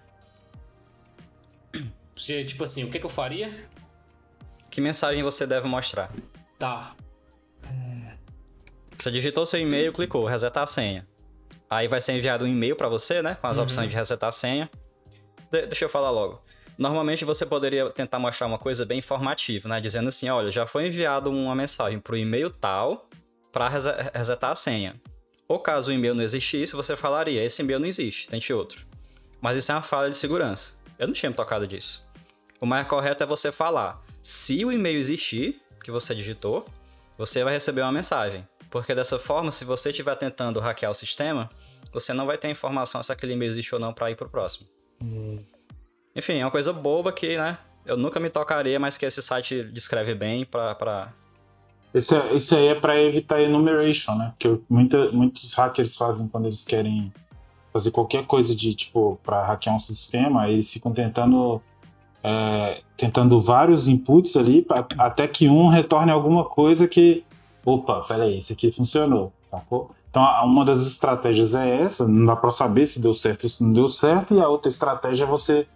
[2.16, 3.68] Tipo assim, o que, que eu faria?
[4.72, 6.10] Que mensagem você deve mostrar?
[6.58, 6.96] Tá.
[8.98, 11.06] Você digitou seu e-mail, clicou, resetar a senha.
[11.70, 13.36] Aí vai ser enviado um e-mail para você, né?
[13.36, 13.64] Com as Uhum.
[13.64, 14.70] opções de resetar a senha.
[15.52, 16.42] De- deixa eu falar logo.
[16.78, 19.80] Normalmente você poderia tentar mostrar uma coisa bem informativa, né?
[19.80, 23.08] Dizendo assim, olha, já foi enviado uma mensagem pro e-mail tal
[23.52, 23.70] para
[24.14, 25.00] resetar a senha.
[25.48, 28.86] Ou caso o e-mail não existisse, você falaria, esse e-mail não existe, tente outro.
[29.40, 30.74] Mas isso é uma falha de segurança.
[30.98, 32.04] Eu não tinha me tocado disso.
[32.60, 36.66] O mais correto é você falar, se o e-mail existir, que você digitou,
[37.18, 38.46] você vai receber uma mensagem.
[38.72, 41.50] Porque dessa forma, se você estiver tentando hackear o sistema,
[41.94, 44.68] você não vai ter informação se aquele e-mail existe ou não para ir pro próximo.
[46.16, 47.58] Enfim, é uma coisa boba que, né?
[47.86, 50.74] Eu nunca me tocaria, mas que esse site descreve bem pra.
[50.76, 51.14] pra...
[51.94, 54.34] Esse, é- esse aí é para evitar enumeration, né?
[54.40, 57.12] Que muita, muitos hackers fazem quando eles querem
[57.72, 61.62] fazer qualquer coisa de tipo para hackear um sistema, eles ficam tentando
[62.24, 67.24] é, tentando vários inputs ali pra- até que um retorne alguma coisa que
[67.66, 69.92] opa, peraí, isso aqui funcionou, sacou?
[70.10, 73.62] Então uma das estratégias é essa, não dá para saber se deu certo ou se
[73.64, 75.68] não deu certo, e a outra estratégia é você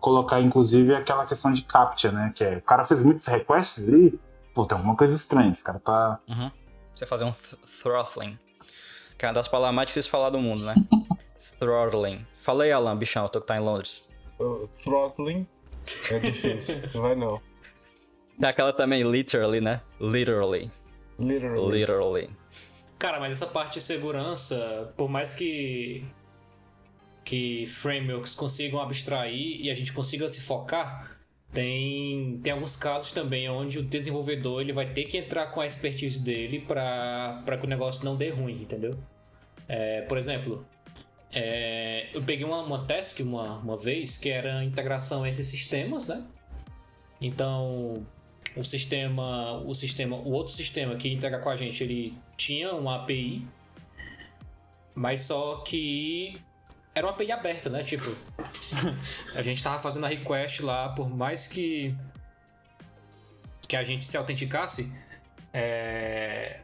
[0.00, 2.32] colocar inclusive aquela questão de captcha, né?
[2.34, 4.18] Que é, o cara fez muitos requests ali,
[4.54, 6.20] pô, tem alguma coisa estranha, esse cara tá
[6.94, 8.38] Você fazer um th- throttling.
[9.18, 10.74] Que é uma das palavras mais difíceis de falar do mundo, né?
[11.60, 12.26] throttling.
[12.40, 14.08] Fala aí, Alan, bichão, tu que tá em Londres.
[14.38, 15.46] Uh, throttling
[16.10, 16.82] é difícil.
[16.94, 17.40] não vai não.
[18.38, 19.82] Tem aquela também, literally, né?
[20.00, 20.70] Literally.
[21.18, 21.70] Literally.
[21.78, 22.30] Literally.
[22.98, 26.04] Cara, mas essa parte de segurança, por mais que
[27.24, 31.18] que frameworks consigam abstrair e a gente consiga se focar,
[31.52, 35.66] tem, tem alguns casos também onde o desenvolvedor ele vai ter que entrar com a
[35.66, 38.96] expertise dele para que o negócio não dê ruim, entendeu?
[39.68, 40.64] É, por exemplo,
[41.32, 46.06] é, eu peguei uma, uma task uma, uma vez que era a integração entre sistemas,
[46.06, 46.24] né?
[47.20, 48.06] Então,
[48.56, 52.96] o sistema, o sistema, o outro sistema que integra com a gente, ele tinha uma
[52.96, 53.46] API,
[54.94, 56.40] mas só que
[56.94, 57.82] era uma API aberta, né?
[57.82, 58.14] Tipo,
[59.34, 61.94] a gente tava fazendo a request lá, por mais que
[63.68, 64.92] que a gente se autenticasse,
[65.52, 66.58] é...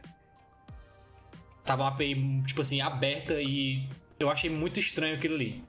[1.63, 3.87] tava uma API tipo assim aberta e
[4.19, 5.63] eu achei muito estranho aquilo ali.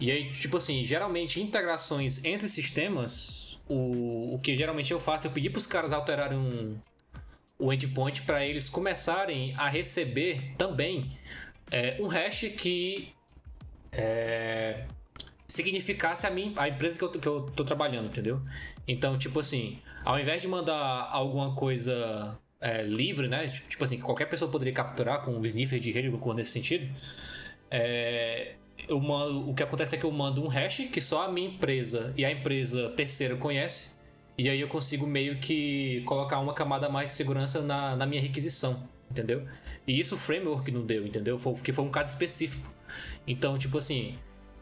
[0.00, 5.30] E aí, tipo assim, geralmente integrações entre sistemas, o, o que geralmente eu faço é
[5.30, 6.78] pedir para os caras alterarem um,
[7.58, 11.10] o endpoint para eles começarem a receber também
[11.70, 13.13] é, um hash que
[13.96, 14.84] é,
[15.46, 18.40] significasse a, mim, a empresa que eu, que eu tô trabalhando, entendeu?
[18.86, 23.46] Então, tipo assim, ao invés de mandar alguma coisa é, livre, né?
[23.48, 26.88] Tipo assim, qualquer pessoa poderia capturar com um sniffer de rede, alguma nesse sentido.
[27.70, 28.54] É,
[28.88, 31.48] eu mando, o que acontece é que eu mando um hash que só a minha
[31.48, 33.94] empresa e a empresa terceira conhece.
[34.36, 38.06] E aí eu consigo meio que colocar uma camada a mais de segurança na, na
[38.06, 38.88] minha requisição.
[39.10, 39.46] entendeu?
[39.86, 41.38] E isso o framework não deu, entendeu?
[41.38, 42.73] Foi, porque foi um caso específico.
[43.26, 44.16] Então, tipo assim,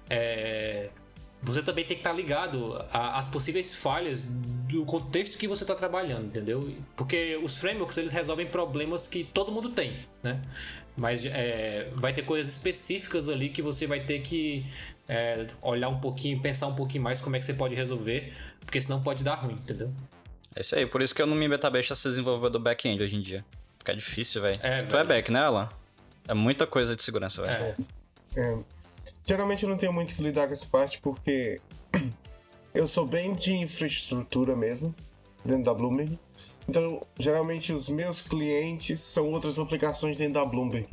[0.09, 0.91] é,
[1.43, 6.27] você também tem que estar ligado às possíveis falhas do contexto que você está trabalhando,
[6.27, 6.73] entendeu?
[6.97, 10.41] Porque os frameworks eles resolvem problemas que todo mundo tem, né?
[10.97, 14.65] Mas é, vai ter coisas específicas ali que você vai ter que
[15.09, 18.81] é, olhar um pouquinho, pensar um pouquinho mais como é que você pode resolver, porque
[18.81, 19.93] senão pode dar ruim, entendeu?
[20.55, 23.03] É isso aí, por isso que eu não me metabeijo a ser desenvolvedor do back-end
[23.03, 23.45] hoje em dia.
[23.79, 24.55] Fica difícil, véio.
[24.63, 24.91] É, velho.
[24.91, 25.69] Tu é back, né, Alan?
[26.29, 27.65] É muita coisa de segurança, velho.
[27.65, 27.77] É.
[28.37, 28.59] é.
[29.25, 31.61] Geralmente eu não tenho muito que lidar com essa parte porque
[32.75, 34.95] eu sou bem de infraestrutura mesmo,
[35.45, 36.19] dentro da Bloomberg.
[36.69, 40.89] Então, geralmente os meus clientes são outras aplicações dentro da Bloomberg.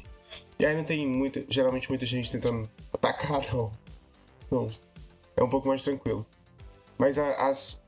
[0.60, 3.42] E aí não tem muita, geralmente muita gente tentando atacar,
[4.52, 4.68] não.
[5.36, 6.26] É um pouco mais tranquilo.
[6.98, 7.82] Mas as.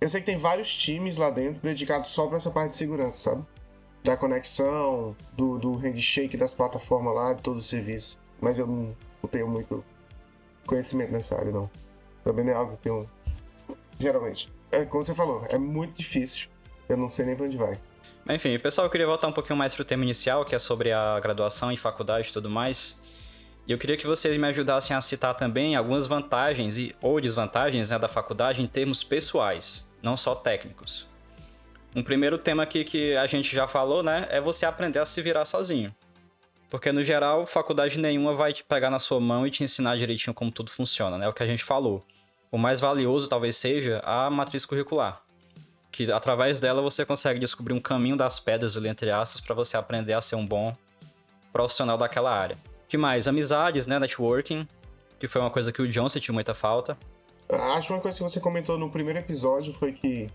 [0.00, 3.30] Eu sei que tem vários times lá dentro dedicados só para essa parte de segurança,
[3.30, 3.46] sabe?
[4.02, 8.18] Da conexão, do, do handshake das plataformas lá, de todo o serviço.
[8.40, 8.94] Mas eu não
[9.30, 9.84] tenho muito
[10.66, 11.70] conhecimento nessa área, não.
[12.24, 13.08] Também não é algo que eu.
[13.98, 14.52] Geralmente.
[14.72, 16.48] É como você falou, é muito difícil.
[16.88, 17.78] Eu não sei nem pra onde vai.
[18.28, 21.18] Enfim, pessoal, eu queria voltar um pouquinho mais pro tema inicial, que é sobre a
[21.18, 22.98] graduação e faculdade e tudo mais.
[23.66, 27.90] E eu queria que vocês me ajudassem a citar também algumas vantagens e, ou desvantagens
[27.90, 31.08] né, da faculdade em termos pessoais, não só técnicos.
[31.94, 35.20] Um primeiro tema aqui que a gente já falou, né, é você aprender a se
[35.20, 35.94] virar sozinho.
[36.70, 40.32] Porque, no geral, faculdade nenhuma vai te pegar na sua mão e te ensinar direitinho
[40.32, 41.26] como tudo funciona, né?
[41.26, 42.04] É o que a gente falou.
[42.50, 45.20] O mais valioso talvez seja a matriz curricular.
[45.90, 50.12] Que através dela você consegue descobrir um caminho das pedras entre aspas, para você aprender
[50.12, 50.72] a ser um bom
[51.52, 52.56] profissional daquela área.
[52.88, 53.26] que mais?
[53.26, 53.98] Amizades, né?
[53.98, 54.66] Networking,
[55.18, 56.96] que foi uma coisa que o John sentiu muita falta.
[57.48, 60.28] Acho que uma coisa que você comentou no primeiro episódio foi que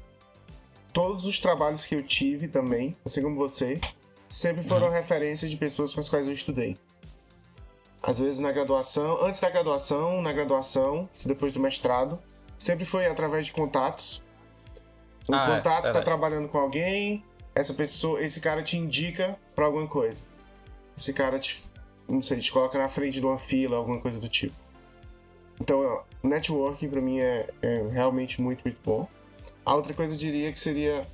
[0.92, 3.80] todos os trabalhos que eu tive também, assim como você,
[4.28, 4.94] sempre foram uhum.
[4.94, 6.78] referências de pessoas com as quais eu estudei.
[8.02, 12.20] Às vezes na graduação, antes da graduação, na graduação, depois do mestrado,
[12.58, 14.22] sempre foi através de contatos.
[15.28, 17.24] O ah, é, contato é, tá trabalhando com alguém,
[17.56, 20.24] essa pessoa, esse cara te indica para alguma coisa.
[20.98, 21.64] Esse cara te,
[22.08, 24.56] não sei, te coloca na frente de uma fila, alguma coisa do tipo.
[25.60, 29.08] Então, networking para mim é, é realmente muito, muito bom.
[29.66, 31.08] A outra coisa eu diria que seria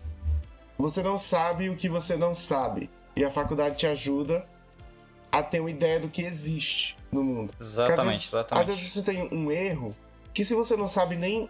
[0.82, 2.90] você não sabe o que você não sabe.
[3.16, 4.48] E a faculdade te ajuda
[5.32, 7.54] a ter uma ideia do que existe no mundo.
[7.60, 8.62] Exatamente, às vezes, exatamente.
[8.62, 9.96] Às vezes você tem um erro
[10.34, 11.50] que se você não sabe nem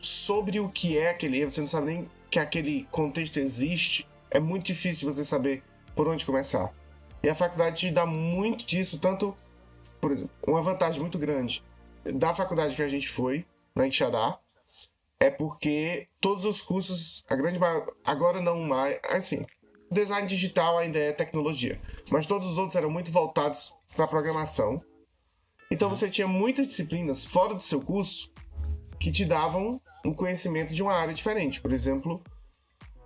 [0.00, 4.40] sobre o que é aquele erro, você não sabe nem que aquele contexto existe, é
[4.40, 5.62] muito difícil você saber
[5.94, 6.72] por onde começar.
[7.22, 9.36] E a faculdade te dá muito disso, tanto,
[10.00, 11.62] por exemplo, uma vantagem muito grande
[12.04, 14.38] da faculdade que a gente foi, na Enxadá,
[15.20, 17.58] é porque todos os cursos, a grande
[18.04, 19.46] agora não mais, assim,
[19.92, 24.82] design digital ainda é tecnologia, mas todos os outros eram muito voltados para programação.
[25.70, 28.32] Então você tinha muitas disciplinas fora do seu curso
[29.00, 31.60] que te davam um conhecimento de uma área diferente.
[31.60, 32.22] Por exemplo,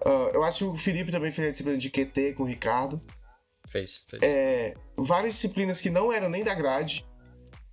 [0.05, 3.01] uh, eu acho que o Felipe também fez a disciplina de QT com o Ricardo.
[3.69, 4.23] Fez, fez.
[4.23, 7.07] É, várias disciplinas que não eram nem da grade,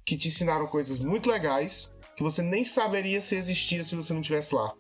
[0.06, 4.22] que te ensinaram coisas muito legais, que você nem saberia se existia se você não
[4.22, 4.74] estivesse lá.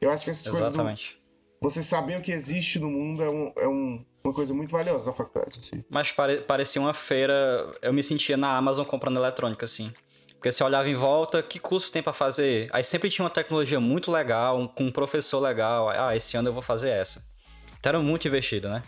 [0.00, 1.12] Eu acho que essas Exatamente.
[1.12, 1.21] coisas.
[1.62, 4.70] Do, você saber o que existe no mundo é, um, é um, uma coisa muito
[4.70, 5.60] valiosa da faculdade.
[5.60, 5.84] Assim.
[5.88, 7.70] Mas pare, parecia uma feira.
[7.80, 9.92] Eu me sentia na Amazon comprando eletrônica, assim.
[10.34, 12.68] Porque você olhava em volta, que curso tem para fazer?
[12.72, 15.88] Aí sempre tinha uma tecnologia muito legal, um, com um professor legal.
[15.88, 17.24] Ah, esse ano eu vou fazer essa.
[17.78, 18.82] Então era muito investido, né?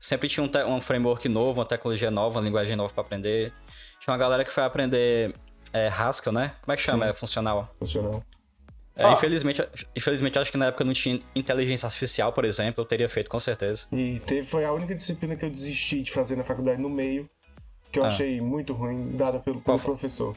[0.00, 3.52] Sempre tinha um, um framework novo, uma tecnologia nova, uma linguagem nova para aprender.
[4.00, 5.32] Tinha uma galera que foi aprender
[5.72, 6.56] é, Haskell, né?
[6.60, 7.04] Como é que chama?
[7.04, 7.10] Sim.
[7.10, 7.74] É funcional.
[7.78, 8.24] Funcional.
[8.94, 9.12] É, ah.
[9.12, 9.66] infelizmente,
[9.96, 13.40] infelizmente, acho que na época não tinha inteligência artificial, por exemplo, eu teria feito com
[13.40, 13.86] certeza.
[13.90, 17.28] E teve, foi a única disciplina que eu desisti de fazer na faculdade no meio,
[17.90, 18.08] que eu ah.
[18.08, 20.36] achei muito ruim, dada pelo, pelo professor.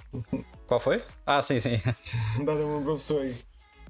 [0.67, 1.03] Qual foi?
[1.25, 1.81] Ah, sim, sim.
[2.45, 3.35] dada pelo professor aí.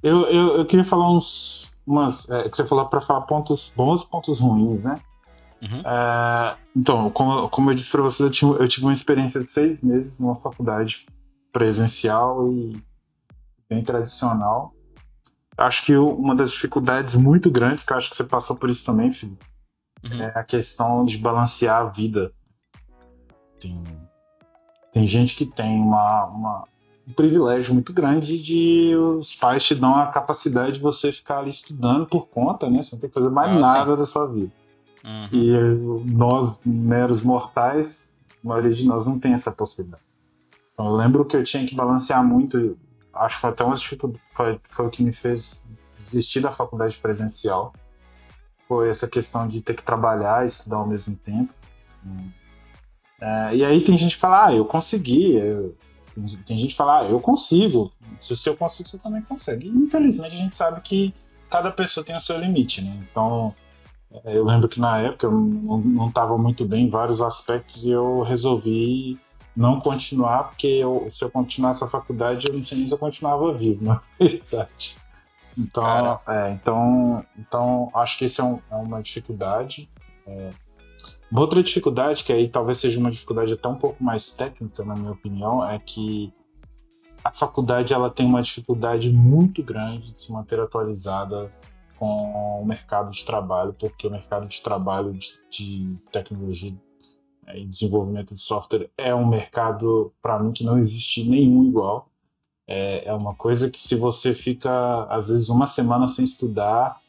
[0.01, 1.73] Eu, eu, eu, queria falar uns.
[1.85, 4.99] Umas, é, que você falou para falar pontos bons e pontos ruins, né?
[5.61, 5.81] Uhum.
[5.85, 9.49] É, então, como, como eu disse para você, eu, tinha, eu tive uma experiência de
[9.49, 11.05] seis meses numa faculdade
[11.51, 12.75] presencial e
[13.69, 14.73] bem tradicional.
[15.57, 18.85] Acho que uma das dificuldades muito grandes, que eu acho que você passou por isso
[18.85, 19.37] também, filho,
[20.03, 20.21] uhum.
[20.21, 22.33] é a questão de balancear a vida.
[23.59, 23.81] Tem,
[24.91, 26.63] tem gente que tem uma, uma,
[27.07, 31.49] um privilégio muito grande de os pais te dão a capacidade de você ficar ali
[31.49, 32.81] estudando por conta, né?
[32.81, 33.97] Você não tem que fazer mais ah, nada sim.
[33.97, 34.51] da sua vida.
[35.05, 35.29] Uhum.
[35.31, 38.13] E nós, meros mortais,
[38.43, 40.03] a maioria de nós não tem essa possibilidade.
[40.73, 42.77] Então, eu lembro que eu tinha que balancear muito
[43.15, 45.65] acho que até uma dificuldade, foi, foi o que me fez
[45.95, 47.73] desistir da faculdade presencial.
[48.67, 51.53] foi essa questão de ter que trabalhar e estudar ao mesmo tempo.
[53.21, 55.35] É, e aí tem gente que fala, ah, eu consegui.
[55.35, 55.75] Eu...
[56.45, 57.91] Tem, gente que fala, ah, eu consigo.
[58.17, 59.67] Se eu consigo, você também consegue.
[59.67, 61.13] E, infelizmente a gente sabe que
[61.49, 63.05] cada pessoa tem o seu limite, né?
[63.09, 63.53] Então,
[64.23, 67.91] é, eu lembro que na época eu não estava muito bem em vários aspectos e
[67.91, 69.19] eu resolvi
[69.55, 72.97] não continuar, porque eu, se eu continuasse a faculdade, eu não sei nem se eu
[72.97, 74.97] continuava vivo, na verdade.
[75.57, 79.89] Então, é, então, então acho que isso é, um, é uma dificuldade.
[80.27, 80.49] É.
[81.31, 84.93] Uma outra dificuldade, que aí talvez seja uma dificuldade até um pouco mais técnica, na
[84.93, 86.33] minha opinião, é que
[87.23, 91.51] a faculdade ela tem uma dificuldade muito grande de se manter atualizada
[91.97, 96.75] com o mercado de trabalho, porque o mercado de trabalho de, de tecnologia
[97.53, 102.09] e desenvolvimento de software é um mercado, para mim, que não existe nenhum igual.
[102.67, 106.99] É, é uma coisa que se você fica, às vezes, uma semana sem estudar,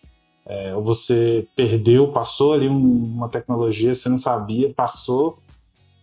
[0.45, 5.39] é, ou você perdeu, passou ali um, uma tecnologia, você não sabia, passou,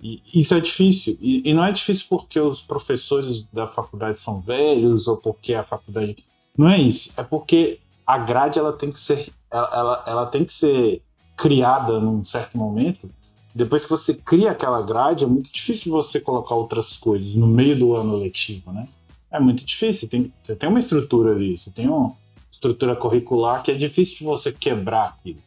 [0.02, 1.18] e isso é difícil.
[1.22, 5.64] E, e, não é difícil porque os professores da faculdade são velhos, ou porque a
[5.64, 6.26] faculdade...
[6.58, 10.44] Não é isso, é porque a grade ela tem que ser, ela, ela, ela tem
[10.44, 11.02] que ser
[11.38, 13.10] criada num certo momento,
[13.54, 17.78] depois que você cria aquela grade, é muito difícil você colocar outras coisas no meio
[17.78, 18.88] do ano letivo, né?
[19.34, 20.08] é muito difícil.
[20.08, 22.16] Tem, você tem uma estrutura ali, você tem uma
[22.52, 25.42] estrutura curricular que é difícil de você quebrar aquilo.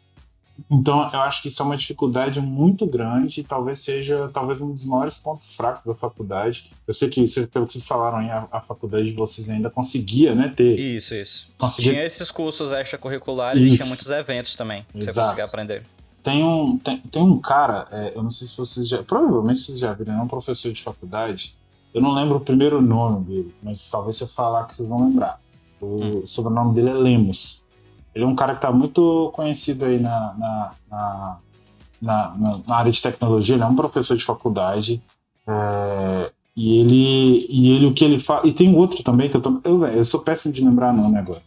[0.70, 4.72] Então, eu acho que isso é uma dificuldade muito grande e talvez seja talvez um
[4.72, 6.70] dos maiores pontos fracos da faculdade.
[6.86, 10.34] Eu sei que, pelo que vocês falaram aí, a, a faculdade de vocês ainda conseguia,
[10.34, 10.78] né, ter...
[10.78, 11.46] Isso, isso.
[11.58, 11.92] Conseguia...
[11.92, 13.74] Tinha esses cursos extracurriculares isso.
[13.74, 15.82] e tinha muitos eventos também, pra você conseguir aprender.
[16.26, 19.02] Tem um, tem, tem um cara, é, eu não sei se vocês já...
[19.02, 21.56] Provavelmente vocês já viram, é um professor de faculdade
[21.96, 25.08] eu não lembro o primeiro nome dele, mas talvez se eu falar que vocês vão
[25.08, 25.40] lembrar.
[25.80, 26.26] O hum.
[26.26, 27.64] sobrenome dele é Lemos.
[28.14, 31.38] Ele é um cara que está muito conhecido aí na na, na,
[32.02, 33.56] na, na, área de tecnologia.
[33.56, 35.02] Ele é um professor de faculdade.
[35.46, 38.46] É, e ele, e ele, o que ele fala.
[38.46, 39.58] E tem outro também que eu tô.
[39.64, 41.40] Eu, eu sou péssimo de lembrar nome agora.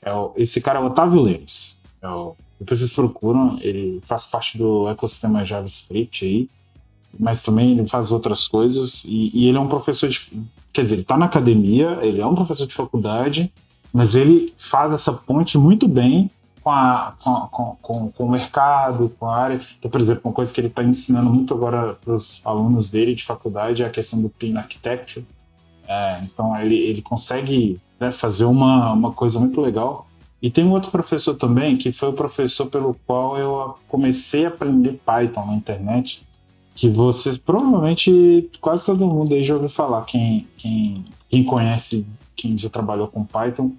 [0.00, 1.76] É o, esse cara é o Otávio Lemos.
[2.00, 6.48] É o, depois vocês procuram, ele faz parte do ecossistema JavaScript aí
[7.18, 10.30] mas também ele faz outras coisas e, e ele é um professor de,
[10.72, 13.52] quer dizer, ele está na academia, ele é um professor de faculdade,
[13.92, 16.30] mas ele faz essa ponte muito bem
[16.62, 19.60] com, a, com, com, com, o mercado, com a área.
[19.78, 23.14] Então, por exemplo, uma coisa que ele está ensinando muito agora para os alunos dele
[23.14, 25.26] de faculdade é a questão do Clean Architecture.
[25.88, 30.06] É, então, ele, ele consegue né, fazer uma, uma coisa muito legal.
[30.42, 34.48] E tem um outro professor também, que foi o professor pelo qual eu comecei a
[34.48, 36.26] aprender Python na internet,
[36.74, 42.56] que vocês provavelmente quase todo mundo aí já ouviu falar, quem, quem, quem conhece, quem
[42.56, 43.72] já trabalhou com Python,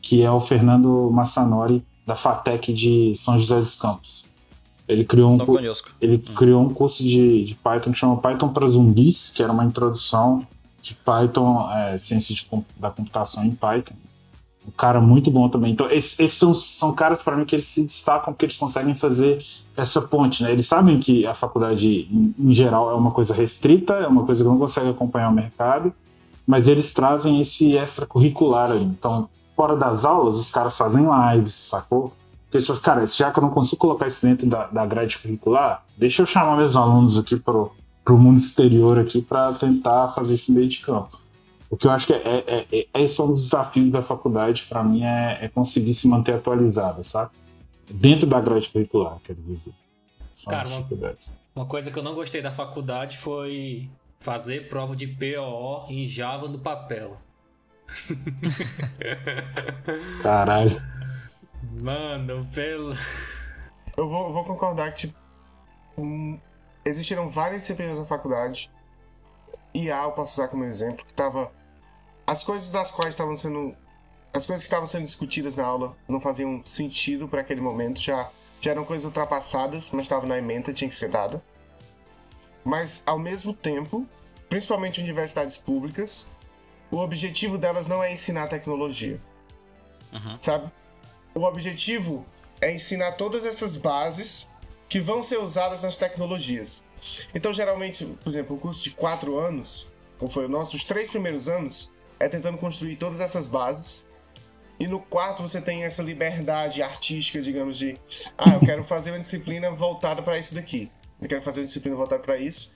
[0.00, 4.26] que é o Fernando Massanori da FATEC de São José dos Campos.
[4.88, 5.38] Ele criou um,
[6.00, 6.34] ele hum.
[6.34, 10.46] criou um curso de, de Python que chama Python para zumbis, que era uma introdução
[10.80, 12.48] de Python, é, ciência de,
[12.78, 13.94] da computação em Python
[14.66, 15.72] um cara muito bom também.
[15.72, 18.94] Então, esses, esses são, são caras, para mim, que eles se destacam porque eles conseguem
[18.94, 19.38] fazer
[19.76, 20.52] essa ponte, né?
[20.52, 24.42] Eles sabem que a faculdade, em, em geral, é uma coisa restrita, é uma coisa
[24.42, 25.92] que não consegue acompanhar o mercado,
[26.46, 28.84] mas eles trazem esse extracurricular ali.
[28.84, 32.12] Então, fora das aulas, os caras fazem lives, sacou?
[32.50, 36.22] Falam, cara, já que eu não consigo colocar isso dentro da, da grade curricular, deixa
[36.22, 37.72] eu chamar meus alunos aqui pro,
[38.04, 41.18] pro mundo exterior aqui para tentar fazer esse meio de campo.
[41.68, 44.02] O que eu acho que é, é, é, é esse é um dos desafios da
[44.02, 47.32] faculdade, para mim, é, é, conseguir se manter atualizada, sabe?
[47.90, 49.72] Dentro da grade curricular, quero dizer.
[50.32, 50.86] São Cara, uma,
[51.54, 53.88] uma coisa que eu não gostei da faculdade foi
[54.18, 57.16] fazer prova de POO em Java no papel.
[60.22, 60.82] Caralho.
[61.82, 62.94] Mano, pelo.
[63.96, 65.18] Eu vou, vou concordar que, tipo,
[65.96, 66.38] um,
[66.84, 68.70] existiram várias disciplinas na faculdade
[69.84, 71.52] IA eu posso usar como exemplo, que tava.
[72.26, 73.76] As coisas das quais estavam sendo.
[74.32, 78.30] As coisas que estavam sendo discutidas na aula não faziam sentido para aquele momento, já,
[78.60, 81.42] já eram coisas ultrapassadas, mas estavam na emenda, tinha que ser dada.
[82.62, 84.06] Mas, ao mesmo tempo,
[84.48, 86.26] principalmente universidades públicas,
[86.90, 89.20] o objetivo delas não é ensinar tecnologia.
[90.12, 90.36] Uhum.
[90.40, 90.70] Sabe?
[91.34, 92.26] O objetivo
[92.60, 94.48] é ensinar todas essas bases
[94.88, 96.84] que vão ser usadas nas tecnologias.
[97.34, 99.88] Então, geralmente, por exemplo, o curso de quatro anos,
[100.18, 104.06] como foi o nosso, os três primeiros anos, é tentando construir todas essas bases.
[104.78, 107.98] E no quarto você tem essa liberdade artística, digamos, de
[108.36, 110.90] ah, eu quero fazer uma disciplina voltada para isso daqui.
[111.20, 112.70] Eu quero fazer uma disciplina voltada para isso.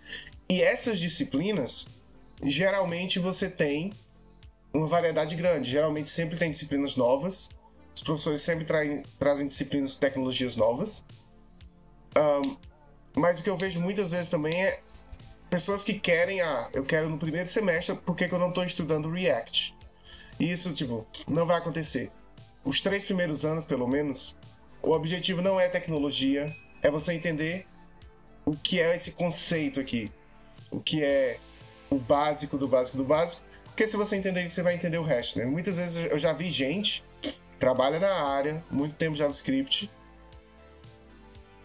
[0.48, 1.86] E essas disciplinas,
[2.42, 3.92] geralmente você tem
[4.72, 5.70] uma variedade grande.
[5.70, 7.50] Geralmente sempre tem disciplinas novas.
[7.94, 11.04] Os professores sempre traem, trazem disciplinas com tecnologias novas.
[12.16, 12.56] Um,
[13.14, 14.80] mas o que eu vejo muitas vezes também é
[15.48, 18.64] pessoas que querem, ah, eu quero no primeiro semestre, por que, que eu não estou
[18.64, 19.76] estudando React?
[20.38, 22.10] E isso, tipo, não vai acontecer.
[22.64, 24.36] Os três primeiros anos, pelo menos,
[24.82, 27.66] o objetivo não é tecnologia, é você entender
[28.44, 30.10] o que é esse conceito aqui.
[30.70, 31.38] O que é
[31.90, 33.42] o básico do básico do básico.
[33.64, 35.44] Porque se você entender isso, você vai entender o resto, né?
[35.44, 39.90] Muitas vezes eu já vi gente que trabalha na área, muito tempo JavaScript.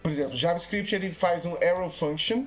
[0.06, 2.46] Por exemplo, JavaScript ele faz um arrow function,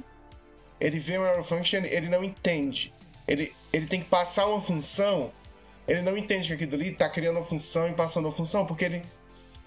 [0.80, 2.94] ele vê um arrow function, ele não entende.
[3.28, 5.30] Ele, ele tem que passar uma função,
[5.86, 8.86] ele não entende que aquilo ali está criando uma função e passando uma função, porque
[8.86, 9.02] ele,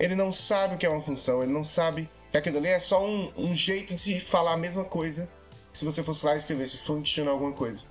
[0.01, 2.79] ele não sabe o que é uma função, ele não sabe que aquilo ali é
[2.79, 5.29] só um, um jeito de se falar a mesma coisa
[5.71, 7.85] se você fosse lá escrever se function alguma coisa.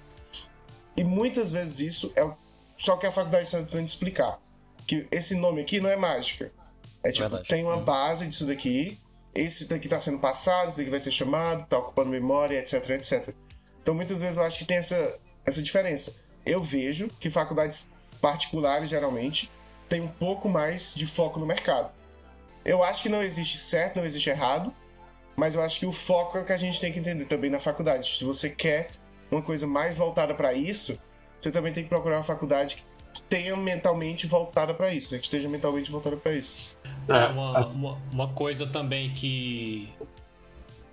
[0.97, 2.27] E muitas vezes isso é
[2.75, 4.39] só que a faculdade está tentando explicar.
[4.87, 6.51] Que esse nome aqui não é mágica.
[7.03, 7.47] É tipo, Verdade.
[7.47, 8.99] tem uma base disso daqui,
[9.33, 13.33] esse daqui está sendo passado, esse daqui vai ser chamado, está ocupando memória, etc, etc.
[13.81, 16.15] Então muitas vezes eu acho que tem essa, essa diferença.
[16.45, 17.89] Eu vejo que faculdades
[18.21, 19.49] particulares, geralmente,
[19.87, 21.91] têm um pouco mais de foco no mercado.
[22.63, 24.73] Eu acho que não existe certo, não existe errado,
[25.35, 27.49] mas eu acho que o foco é o que a gente tem que entender também
[27.49, 28.17] na faculdade.
[28.17, 28.91] Se você quer
[29.31, 30.99] uma coisa mais voltada para isso,
[31.39, 32.83] você também tem que procurar uma faculdade que
[33.29, 35.19] tenha mentalmente voltada para isso, né?
[35.19, 36.77] que esteja mentalmente voltada para isso.
[37.07, 39.91] É, uma, uma, uma, coisa também que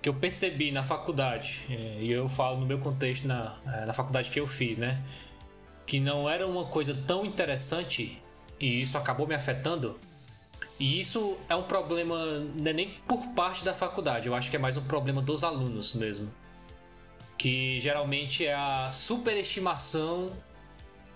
[0.01, 3.93] que eu percebi na faculdade, é, e eu falo no meu contexto na, é, na
[3.93, 4.97] faculdade que eu fiz, né?
[5.85, 8.21] Que não era uma coisa tão interessante,
[8.59, 9.99] e isso acabou me afetando,
[10.79, 14.55] e isso é um problema não é nem por parte da faculdade, eu acho que
[14.55, 16.31] é mais um problema dos alunos mesmo.
[17.37, 20.31] Que geralmente é a superestimação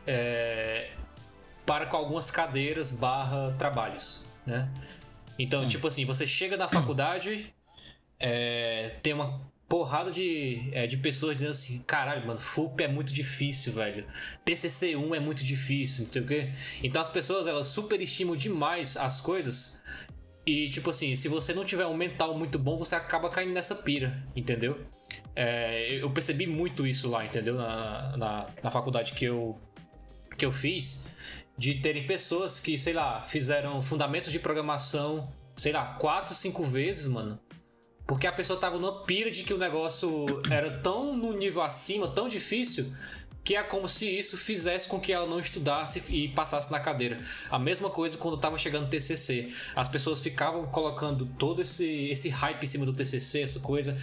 [0.05, 0.91] é,
[1.65, 4.69] para com algumas cadeiras barra trabalhos, né?
[5.37, 5.67] Então, hum.
[5.67, 7.53] tipo assim, você chega na faculdade,
[8.19, 13.11] é, tem uma porrada de, é, de pessoas dizendo assim: caralho, mano, FUP é muito
[13.11, 14.05] difícil, velho.
[14.45, 16.51] TCC1 é muito difícil, não sei o quê.
[16.83, 19.81] Então as pessoas elas superestimam demais as coisas.
[20.45, 23.75] E, tipo assim, se você não tiver um mental muito bom, você acaba caindo nessa
[23.75, 24.85] pira, entendeu?
[25.35, 27.55] É, eu percebi muito isso lá, entendeu?
[27.55, 29.57] Na, na, na faculdade que eu,
[30.37, 31.05] que eu fiz,
[31.57, 37.07] de terem pessoas que, sei lá, fizeram fundamentos de programação, sei lá, quatro, cinco vezes,
[37.07, 37.39] mano.
[38.05, 42.07] Porque a pessoa tava numa pira de que o negócio era tão no nível acima,
[42.07, 42.91] tão difícil,
[43.43, 47.21] que é como se isso fizesse com que ela não estudasse e passasse na cadeira.
[47.49, 49.51] A mesma coisa quando tava chegando no TCC.
[49.75, 53.97] As pessoas ficavam colocando todo esse, esse hype em cima do TCC, essa coisa.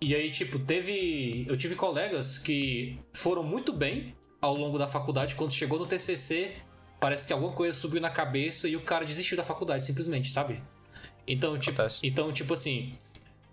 [0.00, 1.46] E aí, tipo, teve.
[1.48, 4.14] Eu tive colegas que foram muito bem
[4.44, 5.34] ao longo da faculdade.
[5.34, 6.52] Quando chegou no TCC,
[7.00, 10.60] parece que alguma coisa subiu na cabeça e o cara desistiu da faculdade, simplesmente, sabe?
[11.26, 12.92] Então, tipo, então, tipo assim,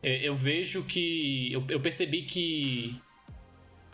[0.03, 1.51] é, eu vejo que.
[1.53, 3.01] Eu, eu percebi que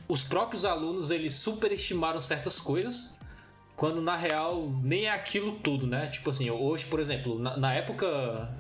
[0.07, 3.15] os próprios alunos eles superestimaram certas coisas
[3.75, 6.07] quando na real nem é aquilo tudo, né?
[6.07, 8.07] Tipo assim, hoje, por exemplo, na, na época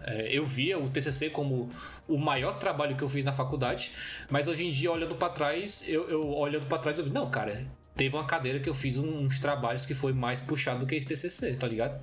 [0.05, 1.71] é, eu via o TCC como
[2.07, 3.91] o maior trabalho que eu fiz na faculdade,
[4.29, 7.31] mas hoje em dia, olhando para trás, eu, eu olhando para trás, eu vi, não,
[7.31, 7.65] cara,
[7.97, 11.07] teve uma cadeira que eu fiz uns trabalhos que foi mais puxado do que esse
[11.07, 11.99] TCC, tá ligado?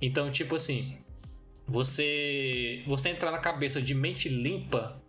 [0.00, 0.98] Então, tipo assim,
[1.66, 5.02] você você entrar na cabeça de mente limpa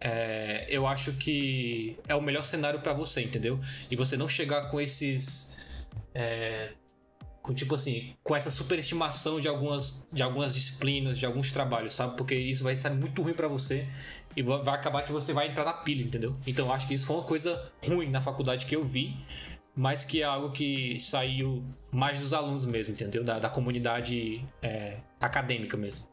[0.00, 3.60] é, eu acho que é o melhor cenário para você, entendeu?
[3.90, 6.72] E você não chegar com esses é,
[7.42, 12.16] com tipo assim, com essa superestimação de algumas de algumas disciplinas, de alguns trabalhos, sabe?
[12.16, 13.86] Porque isso vai ser muito ruim para você
[14.36, 16.36] e vai acabar que você vai entrar na pilha, entendeu?
[16.46, 19.16] Então acho que isso foi uma coisa ruim na faculdade que eu vi
[19.74, 23.24] mas que é algo que saiu mais dos alunos mesmo, entendeu?
[23.24, 26.06] Da, da comunidade é, acadêmica mesmo.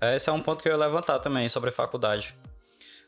[0.00, 2.36] É, esse é um ponto que eu ia levantar também sobre faculdade.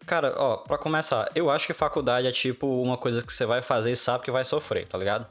[0.04, 3.62] Cara, ó, pra começar, eu acho que faculdade é tipo uma coisa que você vai
[3.62, 5.26] fazer e sabe que vai sofrer, tá ligado?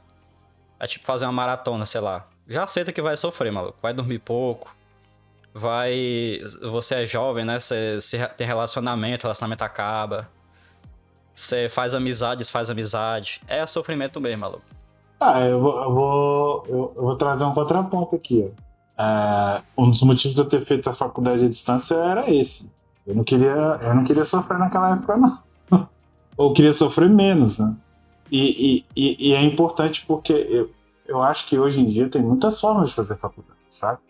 [0.80, 2.28] É tipo fazer uma maratona, sei lá.
[2.48, 3.78] Já aceita que vai sofrer, maluco.
[3.80, 4.74] Vai dormir pouco.
[5.54, 6.38] Vai.
[6.70, 7.58] Você é jovem, né?
[7.58, 10.28] Você, você tem relacionamento, relacionamento acaba.
[11.34, 13.40] Você faz amizades, faz amizade.
[13.46, 14.62] É sofrimento mesmo, maluco.
[15.20, 18.50] Ah, eu vou, eu vou, eu, vou trazer um contraponto aqui.
[18.98, 22.68] É, um dos motivos de eu ter feito a faculdade à distância era esse.
[23.06, 25.38] Eu não queria, eu não queria sofrer naquela época, não.
[26.36, 27.74] Ou queria sofrer menos, né?
[28.30, 30.70] E, e, e, é importante porque eu,
[31.06, 34.00] eu acho que hoje em dia tem muitas formas de fazer faculdade, sabe?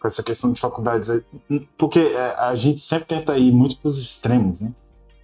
[0.00, 1.10] Com essa questão de faculdades.
[1.76, 4.72] Porque é, a gente sempre tenta ir muito para os extremos, né?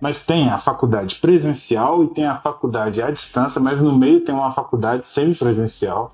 [0.01, 4.35] Mas tem a faculdade presencial e tem a faculdade à distância, mas no meio tem
[4.35, 6.13] uma faculdade semipresencial.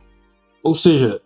[0.63, 1.21] Ou seja,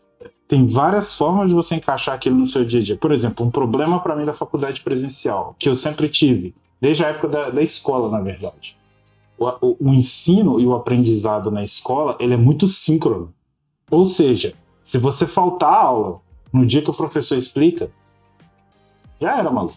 [0.47, 2.97] tem várias formas de você encaixar aquilo no seu dia a dia.
[2.97, 7.09] Por exemplo, um problema para mim da faculdade presencial, que eu sempre tive, desde a
[7.09, 8.77] época da, da escola, na verdade.
[9.37, 13.35] O, o, o, ensino e o aprendizado na escola, ele é muito síncrono.
[13.91, 16.21] Ou seja, se você faltar aula
[16.55, 17.91] no dia que o professor explica,
[19.21, 19.75] já era, maluco.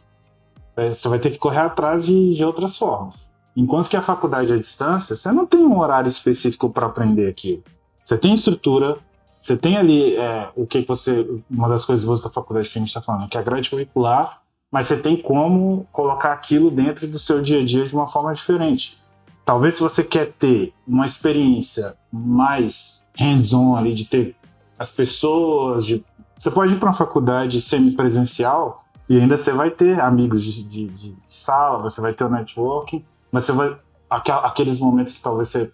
[0.76, 3.32] É, você vai ter que correr atrás de, de outras formas.
[3.56, 7.64] Enquanto que a faculdade à distância, você não tem um horário específico para aprender aquilo.
[8.04, 8.98] Você tem estrutura,
[9.42, 11.28] você tem ali é, o que você.
[11.50, 13.72] Uma das coisas boas da faculdade que a gente está falando, que é a grade
[13.72, 18.08] curricular, mas você tem como colocar aquilo dentro do seu dia a dia de uma
[18.08, 19.00] forma diferente.
[19.44, 24.36] Talvez se você quer ter uma experiência mais hands-on ali, de ter
[24.78, 26.04] as pessoas, de...
[26.38, 30.88] você pode ir para uma faculdade semipresencial e ainda você vai ter amigos de, de,
[30.88, 33.78] de sala, você vai ter o networking, mas você vai.
[34.10, 35.72] Aqueles momentos que talvez você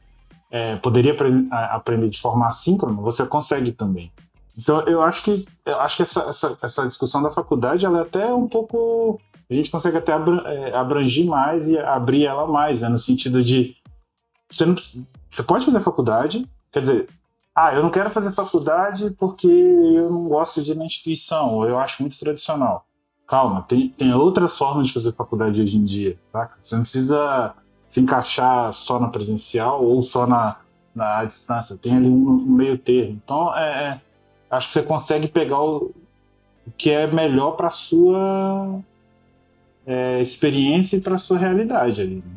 [0.50, 1.16] é, poderia
[1.72, 4.12] aprender de forma assíncrona, você consegue também.
[4.58, 8.02] Então eu acho que eu acho que essa, essa, essa discussão da faculdade ela é
[8.02, 9.20] até um pouco
[9.50, 12.90] a gente consegue até é, abranger mais e abrir ela mais, né?
[12.90, 13.76] no sentido de
[14.50, 17.10] você não você pode fazer faculdade, quer dizer,
[17.56, 21.68] ah, eu não quero fazer faculdade porque eu não gosto de ir na instituição, ou
[21.68, 22.88] eu acho muito tradicional
[23.28, 26.52] calma, tem, tem outras formas de fazer faculdade hoje em dia, tá?
[26.62, 27.56] Você não precisa
[27.88, 30.60] se encaixar só na presencial ou só na,
[30.94, 33.20] na distância, tem ali um, um meio termo.
[33.24, 34.02] Então, é, é,
[34.50, 35.92] acho que você consegue pegar o,
[36.68, 38.80] o que é melhor para sua
[39.86, 42.16] é, experiência e para sua realidade ali.
[42.16, 42.36] Né?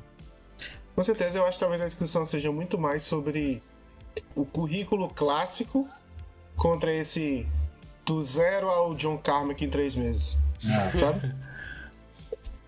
[0.95, 3.63] Com certeza, eu acho que talvez a discussão seja muito mais sobre
[4.35, 5.89] o currículo clássico
[6.57, 7.47] contra esse
[8.05, 10.39] do zero ao John Carmack em três meses.
[10.65, 10.99] É.
[10.99, 11.35] Sabe?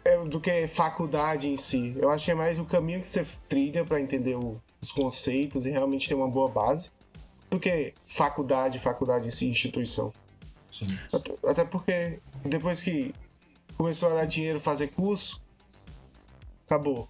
[0.04, 1.94] É, do que faculdade em si.
[1.96, 5.66] Eu acho que é mais o caminho que você trilha para entender o, os conceitos
[5.66, 6.90] e realmente ter uma boa base
[7.50, 10.12] do que faculdade, faculdade em si, instituição.
[10.70, 10.86] Sim.
[11.12, 13.14] Até, até porque depois que
[13.76, 15.40] começou a dar dinheiro fazer curso,
[16.66, 17.08] acabou.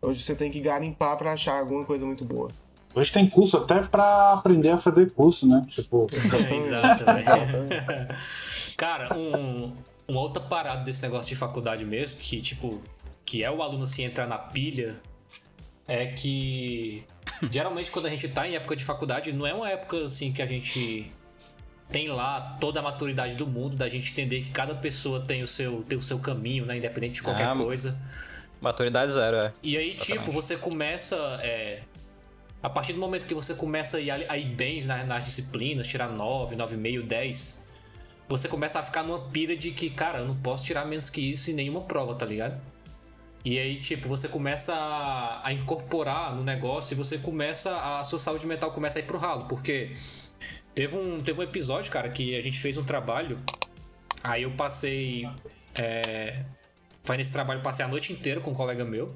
[0.00, 2.50] Hoje você tem que garimpar para achar alguma coisa muito boa.
[2.94, 5.64] Hoje tem curso até para aprender a fazer curso, né?
[5.68, 6.08] Tipo.
[6.54, 8.08] Exato, né?
[8.76, 9.72] Cara, um,
[10.06, 12.80] uma outra parada desse negócio de faculdade mesmo, que tipo,
[13.24, 14.96] que é o aluno se entrar na pilha,
[15.88, 17.04] é que
[17.42, 20.40] geralmente quando a gente tá em época de faculdade, não é uma época assim que
[20.40, 21.10] a gente
[21.90, 25.46] tem lá toda a maturidade do mundo, da gente entender que cada pessoa tem o
[25.46, 26.76] seu, tem o seu caminho, né?
[26.76, 27.98] Independente de qualquer ah, coisa.
[28.60, 29.52] Maturidade zero, é.
[29.62, 30.18] E aí, Exatamente.
[30.18, 31.16] tipo, você começa.
[31.42, 31.82] É,
[32.64, 35.86] a partir do momento que você começa a ir, a ir bem nas, nas disciplinas,
[35.86, 37.64] tirar 9, 9,5, 10
[38.28, 41.20] você começa a ficar numa pira de que, cara, eu não posso tirar menos que
[41.20, 42.60] isso em nenhuma prova, tá ligado?
[43.44, 47.72] E aí, tipo, você começa a, a incorporar no negócio e você começa.
[47.72, 49.94] A, a sua saúde mental começa a ir pro ralo, porque
[50.74, 53.38] teve um, teve um episódio, cara, que a gente fez um trabalho.
[54.22, 55.28] Aí eu passei.
[55.74, 56.42] É,
[57.02, 59.14] foi nesse trabalho, passei a noite inteira com um colega meu.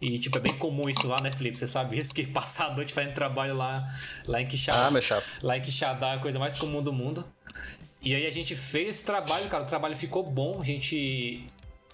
[0.00, 1.58] E, tipo, é bem comum isso lá, né, Felipe?
[1.58, 2.14] Você sabe isso?
[2.14, 3.92] Que passar a noite fazendo trabalho lá,
[4.26, 4.86] lá em Quixadá.
[4.86, 5.26] Ah, meu chapa.
[5.42, 7.24] Lá em Quixadá é a coisa mais comum do mundo.
[8.02, 9.62] E aí a gente fez esse trabalho, cara.
[9.62, 10.58] O trabalho ficou bom.
[10.60, 11.44] A gente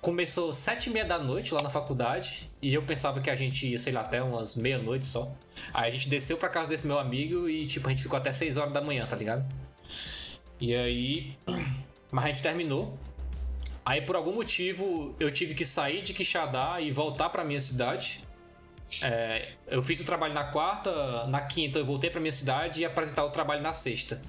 [0.00, 2.48] começou sete e meia da noite lá na faculdade.
[2.62, 5.34] E eu pensava que a gente ia, sei lá, até umas meia-noite só.
[5.74, 8.32] Aí a gente desceu pra casa desse meu amigo e, tipo, a gente ficou até
[8.32, 9.44] seis horas da manhã, tá ligado?
[10.60, 11.36] E aí.
[12.12, 12.96] Mas a gente terminou.
[13.86, 18.24] Aí por algum motivo eu tive que sair de Quixadá e voltar pra minha cidade.
[19.00, 22.84] É, eu fiz o trabalho na quarta, na quinta eu voltei pra minha cidade e
[22.84, 24.20] apresentar o trabalho na sexta.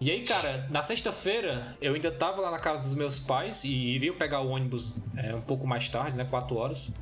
[0.00, 3.70] E aí, cara, na sexta-feira eu ainda tava lá na casa dos meus pais e
[3.70, 6.24] iria pegar o ônibus é, um pouco mais tarde, né?
[6.24, 6.94] 4 horas.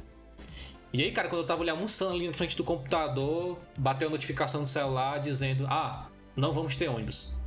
[0.93, 4.11] E aí, cara, quando eu tava ali almoçando ali na frente do computador, bateu a
[4.11, 7.38] notificação do celular dizendo: Ah, não vamos ter ônibus.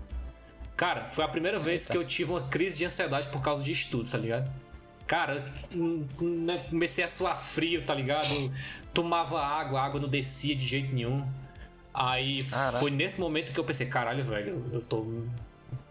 [0.81, 3.71] Cara, foi a primeira vez que eu tive uma crise de ansiedade por causa de
[3.71, 4.51] estudos, tá ligado?
[5.05, 5.45] Cara,
[6.19, 8.51] né, comecei a suar frio, tá ligado?
[8.91, 11.23] Tomava água, a água não descia de jeito nenhum.
[11.93, 12.79] Aí Caraca.
[12.79, 15.05] foi nesse momento que eu pensei, caralho, velho, eu tô,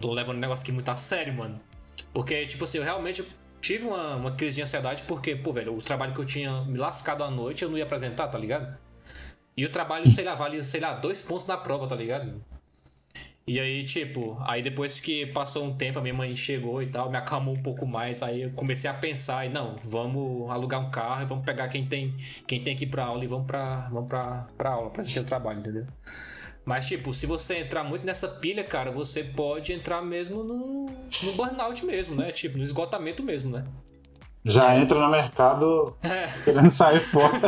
[0.00, 1.60] tô levando o negócio aqui muito a sério, mano.
[2.12, 3.24] Porque, tipo assim, eu realmente
[3.60, 6.78] tive uma, uma crise de ansiedade porque, pô, velho, o trabalho que eu tinha me
[6.78, 8.76] lascado à noite eu não ia apresentar, tá ligado?
[9.56, 12.44] E o trabalho, sei lá, vale, sei lá, dois pontos na prova, tá ligado?
[13.46, 17.10] E aí, tipo, aí depois que passou um tempo, a minha mãe chegou e tal,
[17.10, 20.90] me acalmou um pouco mais, aí eu comecei a pensar, e não, vamos alugar um
[20.90, 22.14] carro e vamos pegar quem tem,
[22.46, 25.18] quem tem que ir pra aula e vamos pra, vamos pra, pra aula, pra ter
[25.20, 25.86] o trabalho, entendeu?
[26.64, 30.86] Mas, tipo, se você entrar muito nessa pilha, cara, você pode entrar mesmo no,
[31.22, 32.30] no burnout mesmo, né?
[32.30, 33.64] Tipo, no esgotamento mesmo, né?
[34.44, 36.26] Já entra no mercado é.
[36.44, 37.40] querendo sair fora.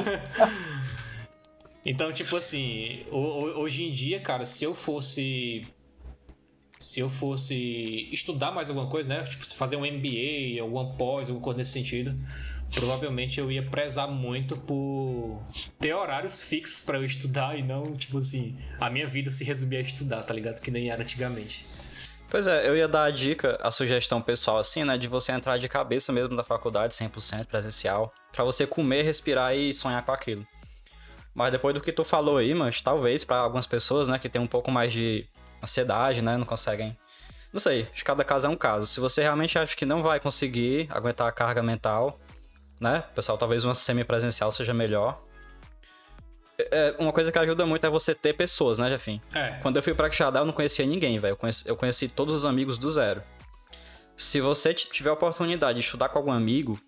[1.85, 5.67] então, tipo assim, hoje em dia, cara, se eu fosse
[6.83, 9.23] se eu fosse estudar mais alguma coisa, né?
[9.23, 12.19] Tipo, fazer um MBA, alguma pós, alguma coisa nesse sentido,
[12.75, 15.41] provavelmente eu ia prezar muito por
[15.79, 19.77] ter horários fixos para eu estudar e não, tipo assim, a minha vida se resumir
[19.77, 20.61] a estudar, tá ligado?
[20.61, 21.65] Que nem era antigamente.
[22.29, 25.59] Pois é, eu ia dar a dica, a sugestão pessoal assim, né, de você entrar
[25.59, 30.47] de cabeça mesmo da faculdade 100% presencial, para você comer, respirar e sonhar com aquilo.
[31.35, 34.41] Mas depois do que tu falou aí, mas talvez para algumas pessoas, né, que tem
[34.41, 35.29] um pouco mais de
[35.63, 36.37] ansiedade, né?
[36.37, 36.97] Não conseguem.
[37.53, 38.87] Não sei, de cada caso é um caso.
[38.87, 42.19] Se você realmente acha que não vai conseguir aguentar a carga mental,
[42.81, 43.05] né?
[43.15, 45.23] Pessoal, talvez uma semi-presencial seja melhor.
[46.59, 49.21] É, é, uma coisa que ajuda muito é você ter pessoas, né, Jefim?
[49.35, 49.59] É.
[49.63, 51.33] Quando eu fui pra Quixadá, eu não conhecia ninguém, velho.
[51.33, 53.23] Eu conheci, eu conheci todos os amigos do zero.
[54.17, 56.79] Se você tiver a oportunidade de estudar com algum amigo,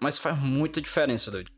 [0.00, 1.50] mas faz muita diferença, doido.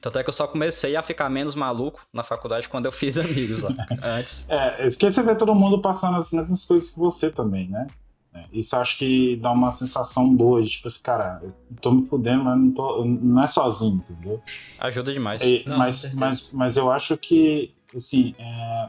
[0.00, 3.16] Tanto é que eu só comecei a ficar menos maluco na faculdade quando eu fiz
[3.18, 3.70] amigos lá.
[4.02, 4.46] antes.
[4.48, 7.86] É, esqueça ver todo mundo passando as mesmas coisas que você também, né?
[8.34, 12.06] É, isso acho que dá uma sensação boa de tipo assim, cara, eu tô me
[12.06, 14.42] fudendo, mas não, tô, não é sozinho, entendeu?
[14.78, 15.40] Ajuda demais.
[15.42, 18.88] E, não, mas, mas, mas eu acho que, assim, é,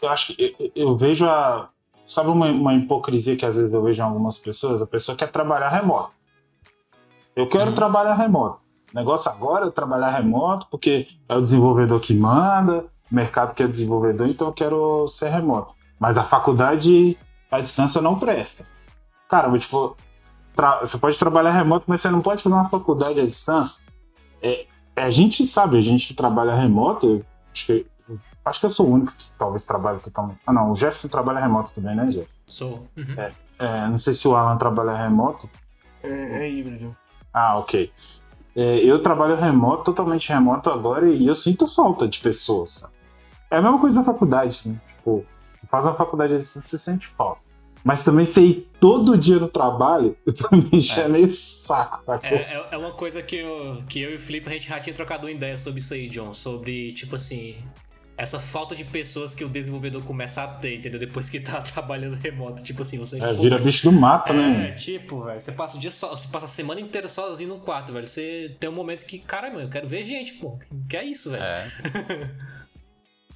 [0.00, 1.70] eu acho que eu, eu vejo a.
[2.06, 4.82] Sabe uma, uma, hipocrisia que às vezes eu vejo em algumas pessoas?
[4.82, 6.12] A pessoa quer trabalhar remoto.
[7.34, 7.74] Eu quero uhum.
[7.74, 8.60] trabalhar remoto.
[8.94, 13.64] O negócio agora é trabalhar remoto, porque é o desenvolvedor que manda, o mercado que
[13.64, 15.74] é desenvolvedor, então eu quero ser remoto.
[15.98, 17.18] Mas a faculdade,
[17.50, 18.64] a distância não presta.
[19.28, 19.96] Cara, mas, tipo,
[20.80, 23.82] você pode trabalhar remoto, mas você não pode fazer uma faculdade à distância.
[24.40, 24.64] É,
[24.94, 27.86] é a gente sabe, a gente que trabalha remoto, acho que,
[28.44, 30.38] acho que eu sou o único que talvez trabalhe totalmente.
[30.46, 32.28] Ah, não, o Jefferson trabalha remoto também, né, Jeff?
[32.46, 32.86] Sou.
[32.96, 33.14] Uhum.
[33.18, 35.50] É, é, não sei se o Alan trabalha remoto.
[36.00, 36.96] É, é híbrido.
[37.32, 37.92] Ah, ok.
[38.56, 42.70] É, eu trabalho remoto, totalmente remoto agora, e eu sinto falta de pessoas.
[42.70, 42.92] Sabe?
[43.50, 44.80] É a mesma coisa da faculdade, né?
[44.86, 45.24] Tipo,
[45.54, 47.42] você faz uma faculdade assim, você sente falta.
[47.84, 50.16] Mas também você ir todo dia no trabalho,
[50.48, 52.02] também já é, meio saco.
[52.22, 54.80] É, é, é, uma coisa que eu, que eu e o Felipe, a gente já
[54.80, 56.32] tinha trocado uma ideia sobre isso aí, John.
[56.32, 57.56] Sobre, tipo assim,
[58.16, 61.00] essa falta de pessoas que o desenvolvedor começa a ter, entendeu?
[61.00, 62.62] Depois que tá trabalhando remoto.
[62.62, 63.20] Tipo assim, você.
[63.22, 64.68] É, vira bicho do mato, é, né?
[64.68, 65.38] É, tipo, velho.
[65.38, 66.10] Você passa o dia só.
[66.10, 68.06] Você passa a semana inteira sozinho no quarto, velho.
[68.06, 70.58] Você tem um momento que, caramba, eu quero ver gente, pô.
[70.88, 71.42] Que é isso, velho.
[71.42, 71.70] É.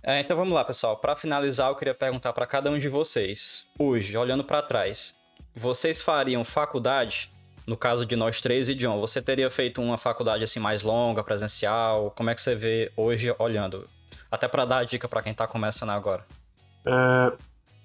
[0.18, 0.96] é, então vamos lá, pessoal.
[0.96, 3.64] Para finalizar, eu queria perguntar para cada um de vocês.
[3.76, 5.16] Hoje, olhando para trás,
[5.55, 7.30] vocês fariam faculdade?
[7.66, 11.22] No caso de nós três e John, você teria feito uma faculdade assim mais longa,
[11.22, 12.10] presencial?
[12.16, 13.86] Como é que você vê hoje olhando?
[14.30, 16.24] Até para dar a dica para quem tá começando agora.
[16.84, 17.32] É,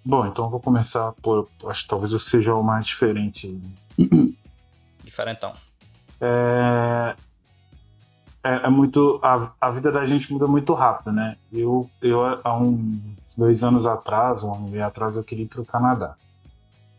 [0.03, 1.49] bom, então eu vou começar por.
[1.67, 3.59] Acho que talvez eu seja o mais diferente.
[5.03, 5.53] Diferentão.
[6.19, 7.15] É,
[8.43, 9.19] é, é, muito.
[9.21, 11.37] A, a vida da gente muda muito rápido, né?
[11.51, 15.47] Eu, eu, há uns dois anos atrás, um ano e meio atrás, eu queria ir
[15.47, 16.15] para o Canadá.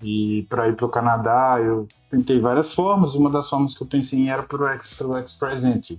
[0.02, 3.14] E para ir para o Canadá, eu tentei várias formas.
[3.14, 4.62] Uma das formas que eu pensei era para
[5.06, 5.98] o Express Entry.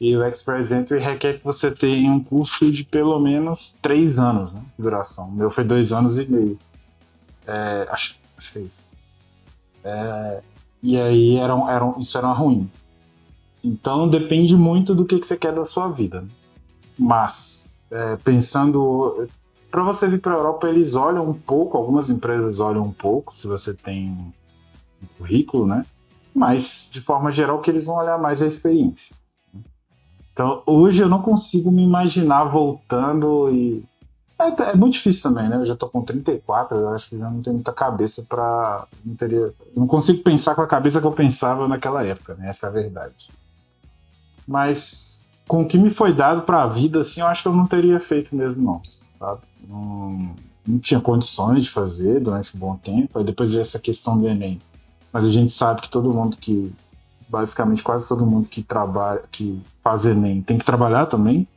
[0.00, 4.52] E o Express Entry requer que você tenha um curso de pelo menos três anos
[4.52, 5.28] né, de duração.
[5.28, 6.58] O meu foi dois anos e meio.
[7.46, 8.84] É, acho, acho que é isso.
[9.84, 10.42] É,
[10.82, 12.68] e aí era, era, isso era ruim.
[13.62, 16.20] Então depende muito do que, que você quer da sua vida.
[16.20, 16.28] Né?
[16.98, 19.28] Mas, é, pensando.
[19.70, 23.34] Para você vir para a Europa, eles olham um pouco, algumas empresas olham um pouco,
[23.34, 24.10] se você tem
[25.02, 25.84] um currículo, né?
[26.32, 29.16] Mas, de forma geral, o que eles vão olhar mais é a experiência.
[30.34, 33.84] Então, hoje eu não consigo me imaginar voltando e.
[34.36, 35.56] É, é, muito difícil também, né?
[35.56, 39.14] Eu já tô com 34, eu acho que já não tenho muita cabeça para Não
[39.14, 39.54] teria.
[39.76, 42.48] Não consigo pensar com a cabeça que eu pensava naquela época, né?
[42.48, 43.30] Essa é a verdade.
[44.46, 47.54] Mas com o que me foi dado para a vida, assim, eu acho que eu
[47.54, 49.38] não teria feito mesmo, não.
[49.68, 50.34] Não,
[50.66, 53.20] não tinha condições de fazer durante um bom tempo.
[53.20, 54.60] Aí depois veio essa questão do Enem.
[55.12, 56.74] Mas a gente sabe que todo mundo que
[57.34, 61.48] basicamente quase todo mundo que trabalha, que faz Enem tem que trabalhar também.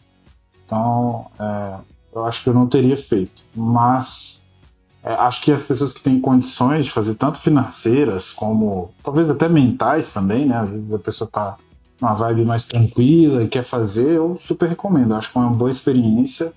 [0.65, 1.75] Então, é,
[2.13, 3.43] eu acho que eu não teria feito.
[3.55, 4.43] Mas
[5.03, 9.47] é, acho que as pessoas que têm condições de fazer tanto financeiras como talvez até
[9.47, 10.57] mentais também, né?
[10.57, 11.57] Às vezes a pessoa tá
[12.01, 15.13] numa vibe mais tranquila e quer fazer, eu super recomendo.
[15.13, 16.51] Acho que é uma boa experiência.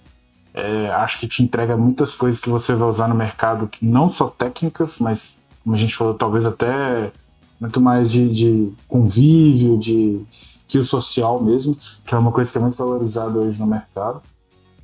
[0.54, 4.28] É, acho que te entrega muitas coisas que você vai usar no mercado, não só
[4.28, 7.12] técnicas, mas como a gente falou, talvez até
[7.60, 11.76] muito mais de, de convívio, de skill social mesmo,
[12.06, 14.22] que é uma coisa que é muito valorizada hoje no mercado.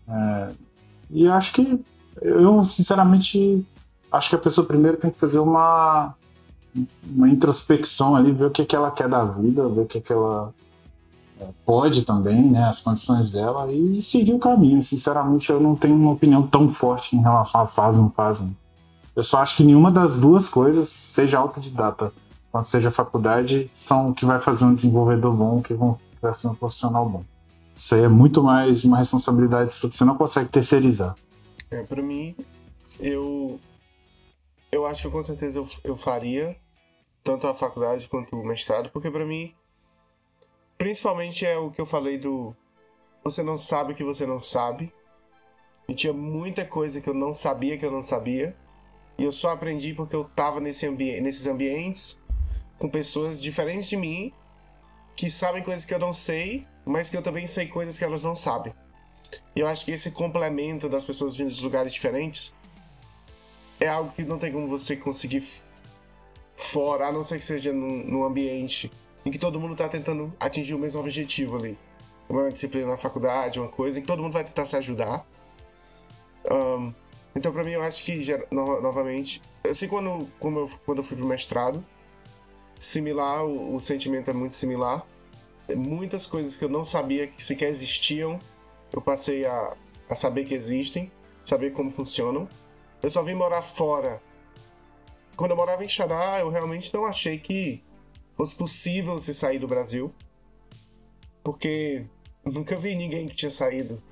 [0.07, 0.49] É,
[1.11, 1.81] e acho que
[2.21, 3.67] eu, sinceramente,
[4.13, 6.15] acho que a pessoa primeiro tem que fazer uma,
[7.09, 9.99] uma introspecção ali, ver o que, é que ela quer da vida, ver o que,
[9.99, 10.53] é que ela
[11.65, 14.83] pode também, né, as condições dela, e seguir o caminho.
[14.83, 18.55] Sinceramente, eu não tenho uma opinião tão forte em relação a faz ou não fazem.
[19.15, 22.13] Eu só acho que nenhuma das duas coisas, seja autodidata
[22.57, 26.55] quanto seja faculdade, são o que vai fazer um desenvolvedor bom, que vai fazer um
[26.55, 27.23] profissional bom.
[27.75, 31.15] Isso aí é muito mais uma responsabilidade que você não consegue terceirizar.
[31.71, 32.35] É, para mim,
[32.99, 33.61] eu
[34.73, 36.57] eu acho que com certeza eu, eu faria
[37.23, 39.53] tanto a faculdade quanto o mestrado, porque para mim
[40.79, 42.57] principalmente é o que eu falei do
[43.23, 44.91] você não sabe que você não sabe.
[45.87, 48.57] E tinha muita coisa que eu não sabia que eu não sabia.
[49.19, 52.19] E eu só aprendi porque eu tava nesse ambi nesses ambientes
[52.79, 54.33] com pessoas diferentes de mim
[55.15, 58.23] que sabem coisas que eu não sei, mas que eu também sei coisas que elas
[58.23, 58.75] não sabem.
[59.55, 62.55] E eu acho que esse complemento das pessoas vindo de lugares diferentes
[63.81, 65.43] é algo que não tem como você conseguir
[66.55, 68.91] fora, a não ser que seja num, num ambiente
[69.25, 71.79] em que todo mundo está tentando atingir o mesmo objetivo ali.
[72.29, 75.27] Uma disciplina na faculdade, uma coisa em que todo mundo vai tentar se ajudar.
[76.51, 76.93] Um,
[77.35, 78.19] então, para mim, eu acho que,
[78.51, 81.85] no, novamente, assim, quando, como eu, quando eu fui pro mestrado,
[82.79, 85.07] similar, o, o sentimento é muito similar.
[85.75, 88.39] Muitas coisas que eu não sabia que sequer existiam,
[88.93, 89.77] eu passei a,
[90.09, 91.11] a saber que existem,
[91.45, 92.49] saber como funcionam.
[93.03, 94.23] Eu só vim morar fora.
[95.37, 97.83] Quando eu morava em Xará, eu realmente não achei que
[98.33, 100.15] fosse possível você sair do Brasil.
[101.43, 102.07] Porque
[102.45, 104.03] nunca vi ninguém que tinha saído.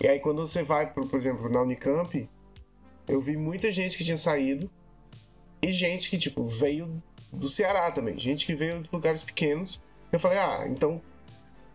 [0.00, 2.28] E aí quando você vai, por, por exemplo, na Unicamp,
[3.08, 4.70] eu vi muita gente que tinha saído
[5.62, 7.02] e gente que, tipo, veio
[7.34, 8.18] do Ceará também.
[8.18, 9.80] Gente que veio de lugares pequenos.
[10.12, 11.00] Eu falei, ah, então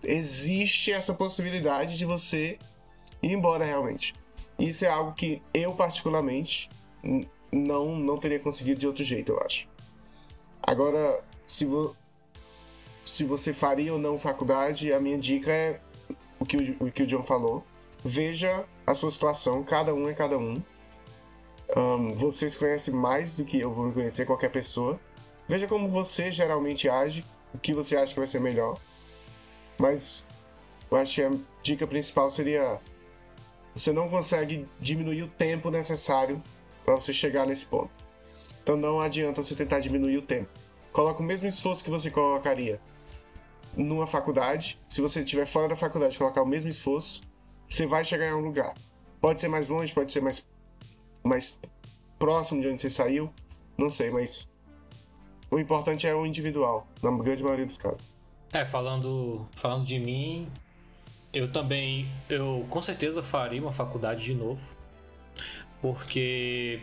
[0.03, 2.57] existe essa possibilidade de você
[3.21, 4.13] ir embora realmente.
[4.57, 6.69] Isso é algo que eu, particularmente,
[7.51, 9.67] não, não teria conseguido de outro jeito, eu acho.
[10.61, 11.95] Agora, se, vo
[13.05, 15.79] se você faria ou não faculdade, a minha dica é
[16.39, 17.65] o que o, o que o John falou.
[18.03, 20.61] Veja a sua situação, cada um é cada um.
[21.75, 22.13] um.
[22.15, 24.99] Vocês conhecem mais do que eu vou conhecer qualquer pessoa.
[25.49, 28.79] Veja como você geralmente age, o que você acha que vai ser melhor.
[29.77, 30.25] Mas
[30.89, 31.31] eu acho que a
[31.61, 32.79] dica principal seria:
[33.75, 36.41] você não consegue diminuir o tempo necessário
[36.85, 37.91] para você chegar nesse ponto.
[38.63, 40.49] Então não adianta você tentar diminuir o tempo
[40.91, 42.79] coloca o mesmo esforço que você colocaria
[43.75, 44.79] numa faculdade.
[44.89, 47.21] Se você estiver fora da faculdade colocar o mesmo esforço,
[47.69, 48.73] você vai chegar em um lugar.
[49.21, 50.45] Pode ser mais longe, pode ser mais,
[51.23, 51.59] mais
[52.17, 53.31] próximo de onde você saiu,
[53.77, 54.47] não sei, mas
[55.51, 58.07] o importante é o individual, na grande maioria dos casos.
[58.51, 60.47] É, falando, falando de mim,
[61.33, 64.77] eu também, eu com certeza faria uma faculdade de novo,
[65.81, 66.81] porque,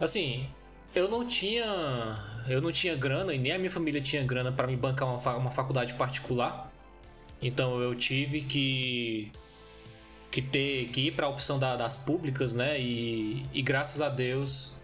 [0.00, 0.48] assim,
[0.94, 2.32] eu não tinha.
[2.46, 5.36] Eu não tinha grana e nem a minha família tinha grana para me bancar uma,
[5.36, 6.70] uma faculdade particular.
[7.40, 9.32] Então eu tive que
[10.30, 12.78] que ter que ir para a opção da, das públicas, né?
[12.80, 14.76] E, e graças a Deus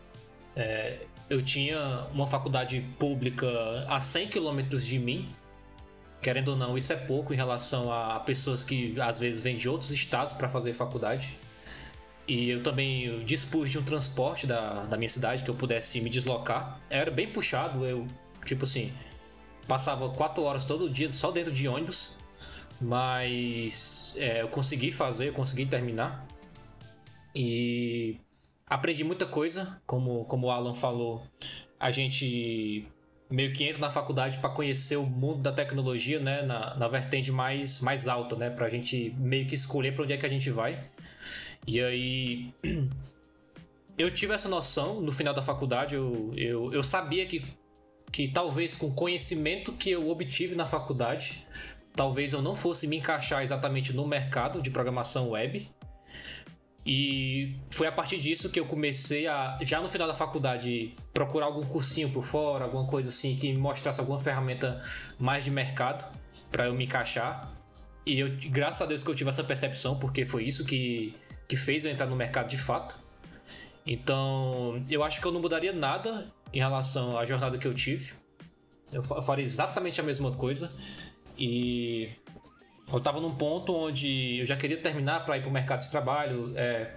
[0.56, 1.00] é,
[1.30, 3.46] eu tinha uma faculdade pública
[3.88, 5.28] a 100 quilômetros de mim.
[6.20, 9.68] Querendo ou não, isso é pouco em relação a pessoas que às vezes vêm de
[9.68, 11.38] outros estados para fazer faculdade.
[12.26, 16.10] E eu também dispus de um transporte da, da minha cidade que eu pudesse me
[16.10, 16.80] deslocar.
[16.90, 18.06] Era bem puxado, eu,
[18.44, 18.92] tipo assim,
[19.68, 22.18] passava quatro horas todo dia só dentro de ônibus.
[22.80, 26.26] Mas é, eu consegui fazer, eu consegui terminar.
[27.34, 28.18] E
[28.70, 31.22] aprendi muita coisa, como, como o Alan falou.
[31.78, 32.86] A gente
[33.28, 36.42] meio que entra na faculdade para conhecer o mundo da tecnologia, né?
[36.42, 38.48] Na, na vertente mais, mais alta, né?
[38.48, 40.80] Pra gente meio que escolher para onde é que a gente vai.
[41.66, 42.54] E aí.
[43.98, 47.44] Eu tive essa noção no final da faculdade, eu, eu, eu sabia que,
[48.10, 51.46] que talvez com o conhecimento que eu obtive na faculdade,
[51.94, 55.68] talvez eu não fosse me encaixar exatamente no mercado de programação web.
[56.84, 61.46] E foi a partir disso que eu comecei a, já no final da faculdade, procurar
[61.46, 64.82] algum cursinho por fora, alguma coisa assim que me mostrasse alguma ferramenta
[65.18, 66.04] mais de mercado
[66.50, 67.48] para eu me encaixar.
[68.06, 71.14] E eu, graças a Deus que eu tive essa percepção, porque foi isso que
[71.50, 72.94] que fez eu entrar no mercado de fato.
[73.84, 78.12] Então, eu acho que eu não mudaria nada em relação à jornada que eu tive.
[78.92, 80.72] Eu faria exatamente a mesma coisa.
[81.36, 82.08] E
[82.92, 85.90] eu estava num ponto onde eu já queria terminar para ir para o mercado de
[85.90, 86.52] trabalho.
[86.56, 86.96] É,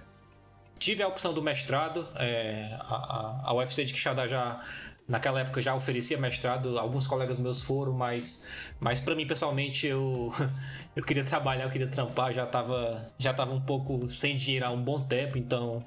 [0.78, 2.06] tive a opção do mestrado.
[2.16, 4.60] É, a, a, UFC de Quixadá já
[5.06, 8.48] naquela época já oferecia mestrado, alguns colegas meus foram, mas,
[8.80, 10.32] mas para mim pessoalmente eu,
[10.96, 14.70] eu queria trabalhar, eu queria trampar, já tava, já tava um pouco sem dinheiro há
[14.70, 15.84] um bom tempo, então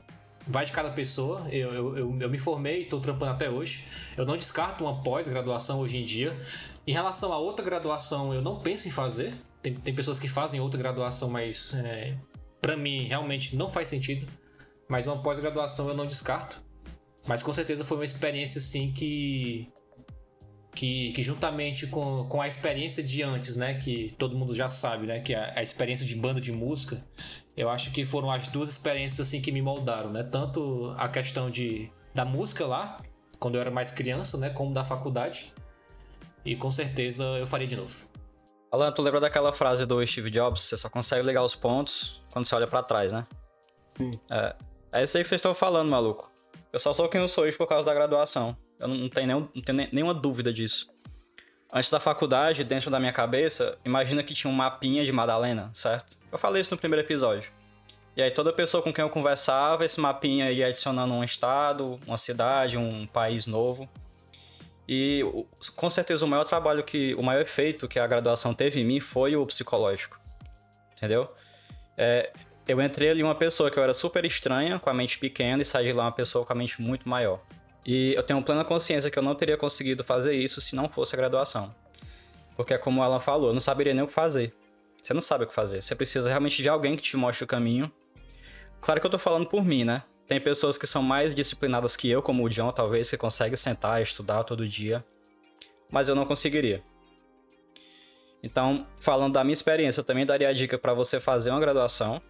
[0.48, 1.48] vai de cada pessoa.
[1.52, 3.84] Eu, eu, eu, eu me formei, estou trampando até hoje.
[4.16, 6.36] Eu não descarto uma pós-graduação hoje em dia.
[6.86, 9.34] Em relação a outra graduação, eu não penso em fazer.
[9.68, 12.15] Tem, tem pessoas que fazem outra graduação, mas é,
[12.61, 14.26] para mim realmente não faz sentido.
[14.88, 16.64] Mas uma pós-graduação eu não descarto.
[17.27, 19.69] Mas com certeza foi uma experiência assim que
[20.73, 25.07] que, que juntamente com, com a experiência de antes, né, que todo mundo já sabe,
[25.07, 27.03] né, que a, a, experiência de banda de música,
[27.56, 31.49] eu acho que foram as duas experiências assim que me moldaram, né, tanto a questão
[31.49, 33.02] de da música lá,
[33.39, 35.52] quando eu era mais criança, né, como da faculdade.
[36.45, 38.07] E com certeza eu faria de novo.
[38.72, 40.61] Alan, tu lembra daquela frase do Steve Jobs?
[40.61, 43.26] Você só consegue ligar os pontos quando você olha para trás, né?
[43.95, 44.19] Sim.
[44.30, 44.56] É,
[44.91, 46.30] é isso aí que vocês estão falando, maluco.
[46.72, 48.56] Eu só sou quem eu sou hoje por causa da graduação.
[48.80, 50.88] Eu não tenho, nenhum, não tenho nenhuma dúvida disso.
[51.72, 56.18] Antes da faculdade, dentro da minha cabeça, imagina que tinha um mapinha de Madalena, certo?
[56.31, 57.52] Eu falei isso no primeiro episódio.
[58.15, 62.18] E aí toda pessoa com quem eu conversava, esse mapinha ia adicionando um estado, uma
[62.18, 63.88] cidade, um país novo.
[64.88, 65.22] E
[65.76, 69.00] com certeza o maior trabalho que, o maior efeito que a graduação teve em mim
[69.00, 70.20] foi o psicológico.
[70.96, 71.30] Entendeu?
[71.98, 72.32] É,
[72.68, 75.66] eu entrei ali uma pessoa que eu era super estranha, com a mente pequena, e
[75.66, 77.42] saí de lá uma pessoa com a mente muito maior.
[77.86, 81.16] E eu tenho plena consciência que eu não teria conseguido fazer isso se não fosse
[81.16, 81.74] a graduação.
[82.56, 84.54] Porque é como ela falou, eu não saberia nem o que fazer.
[85.02, 85.82] Você não sabe o que fazer.
[85.82, 87.92] Você precisa realmente de alguém que te mostre o caminho.
[88.82, 90.04] Claro que eu tô falando por mim, né?
[90.28, 93.99] Tem pessoas que são mais disciplinadas que eu, como o John, talvez, que consegue sentar
[93.99, 95.04] e estudar todo dia.
[95.90, 96.84] Mas eu não conseguiria.
[98.44, 102.22] Então, falando da minha experiência, eu também daria a dica para você fazer uma graduação.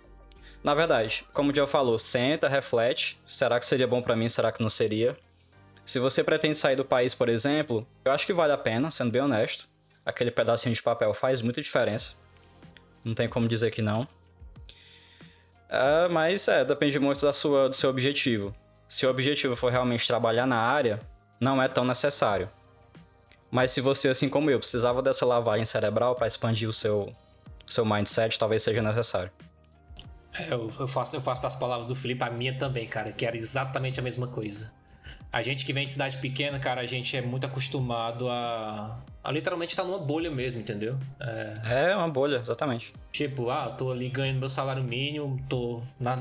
[0.64, 3.19] Na verdade, como o John falou, senta, reflete.
[3.26, 4.30] Será que seria bom para mim?
[4.30, 5.18] Será que não seria?
[5.86, 9.11] Se você pretende sair do país, por exemplo, eu acho que vale a pena, sendo
[9.11, 9.68] bem honesto.
[10.06, 12.14] Aquele pedacinho de papel faz muita diferença.
[13.03, 14.07] Não tem como dizer que não.
[15.69, 18.56] É, mas é, depende muito da sua, do seu objetivo.
[18.88, 20.99] Se o objetivo for realmente trabalhar na área,
[21.39, 22.49] não é tão necessário.
[23.52, 27.14] Mas se você, assim como eu, precisava dessa lavagem cerebral para expandir o seu,
[27.65, 29.31] seu mindset, talvez seja necessário.
[30.34, 33.35] É, eu, faço, eu faço das palavras do Felipe a minha também, cara, que era
[33.35, 34.72] exatamente a mesma coisa.
[35.38, 39.31] A gente que vem de cidade pequena, cara, a gente é muito acostumado a, a
[39.31, 40.97] literalmente estar tá numa bolha mesmo, entendeu?
[41.19, 41.91] É...
[41.91, 42.91] é uma bolha, exatamente.
[43.11, 46.18] Tipo, ah, tô ali ganhando meu salário mínimo, tô na,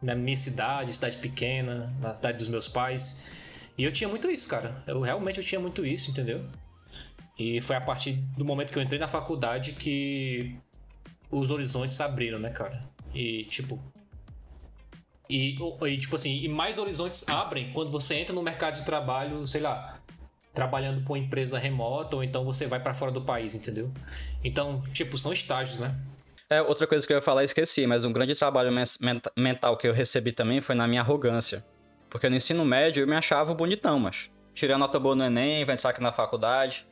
[0.00, 3.70] na minha cidade, cidade pequena, na cidade dos meus pais.
[3.76, 4.82] E eu tinha muito isso, cara.
[4.86, 6.46] Eu realmente eu tinha muito isso, entendeu?
[7.38, 10.56] E foi a partir do momento que eu entrei na faculdade que
[11.30, 12.82] os horizontes abriram, né, cara?
[13.14, 13.78] E, tipo,
[15.28, 19.46] e, e, tipo assim, e mais horizontes abrem quando você entra no mercado de trabalho,
[19.46, 19.98] sei lá,
[20.52, 23.90] trabalhando com uma empresa remota ou então você vai para fora do país, entendeu?
[24.42, 25.94] Então, tipo, são estágios, né?
[26.48, 28.70] É, outra coisa que eu ia falar, esqueci, mas um grande trabalho
[29.36, 31.64] mental que eu recebi também foi na minha arrogância.
[32.10, 35.64] Porque no ensino médio eu me achava bonitão, mas tirei a nota boa no Enem,
[35.64, 36.86] vou entrar aqui na faculdade.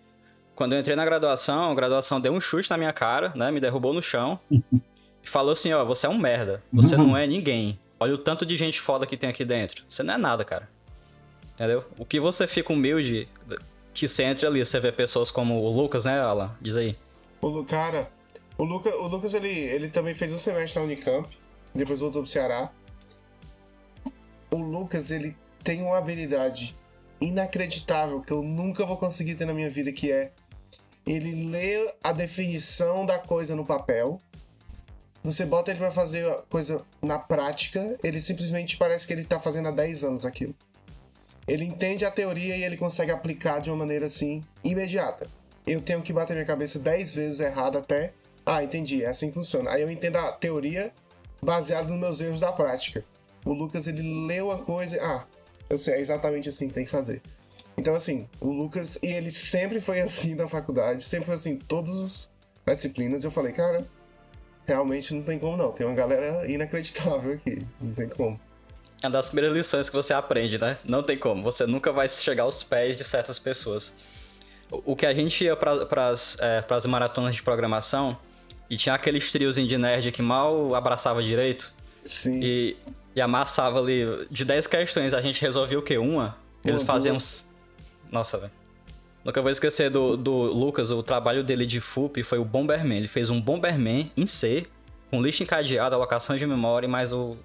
[0.54, 3.50] Quando eu entrei na graduação, a graduação deu um chute na minha cara, né?
[3.50, 4.40] Me derrubou no chão.
[4.50, 6.62] e falou assim, ó, você é um merda.
[6.72, 7.78] Você não é ninguém.
[8.02, 9.84] Olha o tanto de gente foda que tem aqui dentro.
[9.88, 10.68] Você não é nada, cara.
[11.54, 11.84] Entendeu?
[11.96, 13.28] O que você fica humilde
[13.94, 16.52] que você entra ali, você vê pessoas como o Lucas, né, Alan?
[16.60, 16.96] Diz aí.
[17.40, 18.10] O cara,
[18.58, 21.28] o, Luca, o Lucas, ele, ele também fez um semestre na Unicamp,
[21.72, 22.72] depois voltou pro Ceará.
[24.50, 26.76] O Lucas, ele tem uma habilidade
[27.20, 30.32] inacreditável que eu nunca vou conseguir ter na minha vida, que é
[31.06, 34.20] ele lê a definição da coisa no papel
[35.22, 39.68] você bota ele para fazer coisa na prática, ele simplesmente parece que ele tá fazendo
[39.68, 40.54] há 10 anos aquilo.
[41.46, 45.28] Ele entende a teoria e ele consegue aplicar de uma maneira assim imediata.
[45.66, 48.12] Eu tenho que bater minha cabeça 10 vezes errado até.
[48.44, 49.70] Ah, entendi, é assim que funciona.
[49.70, 50.92] Aí eu entendo a teoria
[51.40, 53.04] baseada nos meus erros da prática.
[53.44, 55.24] O Lucas ele leu a coisa, ah,
[55.70, 57.22] eu sei, é exatamente assim que tem que fazer.
[57.76, 62.30] Então assim, o Lucas, e ele sempre foi assim na faculdade, sempre foi assim, todas
[62.66, 63.24] as disciplinas.
[63.24, 63.86] Eu falei, cara,
[64.66, 65.72] realmente não tem como não.
[65.72, 67.66] Tem uma galera inacreditável aqui.
[67.80, 68.40] Não tem como.
[69.02, 70.78] É uma das primeiras lições que você aprende, né?
[70.84, 71.43] Não tem como.
[71.43, 73.93] Você nunca vai chegar aos pés de certas pessoas.
[74.70, 78.16] O que a gente ia para as é, maratonas de programação
[78.70, 81.74] e tinha aqueles triozinhos de nerd que mal abraçava direito.
[82.02, 82.40] Sim.
[82.43, 82.76] E,
[83.14, 84.26] e amassava ali.
[84.30, 85.98] De 10 questões, a gente resolvia o quê?
[85.98, 86.39] Uma?
[86.64, 87.18] Eles faziam.
[88.10, 88.52] Nossa, velho.
[89.24, 92.98] Nunca vou esquecer do, do Lucas, o trabalho dele de FUP foi o Bomberman.
[92.98, 94.66] Ele fez um Bomberman em C,
[95.10, 97.36] com lista encadeada, alocação de memória e mais o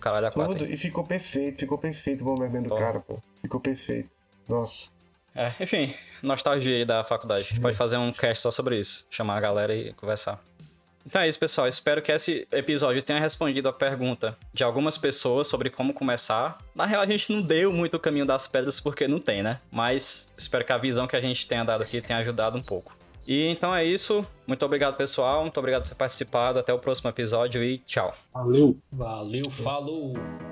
[0.00, 0.58] caralho a quatro.
[0.58, 3.18] Tudo, e ficou perfeito, ficou perfeito o Bomberman do cara, pô.
[3.40, 4.10] Ficou perfeito.
[4.48, 4.90] Nossa.
[5.34, 7.44] É, enfim, nostalgia aí da faculdade.
[7.44, 9.06] A gente pode fazer um cast só sobre isso.
[9.08, 10.42] Chamar a galera e conversar.
[11.06, 11.66] Então é isso, pessoal.
[11.66, 16.58] Espero que esse episódio tenha respondido a pergunta de algumas pessoas sobre como começar.
[16.74, 19.60] Na real, a gente não deu muito o caminho das pedras porque não tem, né?
[19.70, 22.96] Mas espero que a visão que a gente tenha dado aqui tenha ajudado um pouco.
[23.26, 24.26] E então é isso.
[24.46, 25.42] Muito obrigado, pessoal.
[25.42, 26.58] Muito obrigado por ter participado.
[26.58, 28.14] Até o próximo episódio e tchau.
[28.34, 28.76] Valeu.
[28.90, 30.49] Valeu, falou!